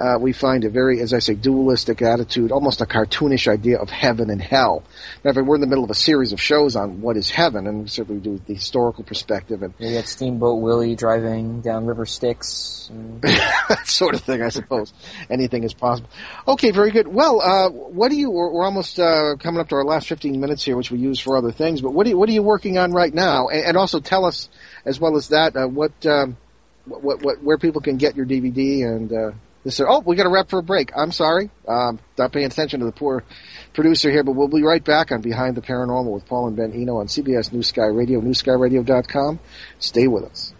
uh, 0.00 0.16
we 0.18 0.32
find 0.32 0.64
a 0.64 0.70
very, 0.70 1.00
as 1.00 1.12
I 1.12 1.18
say, 1.18 1.34
dualistic 1.34 2.00
attitude, 2.00 2.52
almost 2.52 2.80
a 2.80 2.86
cartoonish 2.86 3.46
idea 3.46 3.78
of 3.78 3.90
heaven 3.90 4.30
and 4.30 4.40
hell. 4.40 4.82
Now, 5.22 5.32
if 5.32 5.36
we're 5.36 5.56
in 5.56 5.60
the 5.60 5.66
middle 5.66 5.84
of 5.84 5.90
a 5.90 5.94
series 5.94 6.32
of 6.32 6.40
shows 6.40 6.74
on 6.74 7.02
what 7.02 7.18
is 7.18 7.30
heaven, 7.30 7.66
and 7.66 7.82
we 7.82 7.88
certainly 7.88 8.20
do 8.20 8.40
the 8.46 8.54
historical 8.54 9.04
perspective. 9.04 9.62
And 9.62 9.74
you 9.78 9.94
got 9.94 10.06
Steamboat 10.06 10.62
Willie 10.62 10.96
driving 10.96 11.60
down 11.60 11.84
River 11.84 12.06
Styx, 12.06 12.88
and... 12.90 13.20
that 13.68 13.86
sort 13.86 14.14
of 14.14 14.22
thing, 14.22 14.40
I 14.40 14.48
suppose. 14.48 14.94
Anything 15.28 15.64
is 15.64 15.74
possible. 15.74 16.08
Okay, 16.48 16.70
very 16.70 16.92
good. 16.92 17.06
Well, 17.06 17.42
uh, 17.42 17.68
what 17.68 18.10
do 18.10 18.16
you? 18.16 18.30
We're, 18.30 18.52
we're 18.52 18.64
almost 18.64 18.98
uh, 18.98 19.36
coming 19.38 19.60
up 19.60 19.68
to 19.68 19.74
our 19.74 19.84
last 19.84 20.08
15 20.08 20.40
minutes 20.40 20.64
here, 20.64 20.78
which 20.78 20.90
we 20.90 20.98
use 20.98 21.20
for 21.20 21.36
other 21.36 21.52
things. 21.52 21.82
But 21.82 21.92
what 21.92 22.06
are 22.06 22.10
you, 22.10 22.16
what 22.16 22.28
are 22.30 22.32
you 22.32 22.42
working 22.42 22.78
on 22.78 22.92
right 22.92 23.12
now? 23.12 23.48
And, 23.48 23.66
and 23.66 23.76
also 23.76 24.00
tell 24.00 24.24
us, 24.24 24.48
as 24.86 24.98
well 24.98 25.16
as 25.18 25.28
that, 25.28 25.56
uh, 25.56 25.66
what. 25.66 25.92
Um, 26.06 26.38
what, 26.84 27.22
what, 27.22 27.42
where 27.42 27.58
people 27.58 27.80
can 27.80 27.96
get 27.96 28.16
your 28.16 28.26
DVD 28.26 28.84
and 28.84 29.12
uh, 29.12 29.30
this. 29.64 29.80
Oh, 29.80 30.00
we 30.00 30.16
got 30.16 30.24
to 30.24 30.30
wrap 30.30 30.48
for 30.48 30.58
a 30.58 30.62
break. 30.62 30.90
I'm 30.96 31.12
sorry, 31.12 31.50
um, 31.68 31.98
not 32.18 32.32
paying 32.32 32.46
attention 32.46 32.80
to 32.80 32.86
the 32.86 32.92
poor 32.92 33.24
producer 33.72 34.10
here, 34.10 34.24
but 34.24 34.32
we'll 34.32 34.48
be 34.48 34.62
right 34.62 34.82
back 34.82 35.12
on 35.12 35.20
Behind 35.20 35.54
the 35.56 35.60
Paranormal 35.60 36.12
with 36.12 36.26
Paul 36.26 36.48
and 36.48 36.56
Ben 36.56 36.72
Eno 36.72 36.96
on 36.96 37.06
CBS 37.06 37.52
New 37.52 37.62
Sky 37.62 37.86
Radio, 37.86 38.20
newskyradio.com. 38.20 39.38
Stay 39.78 40.06
with 40.06 40.24
us. 40.24 40.54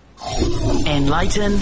Enlighten, 0.87 1.53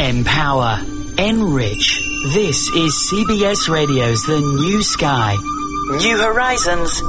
empower, 0.00 0.78
enrich. 1.18 2.02
This 2.34 2.68
is 2.68 3.10
CBS 3.10 3.68
Radio's 3.72 4.22
The 4.24 4.38
New 4.38 4.82
Sky. 4.82 5.34
New 5.98 6.18
horizons, 6.18 7.00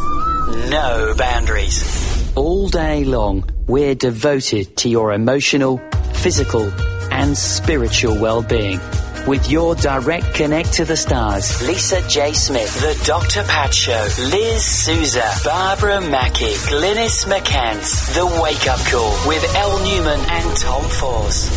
no 0.70 1.14
boundaries. 1.18 2.34
All 2.38 2.70
day 2.70 3.04
long, 3.04 3.44
we're 3.68 3.96
devoted 3.96 4.78
to 4.78 4.90
your 4.90 5.14
emotional, 5.14 5.78
physical, 6.14 6.72
and 7.12 7.38
spiritual 7.38 8.18
well-being. 8.18 8.80
With 9.28 9.52
your 9.52 9.76
direct 9.76 10.34
connect 10.36 10.72
to 10.74 10.86
the 10.86 10.96
stars, 10.96 11.62
Lisa 11.68 12.02
J. 12.08 12.32
Smith, 12.32 12.80
The 12.80 12.98
Dr. 13.06 13.44
Pat 13.44 13.74
Show, 13.74 14.08
Liz 14.20 14.64
Souza, 14.64 15.30
Barbara 15.44 16.00
Mackey, 16.00 16.54
Glynis 16.70 17.26
McCants, 17.26 18.16
The 18.16 18.26
Wake 18.42 18.68
Up 18.68 18.80
Call 18.90 19.28
with 19.28 19.44
Elle 19.54 19.80
Newman 19.84 20.20
and 20.30 20.58
Tom 20.58 20.82
Force. 20.84 21.50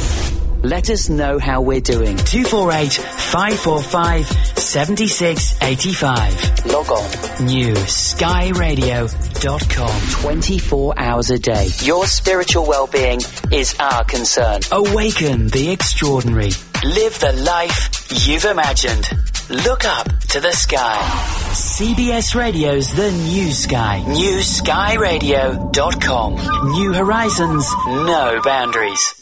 Let 0.64 0.90
us 0.90 1.08
know 1.08 1.38
how 1.38 1.60
we're 1.62 1.80
doing. 1.80 2.16
248 2.16 2.92
545 2.92 4.26
7685. 4.58 6.66
Log 6.66 6.90
on. 6.90 7.46
NewSkyRadio.com. 9.40 10.22
24 10.22 10.94
hours 10.98 11.30
a 11.30 11.38
day. 11.38 11.68
Your 11.82 12.06
spiritual 12.06 12.66
well-being 12.66 13.20
is 13.50 13.74
our 13.78 14.04
concern. 14.04 14.60
Awaken 14.72 15.48
the 15.48 15.70
extraordinary. 15.70 16.50
Live 16.84 17.18
the 17.20 17.32
life 17.44 18.26
you've 18.26 18.44
imagined. 18.44 19.08
Look 19.48 19.84
up 19.84 20.06
to 20.28 20.40
the 20.40 20.52
sky. 20.52 20.98
CBS 21.52 22.34
Radio's 22.34 22.92
The 22.94 23.10
New 23.10 23.50
Sky. 23.50 24.02
NewSkyRadio.com. 24.06 26.70
New 26.72 26.92
horizons, 26.92 27.66
no 27.86 28.40
boundaries. 28.44 29.19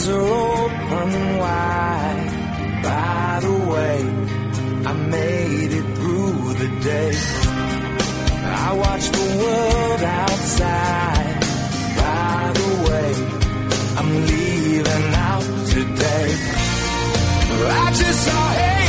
Eyes 0.00 0.08
are 0.08 0.20
open 0.20 1.38
wide. 1.38 2.30
By 2.82 3.40
the 3.42 3.56
way, 3.72 3.98
I 4.86 4.92
made 4.92 5.72
it 5.72 5.96
through 5.96 6.54
the 6.54 6.68
day. 6.82 7.12
I 8.42 8.72
watched 8.72 9.12
the 9.12 9.28
world 9.42 10.02
outside. 10.02 11.40
By 11.96 12.52
the 12.60 12.70
way, 12.88 13.10
I'm 13.98 14.26
leaving 14.26 15.14
out 15.14 15.68
today. 15.68 16.30
I 17.62 17.92
just 17.92 18.24
saw 18.26 18.79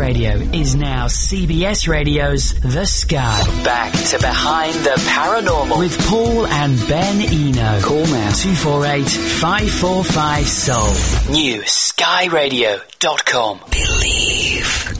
Radio 0.00 0.30
is 0.30 0.74
now 0.74 1.08
CBS 1.08 1.86
Radio's 1.86 2.54
The 2.54 2.86
Sky. 2.86 3.44
Back 3.62 3.92
to 3.92 4.18
Behind 4.18 4.74
the 4.76 4.94
Paranormal. 4.96 5.78
With 5.78 5.98
Paul 6.08 6.46
and 6.46 6.78
Ben 6.88 7.20
Eno. 7.20 7.82
Call 7.82 8.06
now 8.06 8.32
248 8.32 9.06
545 9.06 10.48
Soul. 10.48 10.86
New 11.34 11.60
skyradio.com. 11.60 13.60
Believe. 13.70 14.98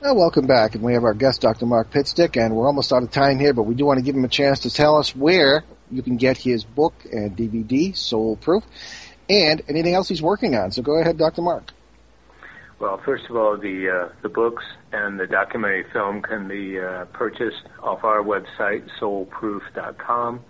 Well, 0.00 0.16
welcome 0.16 0.48
back, 0.48 0.74
and 0.74 0.82
we 0.82 0.94
have 0.94 1.04
our 1.04 1.14
guest, 1.14 1.42
Dr. 1.42 1.66
Mark 1.66 1.92
Pitstick, 1.92 2.36
and 2.36 2.56
we're 2.56 2.66
almost 2.66 2.92
out 2.92 3.04
of 3.04 3.12
time 3.12 3.38
here, 3.38 3.54
but 3.54 3.62
we 3.62 3.76
do 3.76 3.86
want 3.86 3.98
to 3.98 4.04
give 4.04 4.16
him 4.16 4.24
a 4.24 4.28
chance 4.28 4.58
to 4.60 4.70
tell 4.70 4.96
us 4.96 5.14
where 5.14 5.62
you 5.92 6.02
can 6.02 6.16
get 6.16 6.36
his 6.36 6.64
book 6.64 6.94
and 7.12 7.36
DVD, 7.36 7.96
Soul 7.96 8.34
Proof, 8.34 8.64
and 9.30 9.62
anything 9.68 9.94
else 9.94 10.08
he's 10.08 10.20
working 10.20 10.56
on. 10.56 10.72
So 10.72 10.82
go 10.82 10.98
ahead, 10.98 11.16
Dr. 11.16 11.42
Mark. 11.42 11.70
Well, 12.84 13.00
first 13.02 13.24
of 13.30 13.36
all, 13.36 13.56
the 13.56 13.88
uh, 13.88 14.14
the 14.22 14.28
books 14.28 14.62
and 14.92 15.18
the 15.18 15.26
documentary 15.26 15.86
film 15.90 16.20
can 16.20 16.46
be 16.46 16.78
uh, 16.78 17.06
purchased 17.14 17.62
off 17.82 18.04
our 18.04 18.22
website, 18.22 18.86
soulproof.com. 19.00 20.40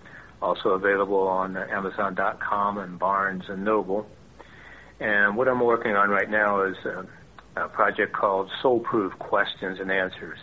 Also 0.43 0.71
available 0.71 1.29
on 1.29 1.57
Amazon.com 1.57 2.79
and 2.79 2.99
Barnes 2.99 3.45
and 3.49 3.65
Noble. 3.65 4.09
And 4.99 5.37
what 5.37 5.47
I'm 5.47 5.61
working 5.61 5.93
on 5.93 6.11
right 6.11 6.29
now 6.29 6.65
is 6.65 6.75
a, 6.85 7.07
a 7.67 7.69
project 7.69 8.13
called 8.13 8.51
Soulproof 8.65 9.17
Questions 9.21 9.79
and 9.81 9.93
Answers. 9.93 10.39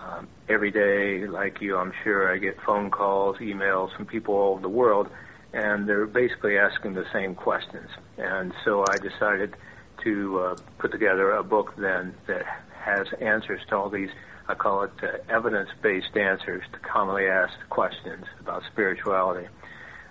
Um, 0.00 0.28
every 0.50 0.70
day, 0.70 1.26
like 1.26 1.62
you, 1.62 1.78
I'm 1.78 1.94
sure 2.04 2.34
I 2.34 2.36
get 2.36 2.58
phone 2.66 2.90
calls, 2.90 3.38
emails 3.38 3.96
from 3.96 4.04
people 4.04 4.34
all 4.34 4.52
over 4.52 4.60
the 4.60 4.68
world, 4.68 5.08
and 5.54 5.88
they're 5.88 6.04
basically 6.04 6.58
asking 6.58 6.92
the 6.92 7.06
same 7.14 7.34
questions. 7.34 7.88
And 8.18 8.52
so 8.66 8.84
I 8.84 8.98
decided 8.98 9.56
to 10.04 10.38
uh, 10.40 10.56
put 10.78 10.92
together 10.92 11.32
a 11.32 11.42
book 11.42 11.74
then 11.76 12.14
that 12.26 12.44
has 12.84 13.06
answers 13.20 13.60
to 13.68 13.76
all 13.76 13.88
these, 13.88 14.10
I 14.46 14.54
call 14.54 14.82
it 14.82 14.92
uh, 15.02 15.18
evidence-based 15.28 16.16
answers 16.16 16.62
to 16.72 16.78
commonly 16.78 17.26
asked 17.26 17.68
questions 17.70 18.26
about 18.40 18.62
spirituality. 18.70 19.48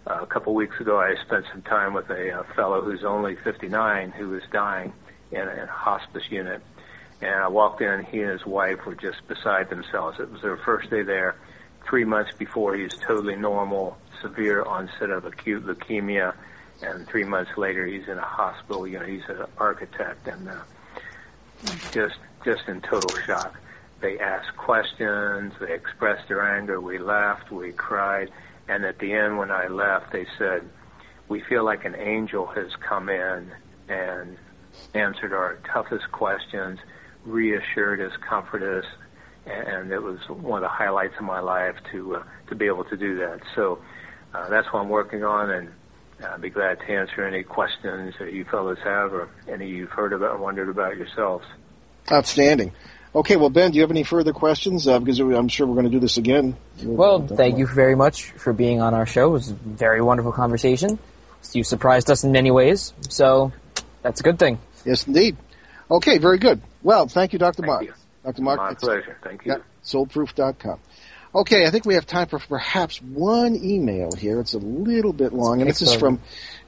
Uh, 0.05 0.19
a 0.21 0.25
couple 0.25 0.53
weeks 0.53 0.79
ago, 0.79 0.99
I 0.99 1.15
spent 1.23 1.45
some 1.51 1.61
time 1.61 1.93
with 1.93 2.09
a, 2.09 2.39
a 2.39 2.43
fellow 2.55 2.81
who's 2.81 3.03
only 3.03 3.35
59 3.37 4.11
who 4.11 4.29
was 4.29 4.43
dying 4.51 4.91
in 5.31 5.41
a, 5.41 5.51
in 5.51 5.59
a 5.59 5.67
hospice 5.67 6.23
unit. 6.29 6.61
And 7.21 7.35
I 7.35 7.47
walked 7.47 7.81
in, 7.81 8.03
he 8.03 8.21
and 8.21 8.31
his 8.31 8.45
wife 8.45 8.85
were 8.85 8.95
just 8.95 9.25
beside 9.27 9.69
themselves. 9.69 10.19
It 10.19 10.29
was 10.29 10.41
their 10.41 10.57
first 10.57 10.89
day 10.89 11.03
there, 11.03 11.35
three 11.87 12.03
months 12.03 12.31
before 12.37 12.75
he 12.75 12.83
was 12.83 12.97
totally 13.07 13.35
normal, 13.35 13.97
severe 14.21 14.63
onset 14.63 15.09
of 15.09 15.25
acute 15.25 15.65
leukemia, 15.65 16.33
and 16.83 17.07
three 17.07 17.23
months 17.23 17.51
later 17.57 17.85
he's 17.85 18.07
in 18.07 18.17
a 18.17 18.25
hospital. 18.25 18.87
You 18.87 18.99
know, 18.99 19.05
he's 19.05 19.23
an 19.29 19.45
architect 19.57 20.27
and 20.27 20.49
uh, 20.49 20.61
just 21.93 22.15
just 22.45 22.67
in 22.67 22.81
total 22.81 23.13
shock. 23.25 23.55
They 24.01 24.19
asked 24.19 24.57
questions, 24.57 25.53
they 25.61 25.73
expressed 25.73 26.27
their 26.27 26.57
anger. 26.57 26.81
We 26.81 26.99
laughed, 26.99 27.51
we 27.51 27.71
cried, 27.71 28.29
and 28.67 28.83
at 28.83 28.99
the 28.99 29.13
end, 29.13 29.37
when 29.37 29.49
I 29.49 29.67
left, 29.67 30.11
they 30.11 30.25
said, 30.37 30.69
"We 31.29 31.41
feel 31.41 31.63
like 31.63 31.85
an 31.85 31.95
angel 31.95 32.45
has 32.47 32.67
come 32.87 33.07
in 33.09 33.51
and 33.87 34.37
answered 34.93 35.33
our 35.33 35.57
toughest 35.71 36.11
questions, 36.11 36.79
reassured 37.25 38.01
us, 38.01 38.11
comforted 38.27 38.83
us." 38.83 38.91
And 39.45 39.91
it 39.91 40.01
was 40.01 40.19
one 40.29 40.63
of 40.63 40.69
the 40.69 40.75
highlights 40.75 41.15
of 41.17 41.23
my 41.23 41.39
life 41.39 41.75
to 41.91 42.17
uh, 42.17 42.23
to 42.47 42.55
be 42.55 42.65
able 42.65 42.83
to 42.85 42.97
do 42.97 43.17
that. 43.19 43.39
So 43.55 43.79
uh, 44.33 44.49
that's 44.49 44.67
what 44.73 44.81
I'm 44.81 44.89
working 44.89 45.23
on, 45.23 45.49
and 45.49 45.69
I'd 46.25 46.41
be 46.41 46.49
glad 46.49 46.79
to 46.79 46.85
answer 46.91 47.25
any 47.25 47.43
questions 47.43 48.13
that 48.19 48.33
you 48.33 48.45
fellows 48.45 48.77
have 48.83 49.13
or 49.13 49.29
any 49.47 49.67
you've 49.69 49.89
heard 49.89 50.13
about 50.13 50.31
or 50.35 50.37
wondered 50.37 50.69
about 50.69 50.97
yourselves. 50.97 51.45
Outstanding. 52.11 52.71
Okay, 53.15 53.35
well, 53.35 53.49
Ben, 53.49 53.71
do 53.71 53.75
you 53.77 53.81
have 53.83 53.91
any 53.91 54.03
further 54.03 54.33
questions? 54.33 54.87
Uh, 54.87 54.99
because 54.99 55.19
I'm 55.19 55.47
sure 55.47 55.67
we're 55.67 55.75
going 55.75 55.85
to 55.85 55.91
do 55.91 55.99
this 55.99 56.17
again. 56.17 56.55
Well, 56.83 57.27
thank 57.27 57.57
you 57.59 57.67
very 57.67 57.95
much 57.95 58.31
for 58.31 58.53
being 58.53 58.81
on 58.81 58.93
our 58.93 59.05
show. 59.05 59.27
It 59.29 59.33
was 59.33 59.51
a 59.51 59.53
very 59.53 60.01
wonderful 60.01 60.31
conversation. 60.31 60.97
You 61.51 61.63
surprised 61.63 62.09
us 62.09 62.23
in 62.23 62.31
many 62.31 62.49
ways, 62.51 62.93
so 63.09 63.51
that's 64.01 64.19
a 64.21 64.23
good 64.23 64.39
thing. 64.39 64.59
Yes, 64.85 65.05
indeed. 65.05 65.37
Okay, 65.91 66.17
very 66.17 66.39
good. 66.39 66.61
Well, 66.81 67.07
thank 67.07 67.33
you, 67.33 67.39
Dr. 67.39 67.57
Thank 67.61 67.67
Mark. 67.67 67.83
you. 67.83 67.93
Dr. 68.23 68.41
Mark, 68.41 68.57
My 68.59 68.69
it's- 68.71 68.81
pleasure. 68.83 69.17
Thank 69.23 69.45
you. 69.45 69.61
Soulproof.com. 69.83 70.79
Okay, 71.35 71.65
I 71.65 71.71
think 71.71 71.85
we 71.85 71.95
have 71.95 72.05
time 72.05 72.27
for 72.27 72.37
perhaps 72.37 73.01
one 73.01 73.55
email 73.55 74.11
here. 74.11 74.39
It's 74.39 74.53
a 74.53 74.59
little 74.59 75.13
bit 75.13 75.33
long, 75.33 75.61
and 75.61 75.69
this 75.69 75.81
is 75.81 75.95
from 75.95 76.21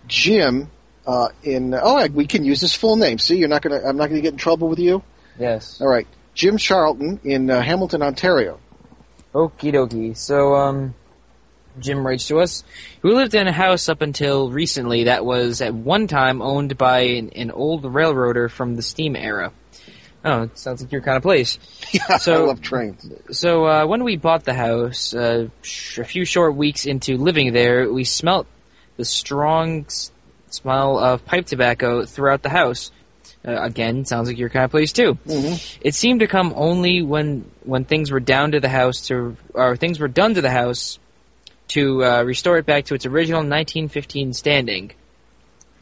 Jim. 0.07 0.71
Uh, 1.05 1.29
in 1.43 1.75
oh, 1.75 2.07
we 2.07 2.25
can 2.25 2.43
use 2.43 2.61
his 2.61 2.73
full 2.73 2.95
name. 2.95 3.19
See, 3.19 3.37
you're 3.37 3.47
not 3.47 3.61
gonna. 3.61 3.79
I'm 3.85 3.95
not 3.95 4.09
gonna 4.09 4.21
get 4.21 4.33
in 4.33 4.39
trouble 4.39 4.67
with 4.67 4.79
you. 4.79 5.03
Yes. 5.37 5.79
All 5.79 5.87
right, 5.87 6.07
Jim 6.33 6.57
Charlton 6.57 7.19
in 7.23 7.51
uh, 7.51 7.61
Hamilton, 7.61 8.01
Ontario. 8.01 8.59
Okie 9.35 9.71
dokie. 9.71 10.17
So, 10.17 10.55
um, 10.55 10.95
Jim 11.79 12.05
writes 12.05 12.27
to 12.29 12.39
us. 12.39 12.63
We 13.03 13.13
lived 13.13 13.35
in 13.35 13.47
a 13.47 13.51
house 13.51 13.87
up 13.87 14.01
until 14.01 14.49
recently 14.49 15.03
that 15.03 15.25
was 15.25 15.61
at 15.61 15.75
one 15.75 16.07
time 16.07 16.41
owned 16.41 16.75
by 16.75 17.01
an, 17.01 17.29
an 17.31 17.51
old 17.51 17.85
railroader 17.85 18.49
from 18.49 18.75
the 18.75 18.81
steam 18.81 19.15
era. 19.15 19.51
Oh, 20.27 20.41
it 20.43 20.57
sounds 20.57 20.81
like 20.81 20.91
your 20.91 21.01
kind 21.01 21.17
of 21.17 21.23
place. 21.23 21.59
Yeah, 21.93 22.17
So- 22.17 22.43
I 22.43 22.47
love 22.47 22.61
trains. 22.61 23.07
So, 23.31 23.65
uh, 23.67 23.85
when 23.85 24.03
we 24.03 24.17
bought 24.17 24.43
the 24.43 24.53
house, 24.55 25.13
uh, 25.13 25.49
sh- 25.61 25.99
a 25.99 26.03
few 26.03 26.25
short 26.25 26.55
weeks 26.55 26.85
into 26.85 27.15
living 27.17 27.53
there, 27.53 27.91
we 27.91 28.03
smelt 28.03 28.47
the 28.97 29.05
strong 29.05 29.85
s- 29.85 30.11
smell 30.49 30.97
of 30.97 31.23
pipe 31.25 31.45
tobacco 31.45 32.05
throughout 32.05 32.41
the 32.41 32.49
house. 32.49 32.91
Uh, 33.47 33.61
again, 33.61 34.03
sounds 34.05 34.27
like 34.27 34.39
your 34.39 34.49
kind 34.49 34.65
of 34.65 34.71
place 34.71 34.91
too. 34.91 35.17
It 35.81 35.93
seemed 35.93 36.21
to 36.21 36.27
come 36.27 36.53
only 36.55 37.03
when 37.03 37.45
when 37.63 37.85
things 37.85 38.09
were 38.09 38.19
down 38.19 38.51
to 38.53 38.59
the 38.59 38.69
house 38.69 39.07
to 39.07 39.37
or 39.53 39.75
things 39.77 39.99
were 39.99 40.07
done 40.07 40.33
to 40.33 40.41
the 40.41 40.49
house 40.49 40.97
to 41.69 42.03
uh, 42.03 42.23
restore 42.23 42.57
it 42.57 42.65
back 42.65 42.85
to 42.85 42.95
its 42.95 43.05
original 43.05 43.39
1915 43.41 44.33
standing. 44.33 44.91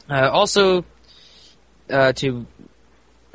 Uh, 0.10 0.30
also, 0.30 0.84
uh, 1.90 2.12
to 2.14 2.46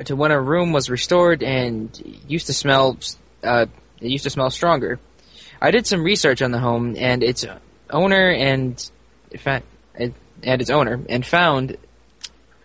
to 0.05 0.15
when 0.15 0.31
a 0.31 0.41
room 0.41 0.71
was 0.71 0.89
restored 0.89 1.43
and 1.43 2.21
used 2.27 2.47
to 2.47 2.53
smell 2.53 2.97
uh, 3.43 3.65
it 3.99 4.09
used 4.09 4.23
to 4.23 4.29
smell 4.29 4.49
stronger. 4.49 4.99
I 5.61 5.71
did 5.71 5.85
some 5.85 6.03
research 6.03 6.41
on 6.41 6.51
the 6.51 6.59
home 6.59 6.95
and 6.97 7.21
its 7.21 7.45
owner 7.89 8.31
and 8.31 8.91
and 9.45 10.61
its 10.61 10.69
owner 10.69 11.01
and 11.09 11.25
found. 11.25 11.77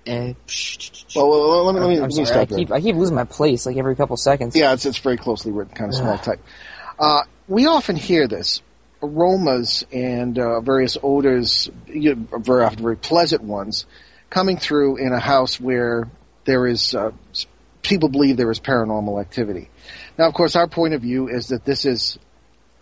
Uh, 0.06 0.34
Well, 1.16 1.28
well, 1.30 1.64
let 1.64 1.74
me, 1.74 1.80
let 1.80 1.88
me, 1.88 1.94
I'm 1.96 2.02
let 2.02 2.14
me 2.14 2.24
stop 2.24 2.36
I 2.36 2.46
keep 2.46 2.70
I 2.70 2.80
keep 2.80 2.94
losing 2.94 3.16
my 3.16 3.24
place 3.24 3.66
like 3.66 3.76
every 3.76 3.96
couple 3.96 4.16
seconds. 4.16 4.54
Yeah, 4.54 4.72
it's, 4.72 4.84
it's 4.86 4.98
very 4.98 5.16
closely 5.16 5.50
written, 5.50 5.74
kind 5.74 5.90
of 5.90 5.96
small 5.96 6.18
type. 6.18 6.40
Uh, 6.98 7.22
we 7.48 7.66
often 7.66 7.96
hear 7.96 8.28
this 8.28 8.62
aromas 9.02 9.84
and 9.92 10.38
uh, 10.38 10.60
various 10.60 10.96
odors, 11.02 11.68
you 11.86 12.14
know, 12.14 12.38
very 12.38 12.64
often 12.64 12.82
very 12.82 12.96
pleasant 12.96 13.42
ones, 13.42 13.86
coming 14.30 14.56
through 14.56 14.96
in 14.96 15.12
a 15.12 15.18
house 15.18 15.58
where 15.60 16.08
there 16.44 16.66
is 16.66 16.94
uh, 16.94 17.10
people 17.82 18.08
believe 18.08 18.36
there 18.36 18.50
is 18.50 18.60
paranormal 18.60 19.20
activity. 19.20 19.68
Now, 20.18 20.28
of 20.28 20.34
course, 20.34 20.56
our 20.56 20.66
point 20.68 20.94
of 20.94 21.02
view 21.02 21.28
is 21.28 21.48
that 21.48 21.64
this 21.64 21.84
is. 21.84 22.18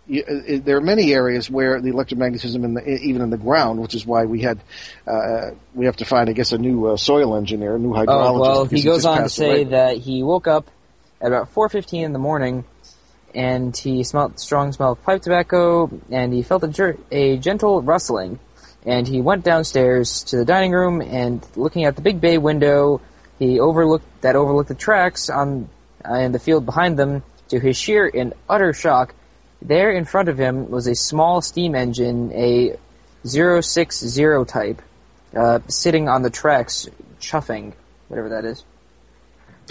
y- 0.07 0.23
uh, 0.27 0.59
There 0.63 0.77
are 0.77 0.81
many 0.81 1.13
areas 1.13 1.49
where 1.49 1.81
the 1.81 1.91
electromagnetism, 1.91 2.63
in 2.63 2.73
the, 2.75 2.87
even 2.87 3.21
in 3.21 3.29
the 3.29 3.37
ground, 3.37 3.79
which 3.81 3.95
is 3.95 4.05
why 4.05 4.25
we 4.25 4.41
had 4.41 4.59
uh, 5.07 5.51
we 5.73 5.85
have 5.85 5.97
to 5.97 6.05
find, 6.05 6.29
I 6.29 6.33
guess, 6.33 6.51
a 6.51 6.57
new 6.57 6.87
uh, 6.87 6.97
soil 6.97 7.35
engineer, 7.35 7.75
a 7.75 7.79
new 7.79 7.91
hydrologist. 7.93 8.07
Oh 8.37 8.39
well, 8.39 8.65
he 8.65 8.83
goes 8.83 9.05
on 9.05 9.23
to 9.23 9.29
say 9.29 9.47
away. 9.49 9.63
that 9.65 9.97
he 9.97 10.23
woke 10.23 10.47
up 10.47 10.69
at 11.21 11.27
about 11.27 11.53
4:15 11.53 12.03
in 12.03 12.13
the 12.13 12.19
morning, 12.19 12.65
and 13.33 13.75
he 13.75 14.03
smelled 14.03 14.39
strong 14.39 14.71
smell 14.73 14.91
of 14.93 15.03
pipe 15.03 15.21
tobacco, 15.21 15.89
and 16.11 16.33
he 16.33 16.41
felt 16.43 16.63
a, 16.63 16.67
jer- 16.67 16.97
a 17.11 17.37
gentle 17.37 17.81
rustling, 17.81 18.39
and 18.85 19.07
he 19.07 19.21
went 19.21 19.43
downstairs 19.43 20.23
to 20.25 20.37
the 20.37 20.45
dining 20.45 20.71
room, 20.71 21.01
and 21.01 21.45
looking 21.55 21.85
at 21.85 21.95
the 21.95 22.01
big 22.01 22.19
bay 22.21 22.37
window, 22.37 23.01
he 23.39 23.59
overlooked 23.59 24.05
that 24.21 24.35
overlooked 24.35 24.69
the 24.69 24.75
tracks 24.75 25.29
on 25.29 25.69
uh, 26.07 26.15
in 26.15 26.31
the 26.31 26.39
field 26.39 26.65
behind 26.65 26.97
them. 26.97 27.23
To 27.49 27.59
his 27.59 27.77
sheer 27.77 28.09
and 28.11 28.33
utter 28.49 28.73
shock, 28.73 29.13
there 29.61 29.91
in 29.91 30.05
front 30.05 30.27
of 30.29 30.37
him 30.39 30.71
was 30.71 30.87
a 30.87 30.95
small 30.95 31.41
steam 31.41 31.75
engine, 31.75 32.31
a 32.33 32.77
060 33.25 34.45
type, 34.45 34.81
uh, 35.35 35.59
sitting 35.67 36.07
on 36.09 36.21
the 36.23 36.29
tracks, 36.29 36.87
chuffing, 37.19 37.73
whatever 38.07 38.29
that 38.29 38.45
is. 38.45 38.63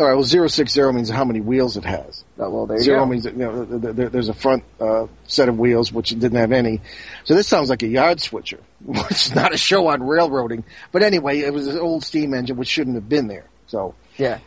All 0.01 0.07
right. 0.07 0.15
Well, 0.15 0.23
zero 0.25 0.47
six 0.49 0.73
zero 0.73 0.91
means 0.93 1.11
how 1.11 1.25
many 1.25 1.41
wheels 1.41 1.77
it 1.77 1.85
has. 1.85 2.25
Oh, 2.39 2.49
well, 2.49 2.67
there 2.67 2.79
you 2.79 2.83
Zero 2.83 3.01
go. 3.01 3.07
means 3.07 3.25
you 3.27 3.33
know 3.33 3.65
th- 3.65 3.83
th- 3.83 3.97
th- 3.97 4.11
there's 4.13 4.29
a 4.31 4.35
front 4.35 4.65
uh, 4.81 5.07
set 5.27 5.49
of 5.51 5.59
wheels 5.59 5.93
which 5.93 6.11
didn't 6.11 6.37
have 6.37 6.51
any. 6.53 6.81
So 7.25 7.35
this 7.35 7.47
sounds 7.47 7.69
like 7.69 7.83
a 7.83 7.87
yard 7.89 8.21
switcher, 8.21 8.61
which 8.85 9.11
is 9.11 9.35
not 9.35 9.53
a 9.53 9.59
show 9.59 9.89
on 9.89 10.03
railroading. 10.03 10.65
But 10.93 11.03
anyway, 11.03 11.41
it 11.41 11.53
was 11.53 11.67
an 11.69 11.79
old 11.79 12.05
steam 12.05 12.33
engine 12.33 12.57
which 12.57 12.69
shouldn't 12.69 12.97
have 12.97 13.09
been 13.09 13.27
there. 13.29 13.45
So 13.73 13.95
Yeah. 14.19 14.39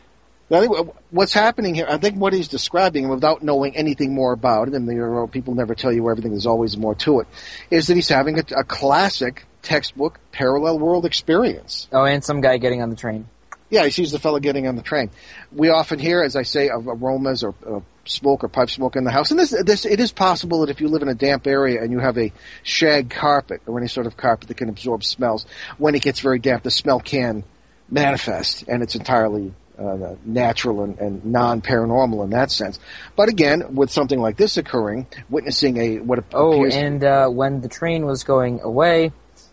I 0.51 0.59
think 0.59 0.93
what's 1.09 1.33
happening 1.33 1.73
here, 1.73 1.87
I 1.89 1.97
think 1.97 2.17
what 2.17 2.31
he's 2.31 2.47
describing 2.47 3.09
without 3.09 3.41
knowing 3.41 3.75
anything 3.75 4.13
more 4.13 4.31
about 4.31 4.67
it, 4.67 4.75
and 4.75 4.87
are, 4.99 5.25
people 5.25 5.55
never 5.55 5.73
tell 5.73 5.91
you 5.91 6.07
everything, 6.07 6.31
there's 6.33 6.45
always 6.45 6.77
more 6.77 6.93
to 6.93 7.21
it, 7.21 7.27
is 7.71 7.87
that 7.87 7.95
he's 7.95 8.09
having 8.09 8.37
a, 8.37 8.43
a 8.55 8.63
classic 8.63 9.47
textbook 9.63 10.19
parallel 10.31 10.77
world 10.77 11.03
experience. 11.03 11.87
Oh, 11.91 12.05
and 12.05 12.23
some 12.23 12.41
guy 12.41 12.57
getting 12.57 12.83
on 12.83 12.91
the 12.91 12.95
train. 12.95 13.27
Yeah, 13.71 13.85
he 13.85 13.89
sees 13.89 14.11
the 14.11 14.19
fellow 14.19 14.39
getting 14.39 14.67
on 14.67 14.75
the 14.75 14.83
train. 14.83 15.09
We 15.51 15.69
often 15.69 15.97
hear, 15.97 16.21
as 16.21 16.35
I 16.35 16.43
say, 16.43 16.69
of 16.69 16.87
aromas 16.87 17.43
or 17.43 17.55
uh, 17.65 17.79
smoke 18.05 18.43
or 18.43 18.47
pipe 18.47 18.69
smoke 18.69 18.95
in 18.95 19.03
the 19.03 19.11
house. 19.11 19.31
And 19.31 19.39
this, 19.39 19.49
this, 19.49 19.85
it 19.85 19.99
is 19.99 20.11
possible 20.11 20.61
that 20.61 20.69
if 20.69 20.79
you 20.79 20.89
live 20.89 21.01
in 21.01 21.07
a 21.07 21.15
damp 21.15 21.47
area 21.47 21.81
and 21.81 21.91
you 21.91 21.97
have 21.97 22.19
a 22.19 22.31
shag 22.61 23.09
carpet 23.09 23.63
or 23.65 23.79
any 23.79 23.87
sort 23.87 24.05
of 24.05 24.15
carpet 24.15 24.49
that 24.49 24.57
can 24.57 24.69
absorb 24.69 25.03
smells, 25.03 25.47
when 25.79 25.95
it 25.95 26.03
gets 26.03 26.19
very 26.19 26.37
damp, 26.37 26.61
the 26.61 26.69
smell 26.69 26.99
can 26.99 27.43
manifest, 27.89 28.63
and 28.67 28.81
it's 28.83 28.95
entirely 28.95 29.53
uh, 29.77 30.15
natural 30.23 30.83
and, 30.83 30.97
and 30.99 31.25
non-paranormal 31.25 32.23
in 32.23 32.29
that 32.31 32.49
sense. 32.51 32.79
But 33.15 33.29
again, 33.29 33.75
with 33.75 33.91
something 33.91 34.19
like 34.19 34.37
this 34.37 34.57
occurring, 34.57 35.07
witnessing 35.29 35.77
a 35.77 35.99
what 35.99 36.19
a 36.19 36.23
Oh, 36.33 36.53
appears 36.53 36.75
and 36.75 37.03
uh, 37.03 37.27
when 37.29 37.61
the 37.61 37.67
train 37.67 38.05
was 38.05 38.23
going 38.23 38.61
away, 38.61 39.11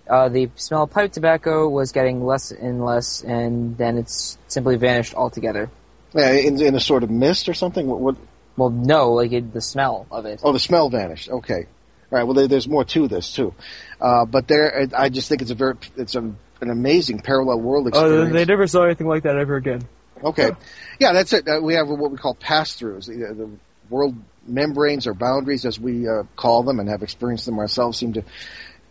uh, 0.08 0.28
the 0.28 0.50
smell 0.56 0.84
of 0.84 0.90
pipe 0.90 1.12
tobacco 1.12 1.68
was 1.68 1.92
getting 1.92 2.24
less 2.24 2.52
and 2.52 2.84
less, 2.84 3.22
and 3.22 3.76
then 3.76 3.98
it's 3.98 4.38
simply 4.48 4.76
vanished 4.76 5.14
altogether. 5.14 5.70
yeah, 6.14 6.30
in, 6.32 6.60
in 6.60 6.74
a 6.74 6.80
sort 6.80 7.02
of 7.02 7.10
mist 7.10 7.48
or 7.48 7.54
something. 7.54 7.86
What, 7.86 8.00
what? 8.00 8.16
Well, 8.56 8.70
no, 8.70 9.12
like 9.12 9.32
it, 9.32 9.52
the 9.52 9.60
smell 9.60 10.06
of 10.10 10.26
it. 10.26 10.40
Oh, 10.42 10.52
the 10.52 10.58
smell 10.60 10.90
vanished. 10.90 11.30
Okay, 11.30 11.66
all 12.10 12.18
right. 12.18 12.24
Well, 12.24 12.34
there, 12.34 12.48
there's 12.48 12.68
more 12.68 12.84
to 12.84 13.08
this 13.08 13.32
too, 13.32 13.54
uh, 14.00 14.24
but 14.26 14.46
there, 14.46 14.86
I 14.96 15.08
just 15.08 15.28
think 15.28 15.42
it's 15.42 15.50
a 15.50 15.54
very, 15.54 15.74
it's 15.96 16.14
a, 16.14 16.32
an 16.62 16.70
amazing 16.70 17.20
parallel 17.20 17.60
world 17.60 17.88
experience. 17.88 18.30
Oh, 18.30 18.32
they 18.32 18.44
never 18.44 18.66
saw 18.66 18.84
anything 18.84 19.08
like 19.08 19.24
that 19.24 19.36
ever 19.36 19.56
again. 19.56 19.86
Okay. 20.22 20.52
Yeah, 21.00 21.12
that's 21.12 21.32
it. 21.32 21.48
Uh, 21.48 21.60
we 21.60 21.74
have 21.74 21.88
what 21.88 22.10
we 22.10 22.16
call 22.16 22.34
pass-throughs. 22.34 23.06
The, 23.06 23.34
the 23.34 23.50
world 23.90 24.14
membranes 24.46 25.06
or 25.06 25.14
boundaries, 25.14 25.66
as 25.66 25.78
we 25.78 26.08
uh, 26.08 26.22
call 26.36 26.62
them 26.62 26.78
and 26.78 26.88
have 26.88 27.02
experienced 27.02 27.46
them 27.46 27.58
ourselves, 27.58 27.98
seem 27.98 28.12
to 28.12 28.22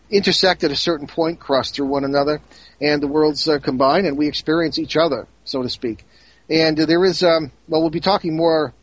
intersect 0.09 0.65
at 0.65 0.71
a 0.71 0.75
certain 0.75 1.07
point, 1.07 1.39
cross 1.39 1.71
through 1.71 1.87
one 1.87 2.03
another, 2.03 2.41
and 2.81 3.01
the 3.01 3.07
worlds 3.07 3.47
uh, 3.47 3.59
combine, 3.59 4.05
and 4.05 4.17
we 4.17 4.27
experience 4.27 4.77
each 4.77 4.97
other, 4.97 5.25
so 5.45 5.63
to 5.63 5.69
speak. 5.69 6.03
And 6.49 6.77
uh, 6.77 6.85
there 6.85 7.05
is, 7.05 7.23
um, 7.23 7.51
well, 7.69 7.79
we'll 7.79 7.89
be 7.89 8.01
talking 8.01 8.35
more 8.35 8.73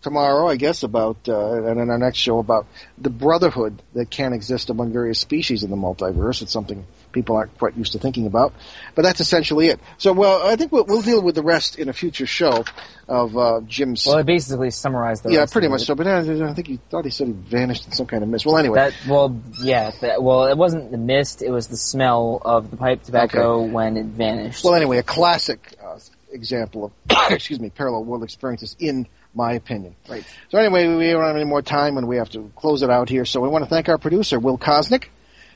tomorrow, 0.00 0.48
I 0.48 0.56
guess, 0.56 0.82
about, 0.82 1.28
uh, 1.28 1.62
and 1.62 1.78
in 1.78 1.88
our 1.88 1.98
next 1.98 2.18
show, 2.18 2.40
about 2.40 2.66
the 2.98 3.10
brotherhood 3.10 3.80
that 3.94 4.10
can 4.10 4.32
exist 4.32 4.70
among 4.70 4.92
various 4.92 5.20
species 5.20 5.62
in 5.62 5.70
the 5.70 5.76
multiverse. 5.76 6.42
It's 6.42 6.50
something 6.50 6.84
people 7.12 7.36
aren't 7.36 7.56
quite 7.58 7.76
used 7.76 7.92
to 7.92 7.98
thinking 7.98 8.26
about. 8.26 8.52
But 8.94 9.02
that's 9.02 9.20
essentially 9.20 9.68
it. 9.68 9.80
So, 9.98 10.12
well, 10.12 10.46
I 10.46 10.56
think 10.56 10.72
we'll, 10.72 10.84
we'll 10.84 11.02
deal 11.02 11.22
with 11.22 11.34
the 11.34 11.42
rest 11.42 11.78
in 11.78 11.88
a 11.88 11.92
future 11.92 12.26
show 12.26 12.64
of 13.08 13.36
uh, 13.36 13.60
Jim's. 13.66 14.06
Well, 14.06 14.16
I 14.16 14.22
basically 14.22 14.70
summarized 14.70 15.22
the 15.22 15.32
yeah, 15.32 15.46
pretty 15.46 15.68
much 15.68 15.82
it. 15.82 15.86
so. 15.86 15.94
But 15.94 16.06
uh, 16.06 16.48
I 16.48 16.54
think 16.54 16.66
he 16.66 16.80
thought 16.90 17.04
he 17.04 17.10
said 17.10 17.28
he 17.28 17.32
vanished 17.32 17.86
in 17.86 17.92
some 17.92 18.06
kind 18.06 18.22
of 18.22 18.28
mist. 18.28 18.46
Well, 18.46 18.56
anyway. 18.56 18.76
That 18.76 18.94
well, 19.08 19.40
yeah. 19.60 19.90
That, 20.00 20.22
well, 20.22 20.46
it 20.46 20.56
wasn't 20.56 20.90
the 20.90 20.98
mist; 20.98 21.42
it 21.42 21.50
was 21.50 21.68
the 21.68 21.76
smell 21.76 22.40
of 22.44 22.70
the 22.70 22.76
pipe 22.76 23.02
tobacco 23.02 23.62
when 23.62 23.96
it 23.96 24.06
vanished. 24.06 24.64
Well, 24.64 24.74
anyway, 24.74 24.98
a 24.98 25.02
classic 25.02 25.76
uh, 25.82 25.98
example 26.32 26.84
of, 26.84 26.92
excuse 27.32 27.60
me, 27.60 27.70
parallel 27.70 28.04
world 28.04 28.24
experiences, 28.24 28.76
in 28.78 29.06
my 29.34 29.52
opinion. 29.52 29.94
Right. 30.08 30.24
So 30.50 30.58
anyway, 30.58 30.88
we 30.88 31.10
don't 31.10 31.22
have 31.22 31.36
any 31.36 31.44
more 31.44 31.62
time, 31.62 31.96
and 31.96 32.08
we 32.08 32.16
have 32.16 32.30
to 32.30 32.50
close 32.56 32.82
it 32.82 32.90
out 32.90 33.08
here. 33.08 33.24
So 33.24 33.40
we 33.40 33.48
want 33.48 33.64
to 33.64 33.70
thank 33.70 33.88
our 33.88 33.98
producer, 33.98 34.38
Will 34.38 34.58
Kosnick. 34.58 35.06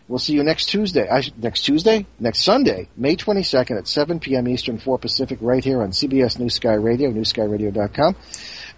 We'll 0.09 0.20
see 0.20 0.34
you 0.34 0.44
next 0.44 0.66
Tuesday. 0.66 1.09
I, 1.11 1.22
next 1.36 1.62
Tuesday? 1.62 2.07
Next 2.20 2.42
Sunday, 2.42 2.88
May 2.96 3.16
22nd 3.16 3.76
at 3.76 3.88
7 3.88 4.20
p.m. 4.20 4.46
Eastern, 4.46 4.78
4 4.78 4.98
Pacific, 4.98 5.38
right 5.40 5.64
here 5.64 5.82
on 5.82 5.90
CBS 5.90 6.38
New 6.38 6.48
Sky 6.48 6.74
Radio, 6.74 7.11
newskyradio.com. 7.11 8.14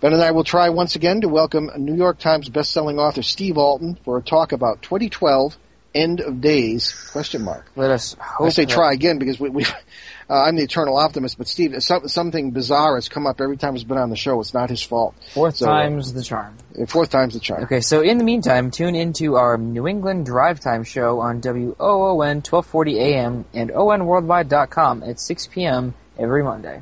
Ben 0.01 0.13
and 0.15 0.23
I 0.23 0.31
will 0.31 0.45
try 0.45 0.71
once 0.71 0.97
again 0.97 1.21
to 1.21 1.29
welcome 1.29 1.71
New 1.77 1.97
York 1.97 2.19
Times 2.19 2.49
bestselling 2.49 2.99
author 2.99 3.23
Steve 3.23 3.59
Alten 3.59 3.99
for 4.05 4.17
a 4.17 4.23
talk 4.23 4.53
about 4.53 4.81
2012 4.81 5.59
End 5.99 6.21
of 6.21 6.41
Days, 6.41 6.93
question 7.11 7.43
mark. 7.43 7.67
Let 7.75 7.91
us 7.91 8.15
hope. 8.21 8.47
I 8.47 8.51
say 8.51 8.67
try 8.67 8.93
again 8.93 9.19
because 9.19 9.41
we, 9.41 9.49
we 9.49 9.65
uh, 10.31 10.43
I'm 10.43 10.55
the 10.55 10.63
eternal 10.63 10.97
optimist, 10.97 11.39
but 11.39 11.49
Steve, 11.49 11.75
some, 11.83 12.07
something 12.07 12.53
bizarre 12.53 12.95
has 12.95 13.09
come 13.09 13.27
up 13.27 13.41
every 13.41 13.57
time 13.57 13.75
he's 13.75 13.83
been 13.83 13.99
on 13.99 14.09
the 14.09 14.17
show. 14.17 14.41
It's 14.41 14.55
not 14.55 14.71
his 14.71 14.81
fault. 14.81 15.17
Fourth 15.35 15.57
So, 15.57 15.69
uh, 15.69 15.73
time's 15.73 16.13
the 16.13 16.23
charm. 16.23 16.57
Fourth 16.87 17.11
time's 17.11 17.35
the 17.35 17.41
charm. 17.41 17.65
Okay, 17.65 17.81
so 17.81 18.01
in 18.01 18.19
the 18.19 18.25
meantime, 18.25 18.71
tune 18.71 18.95
into 18.95 19.35
our 19.35 19.59
New 19.59 19.89
England 19.89 20.27
Drive 20.27 20.61
Time 20.61 20.85
show 20.85 21.19
on 21.19 21.41
WOON 21.41 21.75
1240 21.77 23.01
AM 23.01 23.45
and 23.53 23.71
ONWorldwide.com 23.71 25.03
at 25.03 25.19
6 25.19 25.47
p.m. 25.49 25.95
every 26.17 26.45
Monday. 26.45 26.81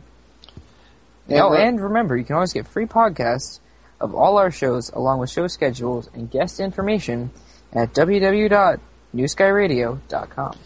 And, 1.29 1.41
oh, 1.41 1.55
uh, 1.55 1.57
and 1.57 1.83
remember, 1.83 2.19
you 2.19 2.25
can 2.25 2.35
always 2.35 2.53
get 2.53 2.69
free 2.69 2.87
podcasts 2.87 3.61
of 3.99 4.15
all 4.15 4.37
our 4.37 4.51
shows 4.51 4.91
along 4.91 5.21
with 5.21 5.31
show 5.31 5.47
schedules 5.47 6.11
and 6.13 6.31
guest 6.31 6.61
information 6.61 7.31
at 7.73 7.95
www.newskyradio.com. 9.17 10.59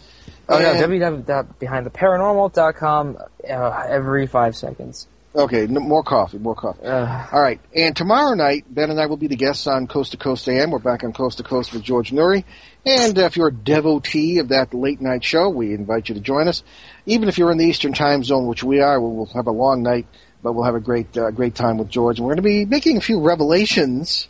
Oh, 0.49 0.59
no, 0.59 0.71
And- 0.71 1.25
www.behindtheparanormal.com 1.25 3.17
uh, 3.49 3.85
every 3.89 4.27
five 4.27 4.55
seconds. 4.55 5.07
Okay, 5.33 5.65
no, 5.65 5.79
more 5.79 6.03
coffee, 6.03 6.37
more 6.39 6.55
coffee. 6.55 6.83
Uh, 6.83 7.25
All 7.31 7.41
right, 7.41 7.61
and 7.73 7.95
tomorrow 7.95 8.33
night, 8.33 8.65
Ben 8.69 8.89
and 8.89 8.99
I 8.99 9.05
will 9.05 9.15
be 9.15 9.27
the 9.27 9.37
guests 9.37 9.65
on 9.65 9.87
Coast 9.87 10.11
to 10.11 10.17
Coast 10.17 10.45
AM. 10.49 10.71
We're 10.71 10.79
back 10.79 11.05
on 11.05 11.13
Coast 11.13 11.37
to 11.37 11.43
Coast 11.43 11.71
with 11.71 11.83
George 11.83 12.11
Noory. 12.11 12.43
And 12.85 13.17
uh, 13.17 13.21
if 13.27 13.37
you're 13.37 13.47
a 13.47 13.53
devotee 13.53 14.39
of 14.39 14.49
that 14.49 14.73
late 14.73 14.99
night 14.99 15.23
show, 15.23 15.47
we 15.47 15.73
invite 15.73 16.09
you 16.09 16.15
to 16.15 16.21
join 16.21 16.49
us. 16.49 16.63
Even 17.05 17.29
if 17.29 17.37
you're 17.37 17.49
in 17.51 17.57
the 17.57 17.63
Eastern 17.65 17.93
Time 17.93 18.25
Zone, 18.25 18.45
which 18.45 18.61
we 18.61 18.81
are, 18.81 18.99
we'll, 18.99 19.13
we'll 19.13 19.25
have 19.27 19.47
a 19.47 19.51
long 19.51 19.83
night, 19.83 20.05
but 20.43 20.51
we'll 20.51 20.65
have 20.65 20.75
a 20.75 20.81
great, 20.81 21.15
uh, 21.17 21.31
great 21.31 21.55
time 21.55 21.77
with 21.77 21.87
George. 21.87 22.17
And 22.19 22.27
we're 22.27 22.33
going 22.35 22.43
to 22.43 22.49
be 22.49 22.65
making 22.65 22.97
a 22.97 23.01
few 23.01 23.21
revelations 23.21 24.27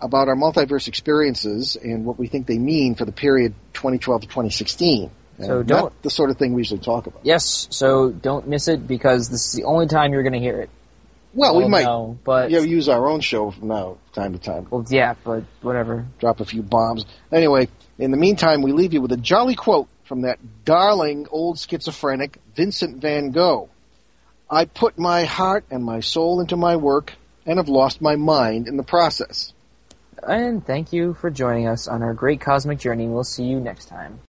about 0.00 0.28
our 0.28 0.36
multiverse 0.36 0.86
experiences 0.88 1.76
and 1.76 2.04
what 2.04 2.18
we 2.18 2.26
think 2.28 2.46
they 2.46 2.58
mean 2.58 2.94
for 2.94 3.04
the 3.04 3.12
period 3.12 3.54
2012 3.74 4.22
to 4.22 4.26
2016. 4.28 5.10
So 5.40 5.58
And 5.60 5.68
don't- 5.68 5.82
not 5.84 6.02
the 6.02 6.10
sort 6.10 6.30
of 6.30 6.36
thing 6.36 6.54
we 6.54 6.60
usually 6.60 6.80
talk 6.80 7.06
about. 7.06 7.20
yes, 7.24 7.66
so 7.70 8.10
don't 8.10 8.48
miss 8.48 8.68
it 8.68 8.86
because 8.86 9.28
this 9.28 9.46
is 9.46 9.52
the 9.52 9.64
only 9.64 9.86
time 9.86 10.12
you're 10.12 10.22
going 10.22 10.32
to 10.32 10.38
hear 10.40 10.60
it. 10.60 10.70
Well, 11.34 11.56
we 11.56 11.68
might 11.68 11.84
no, 11.84 12.18
but 12.24 12.50
yeah, 12.50 12.60
use 12.60 12.88
our 12.88 13.06
own 13.06 13.20
show 13.20 13.50
from 13.50 13.68
now 13.68 13.98
time 14.14 14.32
to 14.32 14.38
time. 14.38 14.66
well, 14.70 14.84
yeah, 14.88 15.14
but 15.24 15.44
whatever. 15.62 16.06
drop 16.18 16.40
a 16.40 16.44
few 16.44 16.62
bombs. 16.62 17.04
Anyway, 17.30 17.68
in 17.98 18.10
the 18.10 18.16
meantime, 18.16 18.62
we 18.62 18.72
leave 18.72 18.92
you 18.94 19.00
with 19.02 19.12
a 19.12 19.16
jolly 19.16 19.54
quote 19.54 19.88
from 20.04 20.22
that 20.22 20.38
darling 20.64 21.26
old 21.30 21.58
schizophrenic 21.58 22.38
Vincent 22.56 22.96
van 22.96 23.30
Gogh. 23.30 23.68
I 24.50 24.64
put 24.64 24.98
my 24.98 25.24
heart 25.24 25.64
and 25.70 25.84
my 25.84 26.00
soul 26.00 26.40
into 26.40 26.56
my 26.56 26.76
work 26.76 27.12
and 27.46 27.58
have 27.58 27.68
lost 27.68 28.00
my 28.00 28.16
mind 28.16 28.66
in 28.66 28.76
the 28.78 28.82
process. 28.82 29.52
And 30.22 30.64
thank 30.64 30.92
you 30.92 31.14
for 31.14 31.30
joining 31.30 31.66
us 31.66 31.88
on 31.88 32.02
our 32.02 32.14
great 32.14 32.40
cosmic 32.40 32.78
journey. 32.78 33.08
We'll 33.08 33.24
see 33.24 33.44
you 33.44 33.60
next 33.60 33.86
time. 33.86 34.20